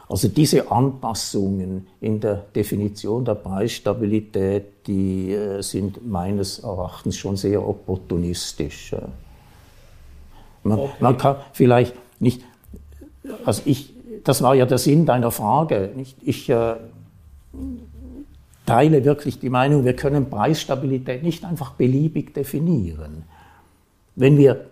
Also 0.10 0.30
diese 0.30 0.72
Anpassungen 0.72 1.88
in 2.00 2.20
der 2.22 2.46
Definition 2.56 3.26
der 3.26 3.36
Preisstabilität, 3.36 4.88
die 4.88 5.34
äh, 5.34 5.62
sind 5.62 6.08
meines 6.08 6.60
Erachtens 6.60 7.18
schon 7.18 7.36
sehr 7.36 7.68
opportunistisch. 7.68 8.96
Man, 10.64 10.80
okay. 10.80 10.92
man 11.02 11.18
kann 11.18 11.36
vielleicht 11.52 11.94
nicht, 12.20 12.42
also 13.46 13.62
ich, 13.66 13.94
das 14.24 14.42
war 14.42 14.56
ja 14.56 14.66
der 14.66 14.78
Sinn 14.78 15.06
deiner 15.06 15.32
Frage, 15.32 15.92
nicht? 15.94 16.18
ich 16.22 16.50
äh, 16.50 16.76
teile 18.66 19.04
wirklich 19.04 19.40
die 19.40 19.50
Meinung, 19.50 19.84
wir 19.84 19.96
können 19.96 20.30
Preisstabilität 20.30 21.24
nicht 21.24 21.44
einfach 21.44 21.72
beliebig 21.72 22.34
definieren. 22.34 23.24
Wenn 24.18 24.38
wir 24.38 24.66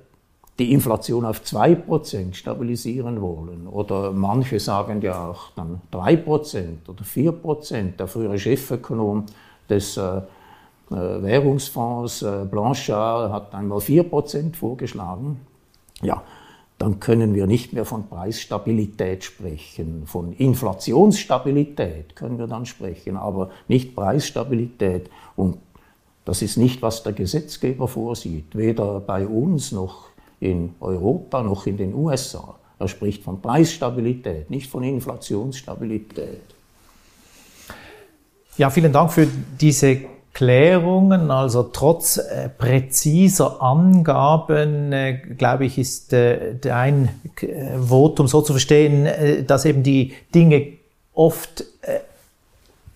die 0.59 0.71
Inflation 0.71 1.25
auf 1.25 1.41
2% 1.41 2.33
stabilisieren 2.33 3.21
wollen. 3.21 3.67
Oder 3.67 4.11
manche 4.11 4.59
sagen 4.59 5.01
ja 5.01 5.29
auch 5.29 5.51
dann 5.55 5.81
3% 5.91 6.87
oder 6.87 7.03
4%. 7.03 7.97
Der 7.97 8.07
frühere 8.07 8.39
Chefökonom 8.39 9.25
des 9.69 9.97
äh, 9.97 10.17
äh, 10.17 10.21
Währungsfonds 10.89 12.21
äh, 12.21 12.45
Blanchard 12.49 13.31
hat 13.33 13.53
einmal 13.53 13.79
4% 13.79 14.55
vorgeschlagen. 14.55 15.41
Ja, 16.01 16.23
dann 16.77 16.99
können 16.99 17.33
wir 17.33 17.47
nicht 17.47 17.73
mehr 17.73 17.85
von 17.85 18.07
Preisstabilität 18.07 19.25
sprechen. 19.25 20.03
Von 20.05 20.33
Inflationsstabilität 20.33 22.15
können 22.15 22.37
wir 22.37 22.47
dann 22.47 22.65
sprechen, 22.65 23.17
aber 23.17 23.49
nicht 23.67 23.93
Preisstabilität. 23.93 25.09
Und 25.35 25.57
das 26.25 26.41
ist 26.41 26.57
nicht, 26.57 26.81
was 26.81 27.03
der 27.03 27.13
Gesetzgeber 27.13 27.87
vorsieht, 27.87 28.55
weder 28.55 28.99
bei 28.99 29.25
uns 29.25 29.71
noch 29.71 30.05
in 30.39 30.75
Europa 30.79 31.43
noch 31.43 31.65
in 31.67 31.77
den 31.77 31.93
USA. 31.93 32.55
Er 32.79 32.87
spricht 32.87 33.23
von 33.23 33.41
Preisstabilität, 33.41 34.49
nicht 34.49 34.69
von 34.69 34.83
Inflationsstabilität. 34.83 36.41
Ja, 38.57 38.69
vielen 38.69 38.91
Dank 38.91 39.11
für 39.11 39.27
diese 39.59 40.01
Klärungen, 40.33 41.31
also 41.31 41.63
trotz 41.63 42.17
äh, 42.17 42.49
präziser 42.49 43.61
Angaben, 43.61 44.91
äh, 44.91 45.13
glaube 45.37 45.65
ich, 45.65 45.77
ist 45.77 46.11
äh, 46.11 46.55
dein 46.59 47.09
Votum 47.79 48.27
so 48.27 48.41
zu 48.41 48.51
verstehen, 48.51 49.45
dass 49.47 49.63
eben 49.63 49.81
die 49.81 50.13
Dinge 50.33 50.73
oft 51.13 51.63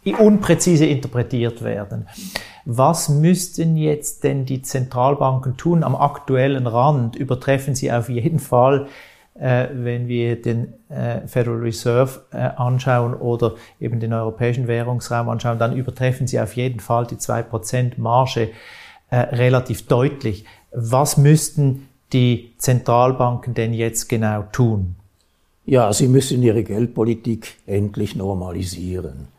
unpräzise 0.06 0.86
interpretiert 0.86 1.64
werden. 1.64 2.08
Was 2.66 3.10
müssten 3.10 3.76
jetzt 3.78 4.24
denn 4.24 4.46
die 4.46 4.62
Zentralbanken 4.62 5.58
tun 5.58 5.84
am 5.84 5.96
aktuellen 5.96 6.68
Rand? 6.68 7.16
Übertreffen 7.16 7.76
sie 7.76 7.92
auf 7.92 8.10
jeden 8.10 8.40
Fall 8.40 8.88
äh, 9.40 9.70
wenn 9.72 10.10
wir 10.10 10.42
den 10.42 10.74
äh, 10.90 11.26
Federal 11.26 11.60
Reserve 11.60 12.24
äh, 12.32 12.38
anschauen 12.38 13.14
oder 13.14 13.56
eben 13.80 14.02
den 14.02 14.12
europäischen 14.12 14.68
Währungsraum 14.68 15.30
anschauen, 15.30 15.58
dann 15.58 15.76
übertreffen 15.76 16.28
sie 16.28 16.42
auf 16.42 16.58
jeden 16.58 16.82
Fall 16.82 17.08
die 17.08 17.16
2% 17.16 17.94
Marge 17.98 18.50
relativ 19.12 19.88
deutlich. 19.88 20.46
Was 20.72 21.18
müssten 21.18 21.88
die 22.14 22.54
Zentralbanken 22.60 23.56
denn 23.56 23.74
jetzt 23.74 24.08
genau 24.08 24.44
tun? 24.52 24.98
Ja, 25.66 25.92
sie 25.94 26.08
müssen 26.08 26.44
ihre 26.44 26.64
Geldpolitik 26.64 27.58
endlich 27.66 28.16
normalisieren. 28.16 29.30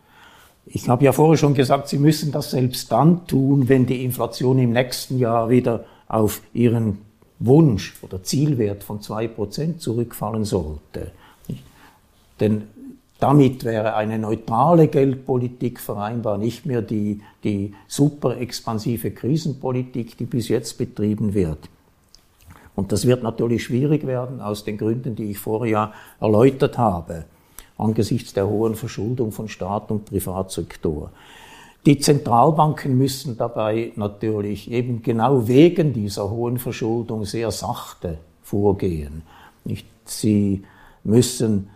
Ich 0.72 0.88
habe 0.88 1.04
ja 1.04 1.12
vorher 1.12 1.36
schon 1.36 1.54
gesagt, 1.54 1.88
sie 1.88 1.98
müssen 1.98 2.30
das 2.30 2.52
selbst 2.52 2.92
dann 2.92 3.26
tun, 3.26 3.68
wenn 3.68 3.86
die 3.86 4.04
Inflation 4.04 4.58
im 4.60 4.70
nächsten 4.70 5.18
Jahr 5.18 5.50
wieder 5.50 5.84
auf 6.06 6.42
ihren 6.54 6.98
Wunsch 7.40 7.96
oder 8.02 8.22
Zielwert 8.22 8.84
von 8.84 9.00
2% 9.00 9.78
zurückfallen 9.78 10.44
sollte. 10.44 11.10
Denn 12.38 12.62
damit 13.18 13.64
wäre 13.64 13.94
eine 13.94 14.18
neutrale 14.18 14.86
Geldpolitik 14.86 15.80
vereinbar, 15.80 16.38
nicht 16.38 16.64
mehr 16.66 16.82
die, 16.82 17.20
die 17.42 17.74
super 17.88 18.38
expansive 18.38 19.10
Krisenpolitik, 19.10 20.16
die 20.16 20.24
bis 20.24 20.48
jetzt 20.48 20.78
betrieben 20.78 21.34
wird. 21.34 21.68
Und 22.76 22.92
das 22.92 23.06
wird 23.06 23.24
natürlich 23.24 23.64
schwierig 23.64 24.06
werden 24.06 24.40
aus 24.40 24.64
den 24.64 24.78
Gründen, 24.78 25.16
die 25.16 25.32
ich 25.32 25.38
vorher 25.38 25.92
erläutert 26.20 26.78
habe, 26.78 27.24
angesichts 27.80 28.32
der 28.32 28.48
hohen 28.48 28.74
Verschuldung 28.74 29.32
von 29.32 29.48
Staat 29.48 29.90
und 29.90 30.04
Privatsektor. 30.04 31.10
Die 31.86 31.98
Zentralbanken 31.98 32.98
müssen 32.98 33.38
dabei 33.38 33.92
natürlich 33.96 34.70
eben 34.70 35.02
genau 35.02 35.48
wegen 35.48 35.94
dieser 35.94 36.30
hohen 36.30 36.58
Verschuldung 36.58 37.24
sehr 37.24 37.50
sachte 37.50 38.18
vorgehen. 38.42 39.22
Sie 40.04 40.62
müssen 41.04 41.70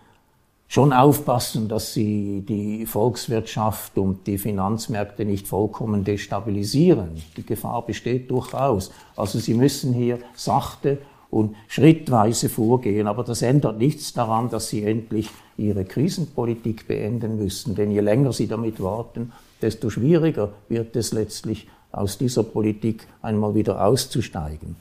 schon 0.68 0.92
aufpassen, 0.92 1.68
dass 1.68 1.94
sie 1.94 2.44
die 2.46 2.84
Volkswirtschaft 2.84 3.96
und 3.96 4.26
die 4.26 4.38
Finanzmärkte 4.38 5.24
nicht 5.24 5.46
vollkommen 5.46 6.04
destabilisieren. 6.04 7.22
Die 7.36 7.46
Gefahr 7.46 7.86
besteht 7.86 8.30
durchaus. 8.30 8.90
Also 9.16 9.38
sie 9.38 9.54
müssen 9.54 9.94
hier 9.94 10.18
sachte 10.34 10.98
und 11.30 11.54
schrittweise 11.68 12.48
vorgehen. 12.48 13.06
Aber 13.06 13.24
das 13.24 13.42
ändert 13.42 13.78
nichts 13.78 14.12
daran, 14.12 14.50
dass 14.50 14.68
sie 14.68 14.84
endlich 14.84 15.30
ihre 15.56 15.84
Krisenpolitik 15.84 16.88
beenden 16.88 17.36
müssen. 17.36 17.74
Denn 17.74 17.90
je 17.90 18.00
länger 18.00 18.32
sie 18.32 18.46
damit 18.46 18.82
warten, 18.82 19.32
desto 19.62 19.90
schwieriger 19.90 20.50
wird 20.68 20.96
es 20.96 21.12
letztlich, 21.12 21.68
aus 21.92 22.18
dieser 22.18 22.42
Politik 22.42 23.06
einmal 23.22 23.54
wieder 23.54 23.84
auszusteigen. 23.84 24.76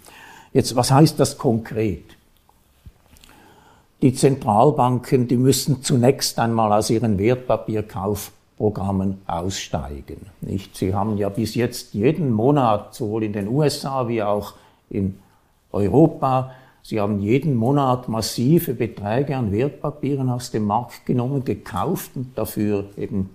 Jetzt, 0.52 0.76
was 0.76 0.92
heißt 0.92 1.20
das 1.20 1.38
konkret? 1.38 2.04
Die 4.02 4.14
Zentralbanken, 4.14 5.28
die 5.28 5.38
müssen 5.38 5.84
zunächst 5.84 6.40
einmal 6.40 6.74
aus 6.74 6.90
ihren 6.90 7.18
Wertpapierkaufprogrammen 7.18 9.20
aussteigen. 9.28 10.26
Nicht? 10.42 10.76
Sie 10.76 10.94
haben 10.94 11.18
ja 11.18 11.30
bis 11.30 11.56
jetzt 11.56 11.94
jeden 11.94 12.32
Monat, 12.32 12.96
sowohl 12.96 13.24
in 13.24 13.34
den 13.34 13.48
USA 13.48 14.08
wie 14.08 14.22
auch 14.22 14.54
in 14.90 15.20
Europa, 15.72 16.52
Sie 16.86 17.00
haben 17.00 17.20
jeden 17.20 17.56
Monat 17.56 18.10
massive 18.10 18.74
Beträge 18.74 19.38
an 19.38 19.54
Wertpapieren 19.54 20.30
aus 20.30 20.52
dem 20.52 20.66
Markt 20.66 21.06
genommen, 21.06 21.46
gekauft 21.46 22.12
und 22.16 22.38
dafür 22.38 22.90
eben 22.98 23.30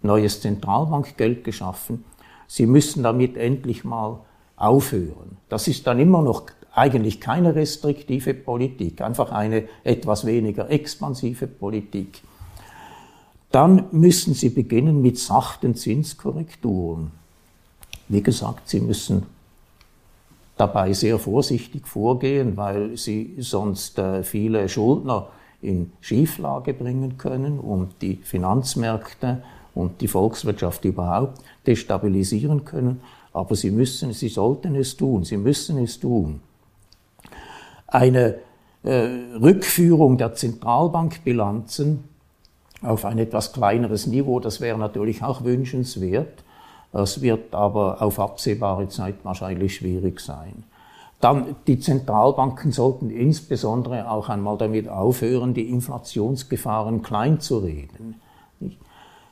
neues 0.00 0.40
Zentralbankgeld 0.40 1.44
geschaffen. 1.44 2.04
Sie 2.46 2.66
müssen 2.66 3.02
damit 3.02 3.36
endlich 3.36 3.84
mal 3.84 4.20
aufhören. 4.56 5.36
Das 5.50 5.68
ist 5.68 5.86
dann 5.86 6.00
immer 6.00 6.22
noch 6.22 6.44
eigentlich 6.74 7.20
keine 7.20 7.54
restriktive 7.54 8.32
Politik, 8.32 9.02
einfach 9.02 9.32
eine 9.32 9.68
etwas 9.84 10.24
weniger 10.24 10.70
expansive 10.70 11.46
Politik. 11.46 12.22
Dann 13.50 13.84
müssen 13.92 14.32
Sie 14.32 14.48
beginnen 14.48 15.02
mit 15.02 15.18
sachten 15.18 15.74
Zinskorrekturen. 15.74 17.10
Wie 18.08 18.22
gesagt, 18.22 18.70
Sie 18.70 18.80
müssen 18.80 19.26
dabei 20.62 20.92
sehr 20.92 21.18
vorsichtig 21.18 21.88
vorgehen, 21.88 22.56
weil 22.56 22.96
Sie 22.96 23.34
sonst 23.38 23.98
äh, 23.98 24.22
viele 24.22 24.68
Schuldner 24.68 25.28
in 25.60 25.90
Schieflage 26.00 26.72
bringen 26.72 27.18
können 27.18 27.58
und 27.58 28.00
die 28.00 28.16
Finanzmärkte 28.22 29.42
und 29.74 30.00
die 30.00 30.08
Volkswirtschaft 30.08 30.84
überhaupt 30.84 31.40
destabilisieren 31.66 32.64
können. 32.64 33.00
Aber 33.32 33.56
sie 33.56 33.70
müssen, 33.70 34.12
sie 34.12 34.28
sollten 34.28 34.76
es 34.76 34.96
tun, 34.96 35.24
sie 35.24 35.36
müssen 35.36 35.78
es 35.78 35.98
tun. 35.98 36.40
Eine 37.86 38.36
äh, 38.84 39.08
Rückführung 39.40 40.16
der 40.18 40.34
Zentralbankbilanzen 40.34 42.04
auf 42.82 43.04
ein 43.04 43.18
etwas 43.18 43.52
kleineres 43.52 44.06
Niveau, 44.06 44.38
das 44.38 44.60
wäre 44.60 44.78
natürlich 44.78 45.22
auch 45.22 45.44
wünschenswert. 45.44 46.44
Das 46.92 47.22
wird 47.22 47.54
aber 47.54 48.02
auf 48.02 48.20
absehbare 48.20 48.88
Zeit 48.88 49.16
wahrscheinlich 49.22 49.76
schwierig 49.76 50.20
sein. 50.20 50.64
Dann, 51.20 51.56
die 51.66 51.78
Zentralbanken 51.78 52.72
sollten 52.72 53.08
insbesondere 53.08 54.10
auch 54.10 54.28
einmal 54.28 54.58
damit 54.58 54.88
aufhören, 54.88 55.54
die 55.54 55.70
Inflationsgefahren 55.70 57.02
klein 57.02 57.40
zu 57.40 57.58
reden. 57.58 58.20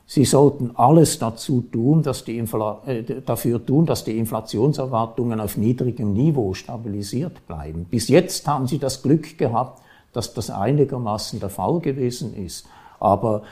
Sie 0.06 0.24
sollten 0.24 0.72
alles 0.74 1.18
dazu 1.18 1.62
tun, 1.62 2.02
dass 2.02 2.24
die 2.24 2.38
Infl 2.38 2.78
äh, 2.84 3.02
dafür 3.24 3.64
tun, 3.64 3.86
dass 3.86 4.02
die 4.02 4.18
Inflationserwartungen 4.18 5.40
auf 5.40 5.56
niedrigem 5.56 6.12
Niveau 6.12 6.54
stabilisiert 6.54 7.46
bleiben. 7.46 7.84
Bis 7.84 8.08
jetzt 8.08 8.46
haben 8.48 8.66
Sie 8.66 8.78
das 8.78 9.02
Glück 9.02 9.38
gehabt, 9.38 9.82
dass 10.12 10.34
das 10.34 10.50
einigermaßen 10.50 11.38
der 11.38 11.50
Fall 11.50 11.78
gewesen 11.78 12.34
ist. 12.34 12.66
Aber 12.98 13.42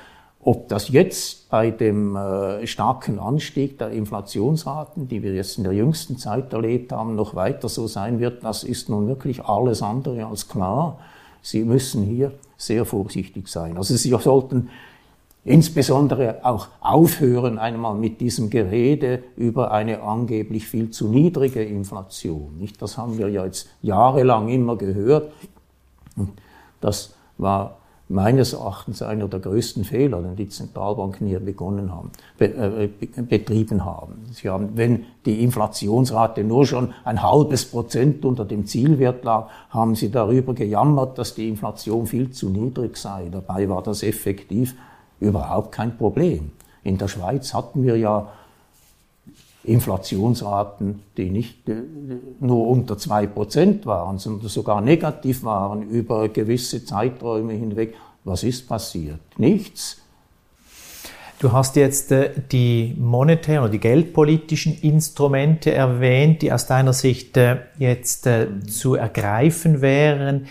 ob 0.48 0.66
das 0.68 0.88
jetzt 0.88 1.50
bei 1.50 1.70
dem 1.70 2.16
äh, 2.16 2.66
starken 2.66 3.18
Anstieg 3.18 3.78
der 3.78 3.90
Inflationsraten, 3.90 5.06
die 5.06 5.22
wir 5.22 5.34
jetzt 5.34 5.58
in 5.58 5.64
der 5.64 5.74
jüngsten 5.74 6.16
Zeit 6.16 6.54
erlebt 6.54 6.90
haben, 6.90 7.16
noch 7.16 7.34
weiter 7.34 7.68
so 7.68 7.86
sein 7.86 8.18
wird, 8.18 8.42
das 8.44 8.64
ist 8.64 8.88
nun 8.88 9.08
wirklich 9.08 9.44
alles 9.44 9.82
andere 9.82 10.24
als 10.24 10.48
klar. 10.48 11.00
Sie 11.42 11.64
müssen 11.64 12.02
hier 12.02 12.32
sehr 12.56 12.86
vorsichtig 12.86 13.46
sein. 13.48 13.76
Also 13.76 13.94
Sie 13.94 14.08
sollten 14.08 14.70
insbesondere 15.44 16.38
auch 16.42 16.68
aufhören 16.80 17.58
einmal 17.58 17.94
mit 17.94 18.22
diesem 18.22 18.48
Gerede 18.48 19.22
über 19.36 19.70
eine 19.70 20.00
angeblich 20.02 20.66
viel 20.66 20.88
zu 20.88 21.08
niedrige 21.08 21.62
Inflation. 21.62 22.66
Das 22.78 22.96
haben 22.96 23.18
wir 23.18 23.28
ja 23.28 23.44
jetzt 23.44 23.68
jahrelang 23.82 24.48
immer 24.48 24.76
gehört. 24.76 25.30
Das 26.80 27.12
war 27.36 27.77
meines 28.08 28.54
Erachtens 28.54 29.02
einer 29.02 29.28
der 29.28 29.40
größten 29.40 29.84
Fehler, 29.84 30.22
den 30.22 30.36
die 30.36 30.48
Zentralbanken 30.48 31.26
hier 31.26 31.40
begonnen 31.40 31.94
haben, 31.94 32.10
be, 32.38 32.46
äh, 32.46 32.88
betrieben 33.22 33.84
haben. 33.84 34.24
Sie 34.32 34.48
haben, 34.48 34.70
wenn 34.74 35.04
die 35.26 35.42
Inflationsrate 35.44 36.42
nur 36.42 36.66
schon 36.66 36.94
ein 37.04 37.22
halbes 37.22 37.66
Prozent 37.66 38.24
unter 38.24 38.44
dem 38.44 38.64
Zielwert 38.66 39.24
lag, 39.24 39.48
haben 39.70 39.94
sie 39.94 40.10
darüber 40.10 40.54
gejammert, 40.54 41.18
dass 41.18 41.34
die 41.34 41.48
Inflation 41.48 42.06
viel 42.06 42.30
zu 42.30 42.48
niedrig 42.48 42.96
sei. 42.96 43.28
Dabei 43.30 43.68
war 43.68 43.82
das 43.82 44.02
effektiv 44.02 44.74
überhaupt 45.20 45.72
kein 45.72 45.96
Problem. 45.96 46.52
In 46.82 46.96
der 46.96 47.08
Schweiz 47.08 47.52
hatten 47.52 47.82
wir 47.82 47.96
ja 47.96 48.28
Inflationsraten, 49.64 51.02
die 51.16 51.30
nicht 51.30 51.68
äh, 51.68 51.74
nur 52.40 52.68
unter 52.68 52.96
zwei 52.96 53.26
Prozent 53.26 53.86
waren, 53.86 54.18
sondern 54.18 54.48
sogar 54.48 54.80
negativ 54.80 55.42
waren 55.44 55.82
über 55.82 56.28
gewisse 56.28 56.84
Zeiträume 56.84 57.52
hinweg. 57.52 57.94
Was 58.24 58.44
ist 58.44 58.68
passiert? 58.68 59.20
Nichts. 59.36 60.00
Du 61.40 61.52
hast 61.52 61.76
jetzt 61.76 62.12
äh, 62.12 62.30
die 62.50 62.94
monetären 62.98 63.64
oder 63.64 63.72
die 63.72 63.80
geldpolitischen 63.80 64.78
Instrumente 64.80 65.72
erwähnt, 65.72 66.42
die 66.42 66.52
aus 66.52 66.66
deiner 66.66 66.92
Sicht 66.92 67.36
äh, 67.36 67.58
jetzt 67.78 68.28
zu 68.68 68.94
ergreifen 68.94 69.80
wären. 69.80 70.46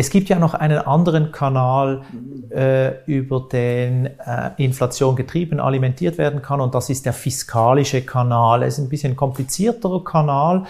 Es 0.00 0.08
gibt 0.08 0.30
ja 0.30 0.38
noch 0.38 0.54
einen 0.54 0.78
anderen 0.78 1.30
Kanal, 1.30 2.00
äh, 2.48 3.04
über 3.04 3.46
den 3.52 4.06
äh, 4.06 4.50
Inflation 4.56 5.14
getrieben, 5.14 5.60
alimentiert 5.60 6.16
werden 6.16 6.40
kann, 6.40 6.62
und 6.62 6.74
das 6.74 6.88
ist 6.88 7.04
der 7.04 7.12
fiskalische 7.12 8.00
Kanal. 8.00 8.62
Es 8.62 8.78
ist 8.78 8.84
ein 8.86 8.88
bisschen 8.88 9.14
komplizierterer 9.14 10.02
Kanal, 10.02 10.64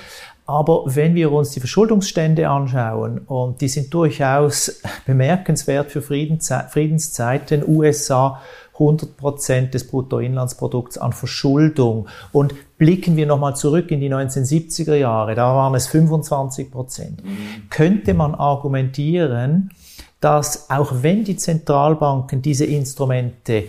aber 0.46 0.82
wenn 0.86 1.14
wir 1.14 1.30
uns 1.30 1.50
die 1.52 1.60
Verschuldungsstände 1.60 2.48
anschauen, 2.48 3.18
und 3.18 3.60
die 3.60 3.68
sind 3.68 3.94
durchaus 3.94 4.82
bemerkenswert 5.06 5.92
für 5.92 6.02
Friedenszeiten, 6.02 7.62
USA 7.68 8.40
100 8.72 9.16
Prozent 9.16 9.74
des 9.74 9.86
Bruttoinlandsprodukts 9.86 10.98
an 10.98 11.12
Verschuldung. 11.12 12.08
Und 12.32 12.52
blicken 12.80 13.14
wir 13.14 13.26
nochmal 13.26 13.54
zurück 13.54 13.90
in 13.90 14.00
die 14.00 14.10
1970er 14.10 14.94
Jahre, 14.94 15.34
da 15.34 15.54
waren 15.54 15.74
es 15.74 15.86
25 15.88 16.70
Prozent. 16.70 17.22
Mhm. 17.22 17.68
Könnte 17.68 18.14
man 18.14 18.34
argumentieren, 18.34 19.70
dass 20.18 20.70
auch 20.70 20.90
wenn 21.02 21.22
die 21.22 21.36
Zentralbanken 21.36 22.40
diese 22.40 22.64
Instrumente 22.64 23.64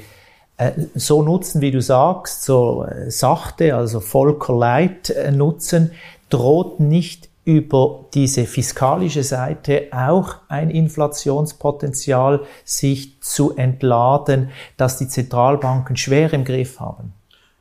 äh, 0.55 0.71
so 0.95 1.23
nutzen, 1.23 1.59
wie 1.59 1.71
du 1.71 1.81
sagst, 1.81 2.43
so 2.43 2.85
äh, 2.85 3.11
sachte, 3.11 3.75
also 3.75 3.99
Volkerleit 3.99 5.09
äh, 5.09 5.29
nutzen, 5.29 5.91
droht 6.29 6.79
nicht 6.79 7.27
über 7.43 8.05
diese 8.13 8.45
fiskalische 8.45 9.23
Seite 9.23 9.87
auch 9.91 10.35
ein 10.47 10.69
Inflationspotenzial 10.69 12.43
sich 12.63 13.19
zu 13.21 13.57
entladen, 13.57 14.51
das 14.77 14.97
die 14.97 15.09
Zentralbanken 15.09 15.97
schwer 15.97 16.31
im 16.31 16.45
Griff 16.45 16.79
haben? 16.79 17.11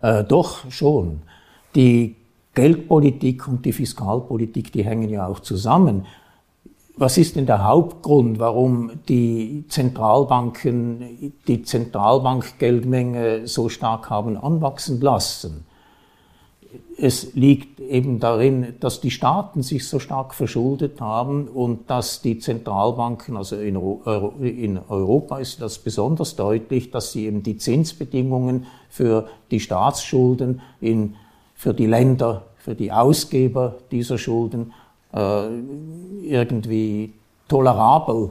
Äh, 0.01 0.23
doch 0.23 0.71
schon. 0.71 1.23
Die 1.75 2.17
Geldpolitik 2.55 3.47
und 3.47 3.65
die 3.65 3.73
Fiskalpolitik, 3.73 4.73
die 4.73 4.85
hängen 4.85 5.09
ja 5.09 5.27
auch 5.27 5.41
zusammen. 5.41 6.07
Was 6.97 7.17
ist 7.17 7.37
denn 7.37 7.47
der 7.47 7.65
Hauptgrund, 7.65 8.39
warum 8.39 8.91
die 9.09 9.65
Zentralbanken 9.69 11.33
die 11.47 11.63
Zentralbankgeldmenge 11.63 13.47
so 13.47 13.69
stark 13.69 14.11
haben 14.11 14.37
anwachsen 14.37 15.01
lassen? 15.01 15.65
es 16.97 17.35
liegt 17.35 17.81
eben 17.81 18.21
darin, 18.21 18.75
dass 18.81 19.01
die 19.01 19.11
Staaten 19.11 19.63
sich 19.63 19.89
so 19.89 19.99
stark 19.99 20.35
verschuldet 20.35 21.01
haben 21.01 21.49
und 21.49 21.89
dass 21.89 22.21
die 22.21 22.39
Zentralbanken, 22.39 23.37
also 23.37 23.57
in, 23.57 23.77
Euro, 23.77 24.35
in, 24.41 24.79
Europa 24.89 25.39
ist 25.39 25.63
das 25.63 25.79
besonders 25.79 26.37
deutlich, 26.37 26.91
dass 26.91 27.13
sie 27.13 27.27
eben 27.27 27.43
die 27.43 27.57
Zinsbedingungen 27.57 28.67
für 28.89 29.29
die 29.51 29.61
Staatsschulden 29.61 30.61
in, 30.81 31.17
für 31.61 31.75
die 31.75 31.85
Länder, 31.85 32.47
für 32.57 32.75
die 32.75 32.91
Ausgeber 32.91 33.75
dieser 33.91 34.17
Schulden 34.17 34.73
äh, 35.13 35.47
irgendwie 36.23 37.13
tolerabel 37.49 38.31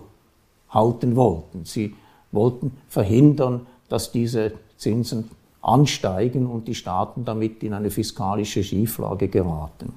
halten 0.71 1.15
wollten. 1.15 1.63
Sie 1.63 1.93
wollten 2.31 2.75
verhindern, 2.87 3.67
dass 3.87 4.11
diese 4.11 4.53
Zinsen 4.77 5.29
ansteigen 5.61 6.47
und 6.47 6.67
die 6.67 6.73
Staaten 6.73 7.23
damit 7.23 7.61
in 7.61 7.73
eine 7.73 7.91
fiskalische 7.91 8.63
Schieflage 8.63 9.27
geraten. 9.27 9.93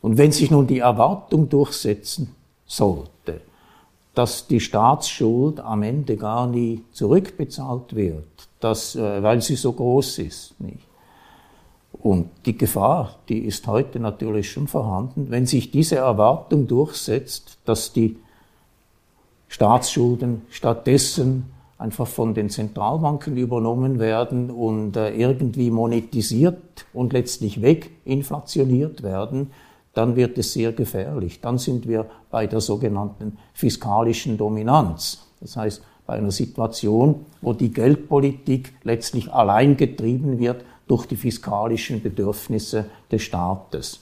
Und 0.00 0.16
wenn 0.16 0.32
sich 0.32 0.50
nun 0.50 0.66
die 0.66 0.78
Erwartung 0.78 1.50
durchsetzen 1.50 2.34
sollte, 2.64 3.42
dass 4.14 4.46
die 4.46 4.60
Staatsschuld 4.60 5.60
am 5.60 5.82
Ende 5.82 6.16
gar 6.16 6.46
nie 6.46 6.84
zurückbezahlt 6.92 7.94
wird, 7.94 8.48
dass, 8.60 8.96
äh, 8.96 9.22
weil 9.22 9.42
sie 9.42 9.56
so 9.56 9.74
groß 9.74 10.20
ist. 10.20 10.58
Nicht? 10.58 10.89
Und 12.02 12.30
die 12.46 12.56
Gefahr, 12.56 13.16
die 13.28 13.40
ist 13.40 13.66
heute 13.66 14.00
natürlich 14.00 14.50
schon 14.50 14.68
vorhanden, 14.68 15.26
wenn 15.30 15.46
sich 15.46 15.70
diese 15.70 15.96
Erwartung 15.96 16.66
durchsetzt, 16.66 17.58
dass 17.64 17.92
die 17.92 18.16
Staatsschulden 19.48 20.42
stattdessen 20.48 21.46
einfach 21.76 22.06
von 22.06 22.34
den 22.34 22.50
Zentralbanken 22.50 23.36
übernommen 23.36 23.98
werden 23.98 24.50
und 24.50 24.96
äh, 24.96 25.10
irgendwie 25.10 25.70
monetisiert 25.70 26.86
und 26.92 27.12
letztlich 27.12 27.60
weginflationiert 27.60 29.02
werden, 29.02 29.50
dann 29.92 30.14
wird 30.14 30.38
es 30.38 30.52
sehr 30.52 30.72
gefährlich. 30.72 31.40
Dann 31.40 31.58
sind 31.58 31.88
wir 31.88 32.06
bei 32.30 32.46
der 32.46 32.60
sogenannten 32.60 33.38
fiskalischen 33.54 34.38
Dominanz. 34.38 35.26
Das 35.40 35.56
heißt, 35.56 35.82
bei 36.06 36.14
einer 36.14 36.30
Situation, 36.30 37.26
wo 37.40 37.52
die 37.54 37.72
Geldpolitik 37.72 38.74
letztlich 38.84 39.32
allein 39.32 39.76
getrieben 39.76 40.38
wird 40.38 40.64
durch 40.90 41.06
die 41.06 41.16
fiskalischen 41.16 42.02
Bedürfnisse 42.02 42.86
des 43.10 43.22
Staates. 43.22 44.00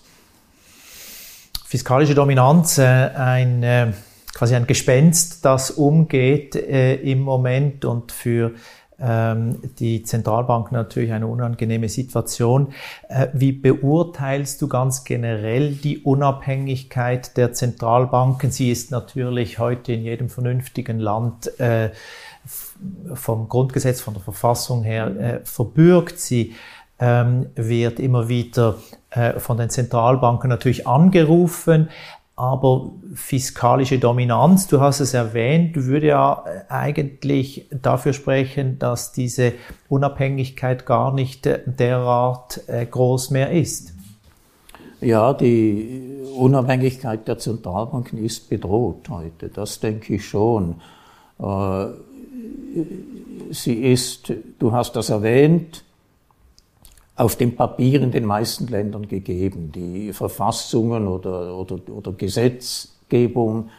Fiskalische 1.66 2.14
Dominanz, 2.14 2.78
äh, 2.78 2.82
ein 2.82 3.62
äh, 3.62 3.93
quasi 4.32 4.55
ein 4.55 4.66
Gespenst, 4.66 5.45
das 5.45 5.70
umgeht 5.70 6.55
äh, 6.57 6.95
im 6.95 7.20
Moment 7.20 7.84
und 7.84 8.12
für 8.12 8.53
ähm, 9.01 9.61
die 9.78 10.03
Zentralbank 10.03 10.72
natürlich 10.72 11.12
eine 11.12 11.26
unangenehme 11.26 11.89
Situation. 11.89 12.72
Äh, 13.09 13.28
wie 13.32 13.53
beurteilst 13.53 14.62
du 14.62 14.68
ganz 14.68 15.05
generell 15.05 15.72
die 15.72 15.99
Unabhängigkeit 15.99 17.36
der 17.36 17.53
Zentralbanken? 17.53 18.51
Sie 18.51 18.70
ist 18.70 18.91
natürlich 18.91 19.59
heute 19.59 19.93
in 19.93 20.03
jedem 20.03 20.28
vernünftigen 20.28 20.99
Land 20.99 21.61
äh, 21.61 21.91
vom 23.12 23.49
Grundgesetz, 23.49 24.01
von 24.01 24.14
der 24.14 24.22
Verfassung 24.22 24.84
her 24.84 25.41
verbürgt. 25.45 26.18
Sie 26.18 26.55
ähm, 26.99 27.47
wird 27.55 28.01
immer 28.01 28.29
wieder 28.29 28.77
äh, 29.11 29.39
von 29.39 29.57
den 29.57 29.71
Zentralbanken 29.71 30.51
natürlich 30.51 30.87
angerufen 30.87 31.89
aber 32.39 32.93
fiskalische 33.15 33.99
Dominanz, 33.99 34.69
du 34.69 34.81
hast 34.81 35.01
es 35.01 35.13
erwähnt, 35.13 35.75
würde 35.75 36.07
ja 36.07 36.45
eigentlich 36.69 37.67
dafür 37.83 38.13
sprechen, 38.13 38.79
dass 38.79 39.11
diese 39.11 39.55
Unabhängigkeit 39.89 40.87
gar 40.87 41.13
nicht 41.13 41.49
derart 41.67 42.61
äh, 42.69 42.87
groß 42.87 43.31
mehr 43.31 43.51
ist. 43.51 43.93
Ja, 45.01 45.33
die 45.35 46.23
Unabhängigkeit 46.37 47.27
der 47.27 47.39
Zentralbanken 47.39 48.25
ist 48.25 48.49
bedroht 48.49 49.09
heute, 49.09 49.49
das 49.49 49.81
denke 49.81 50.15
ich 50.15 50.29
schon. 50.29 50.77
Äh, 51.41 51.87
sie 53.51 53.83
ist, 53.83 54.33
du 54.61 54.71
hast 54.71 54.95
das 54.95 55.11
erwähnt, 55.11 55.83
auf 57.19 57.35
dem 57.35 57.57
Papier 57.57 58.01
in 58.01 58.12
den 58.12 58.25
meisten 58.25 58.69
Ländern 58.69 59.09
gegeben. 59.09 59.73
Die 59.73 60.12
Verfassungen 60.12 61.09
oder, 61.09 61.55
oder, 61.57 61.81
oder 61.91 62.12
Gesetzgebung, 62.12 63.71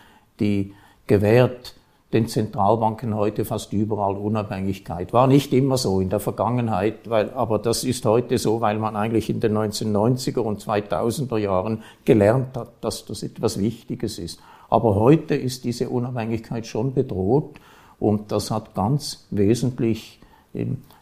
die 0.42 0.74
gewährt 1.08 1.76
den 2.12 2.28
Zentralbanken 2.28 3.16
heute 3.16 3.46
fast 3.46 3.72
überall 3.72 4.18
Unabhängigkeit. 4.18 5.14
War 5.14 5.28
nicht 5.28 5.54
immer 5.54 5.78
so 5.78 6.02
in 6.02 6.10
der 6.10 6.20
Vergangenheit, 6.20 7.10
weil, 7.10 7.30
aber 7.30 7.60
das 7.60 7.86
ist 7.86 8.06
heute 8.06 8.38
so, 8.38 8.60
weil 8.60 8.78
man 8.78 8.98
eigentlich 8.98 9.30
in 9.30 9.40
den 9.40 9.58
1990er 9.58 10.40
und 10.40 10.62
2000er 10.62 11.38
Jahren 11.38 11.84
gelernt 12.04 12.58
hat, 12.58 12.72
dass 12.82 13.06
das 13.06 13.24
etwas 13.24 13.58
Wichtiges 13.58 14.20
ist. 14.20 14.42
Aber 14.70 14.96
heute 14.96 15.36
ist 15.36 15.64
diese 15.64 15.90
Unabhängigkeit 15.90 16.68
schon 16.68 16.94
bedroht 16.94 17.56
und 18.00 18.34
das 18.34 18.52
hat 18.52 18.76
ganz 18.76 19.28
wesentlich 19.30 20.20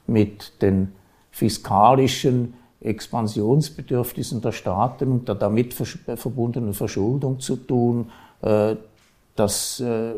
mit 0.05 0.61
den 0.61 0.91
fiskalischen 1.37 2.55
Expansionsbedürfnissen 2.81 4.41
der 4.41 4.51
Staaten 4.51 5.11
und 5.11 5.27
der 5.27 5.35
damit 5.35 5.75
verbundenen 5.75 6.73
Verschuldung 6.73 7.39
zu 7.39 7.57
tun. 7.57 8.09
Äh, 8.41 8.75
das 9.35 9.79
äh, 9.79 10.13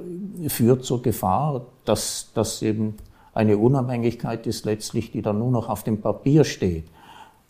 führt 0.47 0.85
zur 0.85 1.01
Gefahr, 1.01 1.65
dass 1.83 2.29
das 2.33 2.61
eben 2.61 2.95
eine 3.33 3.57
Unabhängigkeit 3.57 4.47
ist 4.47 4.63
letztlich, 4.63 5.11
die 5.11 5.21
dann 5.21 5.39
nur 5.39 5.51
noch 5.51 5.67
auf 5.67 5.83
dem 5.83 5.99
Papier 5.99 6.45
steht. 6.45 6.85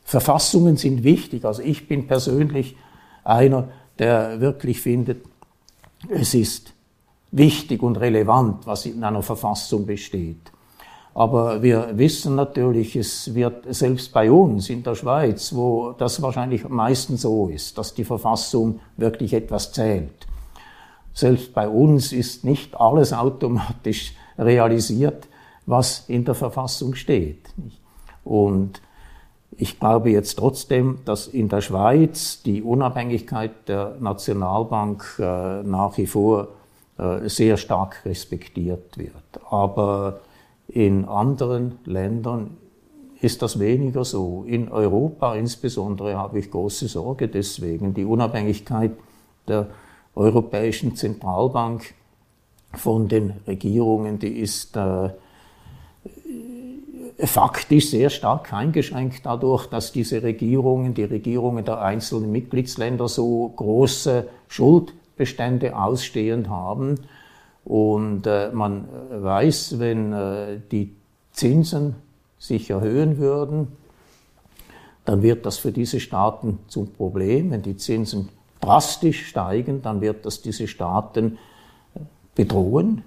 Verfassungen 0.04 0.76
sind 0.76 1.04
wichtig. 1.04 1.46
Also 1.46 1.62
ich 1.62 1.88
bin 1.88 2.08
persönlich 2.08 2.76
einer, 3.24 3.70
der 4.00 4.42
wirklich 4.42 4.82
findet, 4.82 5.24
es 6.10 6.34
ist 6.34 6.74
wichtig 7.32 7.84
und 7.84 7.98
relevant, 7.98 8.66
was 8.66 8.88
in 8.88 9.04
einer 9.04 9.22
Verfassung 9.22 9.86
besteht. 9.86 10.52
Aber 11.14 11.62
wir 11.62 11.98
wissen 11.98 12.36
natürlich, 12.36 12.96
es 12.96 13.34
wird 13.34 13.66
selbst 13.74 14.14
bei 14.14 14.32
uns 14.32 14.70
in 14.70 14.84
der 14.84 14.96
Schweiz, 14.96 15.54
wo 15.54 15.92
das 15.92 16.22
wahrscheinlich 16.22 16.66
am 16.66 16.74
meisten 16.74 17.18
so 17.18 17.48
ist, 17.48 17.78
dass 17.78 17.94
die 17.94 18.06
Verfassung 18.06 18.80
wirklich 18.96 19.34
etwas 19.34 19.72
zählt. 19.72 20.28
Selbst 21.14 21.54
bei 21.54 21.68
uns 21.68 22.14
ist 22.14 22.46
nicht 22.46 22.80
alles 22.80 23.12
automatisch 23.12 24.14
realisiert, 24.38 25.28
was 25.66 26.06
in 26.08 26.26
der 26.26 26.36
Verfassung 26.36 26.96
steht. 26.96 27.50
Und 28.24 28.82
ich 29.58 29.80
glaube 29.80 30.12
jetzt 30.12 30.36
trotzdem, 30.36 31.00
dass 31.06 31.28
in 31.28 31.50
der 31.50 31.62
Schweiz 31.62 32.42
die 32.44 32.62
Unabhängigkeit 32.62 33.68
der 33.68 33.96
Nationalbank 34.00 35.18
äh, 35.20 35.64
nach 35.64 35.98
wie 35.98 36.08
vor 36.08 36.50
äh, 36.98 37.28
sehr 37.28 37.58
stark 37.58 38.06
respektiert 38.06 38.98
wird. 38.98 39.14
Aber 39.50 40.22
in 40.70 41.06
anderen 41.06 41.80
Ländern 41.86 42.58
ist 43.22 43.42
das 43.42 43.60
weniger 43.60 44.06
so. 44.06 44.46
In 44.48 44.72
Europa 44.72 45.36
insbesondere 45.36 46.16
habe 46.16 46.40
ich 46.40 46.52
große 46.52 46.88
Sorge 46.88 47.28
deswegen. 47.28 47.94
Die 47.94 48.06
Unabhängigkeit 48.06 48.92
der 49.48 49.68
Europäischen 50.16 50.96
Zentralbank 50.96 51.94
von 52.74 53.08
den 53.08 53.34
Regierungen, 53.48 54.20
die 54.20 54.40
ist 54.40 54.78
äh, 54.78 55.10
faktisch 57.18 57.90
sehr 57.90 58.10
stark 58.10 58.54
eingeschränkt 58.54 59.26
dadurch, 59.26 59.66
dass 59.66 59.92
diese 59.92 60.24
Regierungen, 60.24 60.94
die 60.94 61.04
Regierungen 61.04 61.66
der 61.66 61.82
einzelnen 61.82 62.32
Mitgliedsländer 62.32 63.08
so 63.08 63.52
große 63.56 64.28
Schuldbestände 64.48 65.76
ausstehend 65.76 66.48
haben. 66.48 67.00
Und 67.70 68.26
äh, 68.26 68.50
man 68.52 68.88
weiß, 69.12 69.78
wenn 69.78 70.12
äh, 70.12 70.60
die 70.72 70.92
Zinsen 71.32 71.94
sich 72.40 72.72
erhöhen 72.72 73.20
würden, 73.20 73.68
dann 75.06 75.22
wird 75.22 75.46
das 75.46 75.60
für 75.60 75.72
diese 75.72 76.00
Staaten 76.00 76.58
zum 76.68 76.92
Problem. 76.92 77.52
Wenn 77.52 77.62
die 77.62 77.78
Zinsen 77.78 78.30
drastisch 78.60 79.28
steigen, 79.28 79.84
dann 79.84 80.02
wird 80.02 80.26
das 80.26 80.42
diese 80.42 80.68
Staaten 80.68 81.38
äh, 81.94 82.00
bedrohen, 82.34 83.04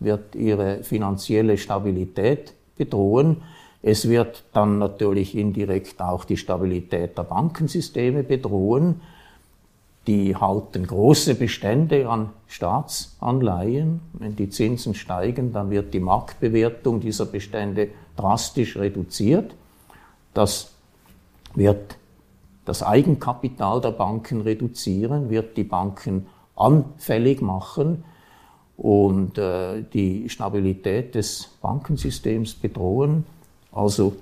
wird 0.00 0.34
ihre 0.34 0.82
finanzielle 0.82 1.58
Stabilität 1.58 2.54
bedrohen. 2.78 3.42
Es 3.82 4.08
wird 4.08 4.44
dann 4.54 4.78
natürlich 4.78 5.36
indirekt 5.36 6.00
auch 6.00 6.24
die 6.24 6.38
Stabilität 6.38 7.18
der 7.18 7.24
Bankensysteme 7.24 8.22
bedrohen. 8.22 9.02
Die 10.06 10.36
halten 10.36 10.86
große 10.86 11.34
Bestände 11.34 12.08
an 12.08 12.30
Staatsanleihen. 12.46 14.00
Wenn 14.12 14.36
die 14.36 14.48
Zinsen 14.50 14.94
steigen, 14.94 15.52
dann 15.52 15.70
wird 15.70 15.92
die 15.94 16.00
Marktbewertung 16.00 17.00
dieser 17.00 17.26
Bestände 17.26 17.88
drastisch 18.16 18.76
reduziert. 18.76 19.54
Das 20.32 20.74
wird 21.54 21.96
das 22.64 22.82
Eigenkapital 22.82 23.80
der 23.80 23.92
Banken 23.92 24.42
reduzieren, 24.42 25.30
wird 25.30 25.56
die 25.56 25.64
Banken 25.64 26.26
anfällig 26.56 27.40
machen 27.40 28.04
und 28.76 29.38
äh, 29.38 29.82
die 29.82 30.28
Stabilität 30.28 31.14
des 31.14 31.48
Bankensystems 31.62 32.54
bedrohen. 32.54 33.24
Also 33.72 34.16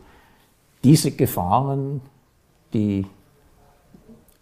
diese 0.82 1.10
Gefahren, 1.12 2.00
die 2.72 3.06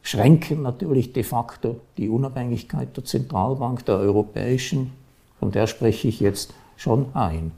schränken 0.03 0.63
natürlich 0.63 1.13
de 1.13 1.23
facto 1.23 1.77
die 1.97 2.09
Unabhängigkeit 2.09 2.97
der 2.97 3.05
Zentralbank, 3.05 3.85
der 3.87 3.97
europäischen, 3.97 4.93
von 5.39 5.51
der 5.51 5.67
spreche 5.67 6.09
ich 6.09 6.21
jetzt 6.21 6.55
schon 6.77 7.07
ein. 7.15 7.53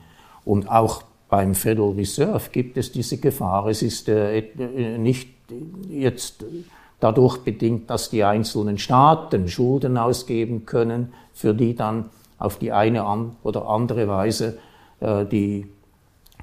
Und 0.44 0.70
auch 0.70 1.02
beim 1.28 1.54
Federal 1.54 1.92
Reserve 1.92 2.50
gibt 2.52 2.76
es 2.76 2.92
diese 2.92 3.18
Gefahr. 3.18 3.66
Es 3.66 3.82
ist 3.82 4.08
äh, 4.08 4.42
nicht 4.98 5.30
jetzt 5.88 6.44
dadurch 7.00 7.38
bedingt, 7.38 7.90
dass 7.90 8.10
die 8.10 8.24
einzelnen 8.24 8.78
Staaten 8.78 9.48
Schulden 9.48 9.98
ausgeben 9.98 10.64
können, 10.64 11.12
für 11.32 11.54
die 11.54 11.74
dann 11.74 12.10
auf 12.38 12.58
die 12.58 12.72
eine 12.72 13.04
oder 13.42 13.68
andere 13.68 14.06
Weise 14.08 14.58
äh, 15.00 15.24
die 15.24 15.66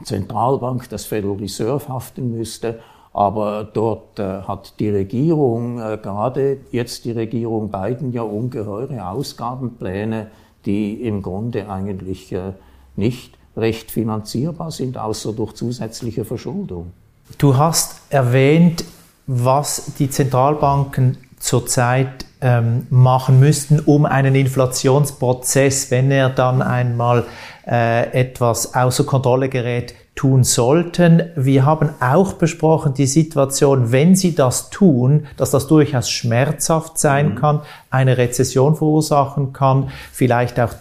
Zentralbank, 0.04 0.90
das 0.90 1.06
Federal 1.06 1.38
Reserve 1.38 1.88
haften 1.88 2.32
müsste. 2.36 2.80
Aber 3.14 3.66
dort 3.66 4.20
äh, 4.20 4.42
hat 4.44 4.80
die 4.80 4.90
Regierung, 4.90 5.80
äh, 5.80 5.98
gerade 6.02 6.58
jetzt 6.72 7.04
die 7.06 7.12
Regierung 7.12 7.70
Biden, 7.70 8.14
ja 8.14 8.22
ungeheure 8.22 9.06
Ausgabenpläne, 9.08 10.28
die 10.66 10.94
im 10.94 11.22
Grunde 11.22 11.70
eigentlich 11.70 12.32
äh, 12.32 12.54
nicht 12.96 13.38
recht 13.58 13.92
finanzierbar 13.92 14.72
sind, 14.72 14.98
außer 14.98 15.34
durch 15.34 15.54
zusätzliche 15.54 16.24
Verschuldung. 16.24 16.94
Du 17.38 17.58
hast 17.58 18.02
erwähnt, 18.10 18.86
was 19.28 19.94
die 20.00 20.10
Zentralbanken 20.10 21.18
zurzeit 21.38 22.26
ähm, 22.42 22.88
machen 22.90 23.40
müssten, 23.40 23.80
um 23.80 24.06
einen 24.06 24.36
Inflationsprozess, 24.36 25.92
wenn 25.92 26.12
er 26.12 26.30
dann 26.30 26.62
einmal 26.62 27.26
äh, 27.68 28.12
etwas 28.20 28.74
außer 28.74 29.04
Kontrolle 29.04 29.50
gerät, 29.50 29.96
tun 30.16 30.44
sollten. 30.44 31.32
Wir 31.36 31.66
haben 31.66 31.90
auch 32.00 32.34
besprochen 32.34 32.94
die 32.94 33.08
Situation, 33.08 33.92
wenn 33.92 34.16
sie 34.16 34.36
das 34.36 34.70
tun, 34.70 35.28
dass 35.38 35.52
das 35.52 35.68
durchaus 35.68 36.10
schmerzhaft 36.10 37.00
sein 37.00 37.30
mhm. 37.30 37.36
kann, 37.36 37.62
eine 37.90 38.18
Rezession 38.18 38.76
verursachen 38.76 39.54
kann, 39.54 39.90
vielleicht 40.12 40.60
auch 40.60 40.74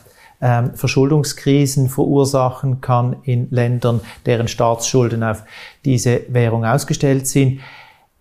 ähm, 0.43 0.75
Verschuldungskrisen 0.75 1.89
verursachen 1.89 2.81
kann 2.81 3.17
in 3.23 3.49
Ländern, 3.51 4.01
deren 4.27 4.49
Staatsschulden 4.49 5.23
auf 5.23 5.43
diese 5.85 6.23
Währung 6.29 6.65
ausgestellt 6.65 7.27
sind. 7.27 7.61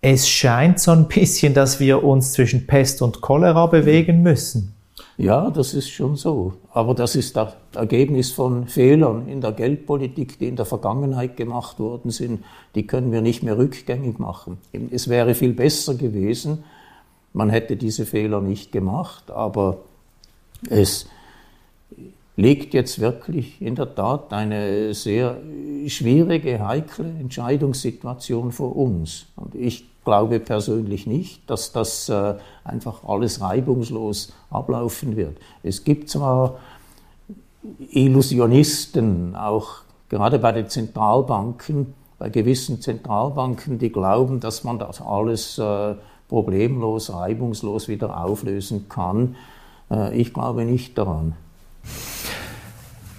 Es 0.02 0.28
scheint 0.28 0.80
so 0.80 0.92
ein 0.92 1.08
bisschen, 1.08 1.54
dass 1.54 1.80
wir 1.80 2.04
uns 2.04 2.32
zwischen 2.32 2.66
Pest 2.66 3.02
und 3.02 3.20
Cholera 3.20 3.66
bewegen 3.66 4.22
müssen. 4.22 4.74
Ja, 5.20 5.50
das 5.50 5.74
ist 5.74 5.90
schon 5.90 6.16
so. 6.16 6.54
Aber 6.72 6.94
das 6.94 7.14
ist 7.14 7.36
das 7.36 7.52
Ergebnis 7.74 8.32
von 8.32 8.66
Fehlern 8.66 9.28
in 9.28 9.42
der 9.42 9.52
Geldpolitik, 9.52 10.38
die 10.38 10.48
in 10.48 10.56
der 10.56 10.64
Vergangenheit 10.64 11.36
gemacht 11.36 11.78
worden 11.78 12.10
sind. 12.10 12.42
Die 12.74 12.86
können 12.86 13.12
wir 13.12 13.20
nicht 13.20 13.42
mehr 13.42 13.58
rückgängig 13.58 14.18
machen. 14.18 14.56
Es 14.90 15.08
wäre 15.08 15.34
viel 15.34 15.52
besser 15.52 15.94
gewesen, 15.94 16.64
man 17.34 17.50
hätte 17.50 17.76
diese 17.76 18.06
Fehler 18.06 18.40
nicht 18.40 18.72
gemacht, 18.72 19.30
aber 19.30 19.80
es 20.70 21.06
liegt 22.36 22.72
jetzt 22.72 22.98
wirklich 22.98 23.60
in 23.60 23.74
der 23.74 23.94
Tat 23.94 24.32
eine 24.32 24.94
sehr 24.94 25.36
schwierige, 25.86 26.66
heikle 26.66 27.10
Entscheidungssituation 27.20 28.52
vor 28.52 28.74
uns. 28.74 29.26
Und 29.36 29.54
ich 29.54 29.84
glaube 30.02 30.40
persönlich 30.40 31.06
nicht, 31.06 31.48
dass 31.50 31.72
das 31.72 32.08
äh, 32.08 32.36
einfach 32.64 33.04
alles 33.04 33.42
reibungslos 33.42 34.32
ablaufen 34.50 35.16
wird. 35.16 35.38
Es 35.62 35.84
gibt 35.84 36.10
zwar 36.10 36.58
Illusionisten, 37.90 39.36
auch 39.36 39.82
gerade 40.08 40.38
bei 40.38 40.52
den 40.52 40.68
Zentralbanken, 40.68 41.94
bei 42.18 42.28
gewissen 42.28 42.80
Zentralbanken, 42.80 43.78
die 43.78 43.90
glauben, 43.90 44.40
dass 44.40 44.64
man 44.64 44.78
das 44.78 45.00
alles 45.00 45.58
äh, 45.58 45.94
problemlos, 46.28 47.12
reibungslos 47.12 47.88
wieder 47.88 48.22
auflösen 48.22 48.88
kann. 48.88 49.36
Äh, 49.90 50.16
ich 50.16 50.34
glaube 50.34 50.64
nicht 50.64 50.96
daran. 50.98 51.34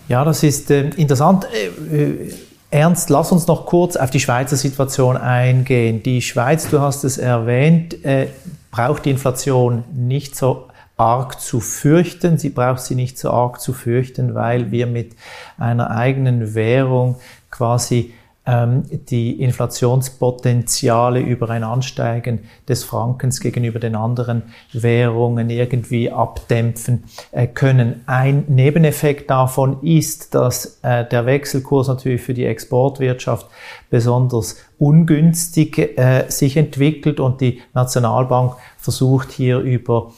Ja, 0.08 0.24
das 0.24 0.44
ist 0.44 0.70
äh, 0.72 0.90
interessant. 0.90 1.48
Äh, 1.54 2.34
Ernst, 2.70 3.10
lass 3.10 3.32
uns 3.32 3.48
noch 3.48 3.66
kurz 3.66 3.98
auf 3.98 4.12
die 4.12 4.20
Schweizer 4.20 4.56
Situation 4.56 5.18
eingehen. 5.18 6.04
Die 6.04 6.22
Schweiz, 6.22 6.70
du 6.70 6.80
hast 6.80 7.04
es 7.04 7.18
erwähnt, 7.18 8.06
äh, 8.06 8.28
braucht 8.72 9.06
die 9.06 9.12
Inflation 9.12 9.84
nicht 9.94 10.36
so 10.36 10.68
arg 11.02 11.42
zu 11.42 11.60
fürchten. 11.60 12.38
Sie 12.38 12.50
braucht 12.50 12.82
sie 12.82 12.94
nicht 12.94 13.18
so 13.18 13.32
arg 13.32 13.60
zu 13.60 13.74
fürchten, 13.74 14.36
weil 14.36 14.70
wir 14.70 14.86
mit 14.86 15.16
einer 15.58 15.90
eigenen 15.90 16.54
Währung 16.54 17.16
quasi 17.50 18.14
die 18.48 19.40
Inflationspotenziale 19.40 21.20
über 21.20 21.52
ein 21.52 21.64
Ansteigen 21.64 22.40
des 22.68 22.84
Frankens 22.84 23.40
gegenüber 23.40 23.80
den 23.80 23.96
anderen 23.96 24.42
Währungen 24.74 25.52
irgendwie 25.52 26.10
abdämpfen 26.10 27.04
äh, 27.32 27.46
können. 27.46 28.02
Ein 28.08 28.46
Nebeneffekt 28.48 29.30
davon 29.30 29.84
ist, 29.84 30.34
dass 30.34 30.80
äh, 30.82 31.06
der 31.08 31.28
Wechselkurs 31.28 31.88
natürlich 31.88 32.24
für 32.24 32.34
die 32.34 32.46
Exportwirtschaft 32.46 33.46
besonders 33.92 34.58
ungünstig 34.80 35.78
äh, 35.78 36.26
sich 36.30 36.58
entwickelt 36.58 37.20
und 37.20 37.42
die 37.42 37.62
Nationalbank 37.76 38.56
versucht 38.78 39.32
hier 39.32 39.60
über 39.60 40.14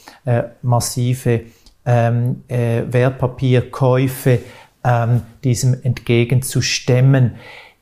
massive 0.62 1.42
ähm, 1.86 2.44
Wertpapierkäufe 2.48 4.40
ähm, 4.86 5.22
diesem 5.44 5.76
entgegenzustemmen 5.84 7.36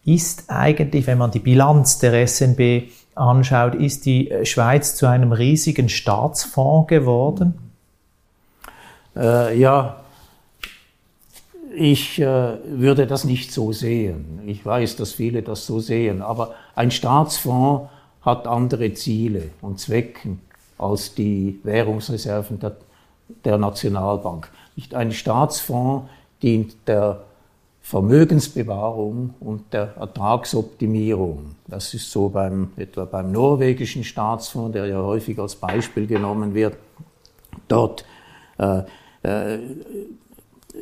ist 0.05 0.49
eigentlich, 0.49 1.07
wenn 1.07 1.17
man 1.17 1.31
die 1.31 1.39
Bilanz 1.39 1.99
der 1.99 2.27
SNB 2.27 2.89
anschaut, 3.15 3.75
ist 3.75 4.05
die 4.05 4.31
Schweiz 4.43 4.95
zu 4.95 5.05
einem 5.07 5.31
riesigen 5.31 5.89
Staatsfonds 5.89 6.87
geworden? 6.87 7.71
Äh, 9.15 9.59
ja, 9.59 9.97
ich 11.73 12.19
äh, 12.19 12.57
würde 12.65 13.07
das 13.07 13.23
nicht 13.23 13.51
so 13.51 13.71
sehen. 13.71 14.41
Ich 14.45 14.65
weiß, 14.65 14.95
dass 14.95 15.13
viele 15.13 15.41
das 15.41 15.65
so 15.65 15.79
sehen, 15.79 16.21
aber 16.21 16.55
ein 16.75 16.91
Staatsfonds 16.91 17.89
hat 18.21 18.47
andere 18.47 18.93
Ziele 18.93 19.49
und 19.61 19.79
Zwecken 19.79 20.41
als 20.77 21.15
die 21.15 21.59
Währungsreserven 21.63 22.59
der, 22.59 22.75
der 23.45 23.57
Nationalbank. 23.57 24.49
Nicht 24.75 24.95
ein 24.95 25.11
Staatsfonds 25.11 26.09
dient 26.41 26.75
der 26.87 27.23
Vermögensbewahrung 27.81 29.33
und 29.39 29.73
der 29.73 29.95
Ertragsoptimierung. 29.97 31.55
Das 31.67 31.93
ist 31.93 32.11
so 32.11 32.29
beim, 32.29 32.71
etwa 32.77 33.05
beim 33.05 33.31
norwegischen 33.31 34.03
Staatsfonds, 34.03 34.73
der 34.73 34.85
ja 34.85 35.01
häufig 35.01 35.39
als 35.39 35.55
Beispiel 35.55 36.07
genommen 36.07 36.53
wird. 36.53 36.77
Dort 37.67 38.05
äh, 38.59 38.83
äh, 39.23 39.59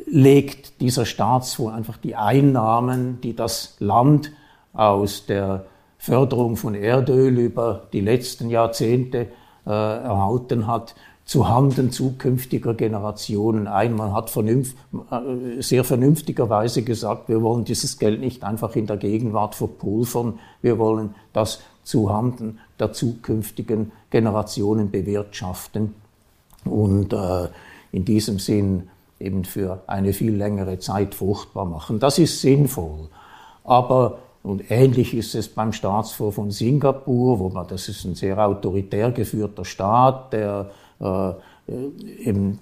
legt 0.06 0.80
dieser 0.80 1.06
Staatsfonds 1.06 1.74
einfach 1.74 1.96
die 1.96 2.16
Einnahmen, 2.16 3.20
die 3.22 3.34
das 3.34 3.76
Land 3.78 4.32
aus 4.72 5.26
der 5.26 5.64
Förderung 5.98 6.56
von 6.56 6.74
Erdöl 6.74 7.38
über 7.38 7.88
die 7.92 8.00
letzten 8.00 8.50
Jahrzehnte 8.50 9.28
äh, 9.66 9.70
erhalten 9.70 10.66
hat, 10.66 10.94
zu 11.30 11.48
Handen 11.48 11.92
zukünftiger 11.92 12.74
Generationen 12.74 13.68
ein. 13.68 13.94
Man 13.94 14.12
hat 14.12 14.30
vernünft, 14.30 14.76
äh, 15.12 15.62
sehr 15.62 15.84
vernünftigerweise 15.84 16.82
gesagt, 16.82 17.28
wir 17.28 17.40
wollen 17.40 17.64
dieses 17.64 18.00
Geld 18.00 18.18
nicht 18.18 18.42
einfach 18.42 18.74
in 18.74 18.88
der 18.88 18.96
Gegenwart 18.96 19.54
verpulvern, 19.54 20.40
wir 20.60 20.76
wollen 20.80 21.14
das 21.32 21.60
zu 21.84 22.12
Handen 22.12 22.58
der 22.80 22.92
zukünftigen 22.92 23.92
Generationen 24.10 24.90
bewirtschaften 24.90 25.94
und 26.64 27.12
äh, 27.12 27.46
in 27.92 28.04
diesem 28.04 28.40
Sinn 28.40 28.88
eben 29.20 29.44
für 29.44 29.84
eine 29.86 30.12
viel 30.12 30.34
längere 30.34 30.80
Zeit 30.80 31.14
fruchtbar 31.14 31.64
machen. 31.64 32.00
Das 32.00 32.18
ist 32.18 32.40
sinnvoll. 32.40 33.08
Aber 33.62 34.18
und 34.42 34.68
ähnlich 34.70 35.14
ist 35.14 35.36
es 35.36 35.48
beim 35.48 35.72
Staatsfonds 35.72 36.34
von 36.34 36.50
Singapur, 36.50 37.38
wo 37.38 37.50
man, 37.50 37.68
das 37.68 37.88
ist 37.88 38.04
ein 38.04 38.16
sehr 38.16 38.36
autoritär 38.44 39.12
geführter 39.12 39.64
Staat, 39.64 40.32
der 40.32 40.70
eben 41.00 42.58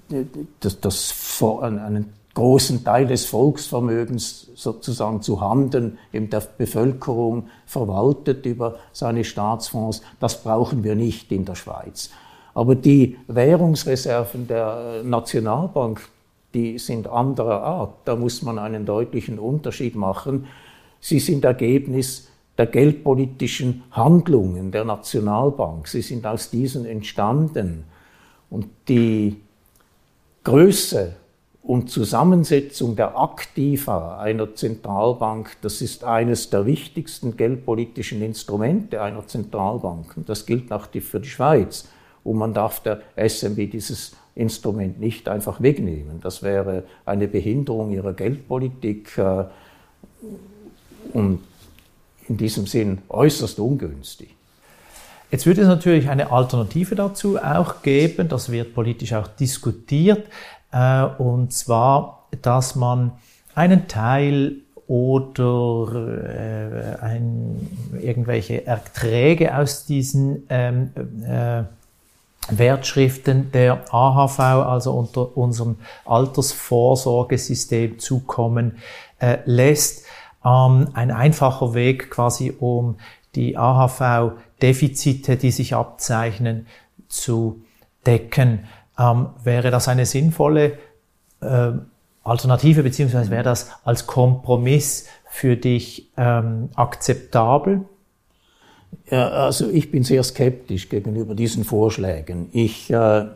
das, 0.61 0.81
das, 0.81 1.43
einen 1.61 2.13
großen 2.35 2.85
Teil 2.85 3.07
des 3.07 3.25
Volksvermögens 3.25 4.49
sozusagen 4.55 5.23
zu 5.23 5.41
Handen 5.41 5.99
eben 6.13 6.31
der 6.31 6.41
Bevölkerung 6.57 7.49
verwaltet 7.67 8.47
über 8.47 8.77
seine 8.93 9.25
Staatsfonds. 9.25 10.03
Das 10.21 10.43
brauchen 10.43 10.85
wir 10.85 10.95
nicht 10.95 11.33
in 11.33 11.45
der 11.45 11.57
Schweiz. 11.57 12.11
Aber 12.55 12.75
die 12.75 13.17
Währungsreserven 13.27 14.47
der 14.47 15.03
Nationalbank, 15.05 16.09
die 16.55 16.79
sind 16.79 17.09
anderer 17.09 17.63
Art. 17.63 17.95
Da 18.05 18.17
muss 18.17 18.43
man 18.43 18.59
einen 18.59 18.87
deutlichen 18.87 19.39
Unterschied 19.39 19.97
machen. 19.97 20.47
Sie 21.01 21.19
sind 21.19 21.45
Ergebnis 21.45 22.29
der 22.57 22.67
geldpolitischen 22.67 23.85
Handlungen 23.91 24.71
der 24.71 24.85
Nationalbank. 24.85 25.89
Sie 25.89 26.03
sind 26.03 26.27
aus 26.27 26.51
diesen 26.51 26.85
entstanden. 26.85 27.85
Und 28.51 28.67
die 28.89 29.37
Größe 30.45 31.15
und 31.63 31.91
Zusammensetzung 31.91 32.97
der 32.97 33.19
Aktiva 33.19 34.19
einer 34.19 34.55
Zentralbank, 34.55 35.57
das 35.61 35.83
ist 35.83 36.03
eines 36.03 36.49
der 36.49 36.65
wichtigsten 36.65 37.37
geldpolitischen 37.37 38.23
Instrumente 38.23 39.03
einer 39.03 39.27
Zentralbank. 39.27 40.17
Und 40.17 40.29
das 40.31 40.47
gilt 40.47 40.73
auch 40.73 40.87
für 40.87 41.21
die 41.21 41.29
Schweiz. 41.29 41.87
Und 42.25 42.39
man 42.39 42.55
darf 42.55 42.81
der 42.81 43.03
SMB 43.17 43.71
dieses 43.71 44.17
Instrument 44.35 44.99
nicht 45.01 45.29
einfach 45.29 45.61
wegnehmen. 45.61 46.21
Das 46.23 46.43
wäre 46.43 46.85
eine 47.05 47.29
Behinderung 47.29 47.91
ihrer 47.91 48.15
Geldpolitik 48.15 49.19
äh, 49.19 49.45
und 51.13 51.41
in 52.29 52.37
diesem 52.37 52.67
Sinn 52.67 52.99
äußerst 53.09 53.59
ungünstig. 53.59 54.38
Jetzt 55.31 55.45
würde 55.47 55.63
es 55.63 55.69
natürlich 55.69 56.09
eine 56.09 56.33
Alternative 56.33 56.95
dazu 56.95 57.39
auch 57.39 57.83
geben, 57.83 58.29
das 58.29 58.51
wird 58.51 58.75
politisch 58.75 59.13
auch 59.13 59.29
diskutiert, 59.29 60.27
äh, 60.73 61.05
und 61.05 61.53
zwar, 61.53 62.27
dass 62.43 62.75
man 62.77 63.13
einen 63.55 63.89
Teil 63.89 64.57
oder 64.87 65.93
äh, 66.25 66.97
ein, 67.05 67.69
irgendwelche 68.01 68.67
Erträge 68.67 69.57
aus 69.57 69.85
diesen 69.85 70.45
ähm, 70.49 70.91
äh, 71.27 71.65
Wertschriften 72.51 73.53
der 73.53 73.85
AHV, 73.93 74.41
also 74.41 74.93
unter 74.93 75.37
unserem 75.37 75.77
Altersvorsorgesystem 76.07 77.99
zukommen 77.99 78.79
äh, 79.19 79.39
lässt. 79.45 80.07
Ähm, 80.43 80.89
ein 80.95 81.11
einfacher 81.11 81.75
Weg 81.75 82.11
quasi, 82.11 82.55
um 82.59 82.97
die 83.35 83.57
AHV 83.57 84.33
Defizite, 84.63 85.37
die 85.37 85.51
sich 85.51 85.75
abzeichnen, 85.75 86.67
zu 87.09 87.63
decken. 88.07 88.67
Ähm, 88.99 89.29
wäre 89.43 89.71
das 89.71 89.89
eine 89.89 90.07
sinnvolle 90.07 90.79
äh, 91.41 91.73
Alternative, 92.25 92.83
beziehungsweise 92.83 93.31
wäre 93.31 93.45
das 93.45 93.71
als 93.85 94.07
Kompromiss 94.07 95.07
für 95.31 95.57
dich 95.57 96.11
ähm, 96.17 96.71
akzeptabel? 96.75 97.85
Ja, 99.11 99.29
also 99.29 99.71
ich 99.71 99.91
bin 99.91 100.05
sehr 100.05 100.23
skeptisch 100.23 100.89
gegenüber 100.89 101.35
diesen 101.35 101.65
Vorschlägen. 101.65 102.49
Ich 102.53 102.91
äh, 102.91 103.27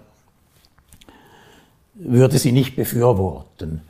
würde 1.94 2.38
sie 2.38 2.52
nicht 2.52 2.76
befürworten. 2.76 3.82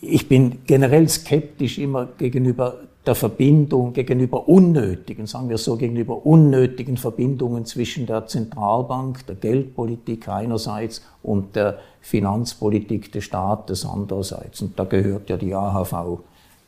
Ich 0.00 0.28
bin 0.28 0.64
generell 0.66 1.08
skeptisch 1.08 1.78
immer 1.78 2.06
gegenüber 2.18 2.80
der 3.06 3.14
Verbindung 3.14 3.92
gegenüber 3.92 4.48
unnötigen, 4.48 5.26
sagen 5.26 5.50
wir 5.50 5.58
so, 5.58 5.76
gegenüber 5.76 6.24
unnötigen 6.24 6.96
Verbindungen 6.96 7.66
zwischen 7.66 8.06
der 8.06 8.26
Zentralbank, 8.26 9.26
der 9.26 9.34
Geldpolitik 9.34 10.28
einerseits 10.28 11.02
und 11.22 11.54
der 11.54 11.78
Finanzpolitik 12.00 13.12
des 13.12 13.24
Staates 13.24 13.84
andererseits. 13.84 14.62
Und 14.62 14.78
da 14.78 14.84
gehört 14.84 15.28
ja 15.28 15.36
die 15.36 15.54
AHV 15.54 16.20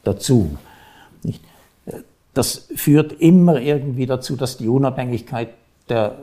dazu. 0.05 0.57
Das 2.34 2.68
führt 2.74 3.14
immer 3.14 3.61
irgendwie 3.61 4.05
dazu, 4.05 4.37
dass 4.37 4.59
die 4.59 4.68
Unabhängigkeit 4.68 5.49
der 5.89 6.18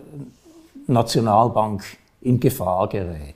Nationalbank 0.86 1.84
in 2.22 2.40
Gefahr 2.40 2.88
gerät. 2.88 3.36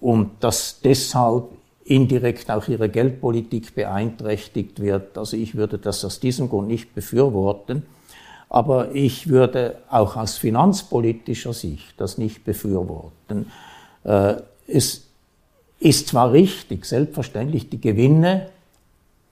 Und 0.00 0.30
dass 0.40 0.80
deshalb 0.80 1.44
indirekt 1.88 2.50
auch 2.50 2.68
ihre 2.68 2.88
Geldpolitik 2.88 3.74
beeinträchtigt 3.74 4.80
wird. 4.80 5.16
Also 5.16 5.36
ich 5.36 5.54
würde 5.54 5.78
das 5.78 6.04
aus 6.04 6.20
diesem 6.20 6.48
Grund 6.48 6.68
nicht 6.68 6.94
befürworten. 6.94 7.84
Aber 8.50 8.94
ich 8.94 9.28
würde 9.28 9.78
auch 9.90 10.16
aus 10.16 10.36
finanzpolitischer 10.36 11.52
Sicht 11.52 11.94
das 11.98 12.18
nicht 12.18 12.44
befürworten. 12.44 13.50
Äh, 14.04 14.36
es 14.66 15.06
ist 15.80 16.08
zwar 16.08 16.32
richtig, 16.32 16.84
selbstverständlich, 16.84 17.68
die 17.68 17.80
Gewinne 17.80 18.48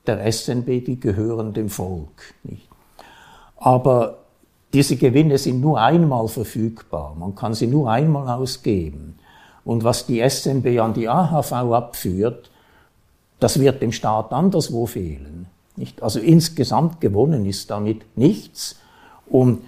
der 0.07 0.31
SNB, 0.31 0.85
die 0.85 1.01
gehören 1.01 1.53
dem 1.53 1.69
Volk. 1.69 2.35
Nicht? 2.43 2.69
Aber 3.57 4.19
diese 4.73 4.97
Gewinne 4.97 5.39
sind 5.39 5.61
nur 5.61 5.81
einmal 5.81 6.29
verfügbar. 6.29 7.15
Man 7.19 7.35
kann 7.35 7.55
sie 7.55 7.67
nur 7.67 7.91
einmal 7.91 8.29
ausgeben. 8.29 9.19
Und 9.67 9.83
was 9.83 10.07
die 10.07 10.27
SNB 10.27 10.79
an 10.79 10.95
die 10.95 11.09
AHV 11.09 11.53
abführt, 11.53 12.51
das 13.41 13.59
wird 13.59 13.83
dem 13.83 13.91
Staat 13.91 14.33
anderswo 14.33 14.87
fehlen. 14.87 15.47
Nicht? 15.75 16.05
Also 16.05 16.21
insgesamt 16.21 17.01
gewonnen 17.01 17.45
ist 17.45 17.69
damit 17.69 18.03
nichts. 18.17 18.77
Und 19.29 19.63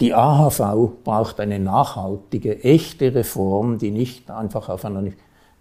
die 0.00 0.12
AHV 0.12 0.90
braucht 1.04 1.40
eine 1.40 1.58
nachhaltige, 1.58 2.62
echte 2.62 3.14
Reform, 3.14 3.78
die 3.78 3.90
nicht 3.90 4.30
einfach 4.30 4.68
auf 4.68 4.84
einer 4.84 5.04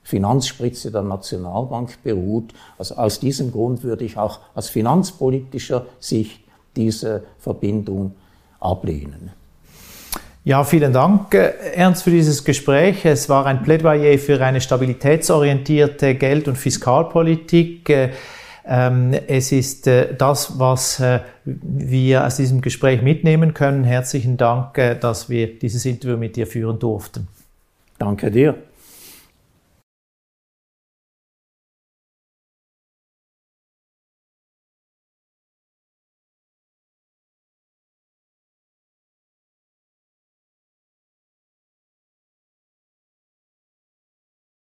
Finanzspritze 0.03 0.91
der 0.91 1.03
Nationalbank 1.03 2.03
beruht. 2.03 2.53
Also 2.77 2.95
aus 2.95 3.21
diesem 3.21 3.53
Grund 3.53 3.83
würde 3.83 4.03
ich 4.03 4.17
auch 4.17 4.39
aus 4.55 4.67
finanzpolitischer 4.67 5.85
Sicht 6.01 6.41
diese 6.75 7.23
Verbindung 7.39 8.11
ablehnen. 8.59 9.31
Ja, 10.49 10.63
vielen 10.63 10.93
Dank, 10.93 11.35
äh, 11.35 11.51
Ernst, 11.75 12.01
für 12.01 12.09
dieses 12.09 12.43
Gespräch. 12.43 13.05
Es 13.05 13.29
war 13.29 13.45
ein 13.45 13.61
Plädoyer 13.61 14.17
für 14.17 14.43
eine 14.43 14.59
stabilitätsorientierte 14.59 16.15
Geld- 16.15 16.47
und 16.47 16.55
Fiskalpolitik. 16.55 17.87
Äh, 17.87 18.09
ähm, 18.65 19.13
es 19.27 19.51
ist 19.51 19.85
äh, 19.85 20.15
das, 20.15 20.57
was 20.57 21.03
wir 21.45 22.25
aus 22.25 22.37
diesem 22.37 22.61
Gespräch 22.61 23.03
mitnehmen 23.03 23.53
können. 23.53 23.83
Herzlichen 23.83 24.37
Dank, 24.37 24.73
dass 25.01 25.29
wir 25.29 25.59
dieses 25.59 25.85
Interview 25.85 26.17
mit 26.17 26.35
dir 26.35 26.47
führen 26.47 26.79
durften. 26.79 27.27
Danke 27.99 28.31
dir. 28.31 28.55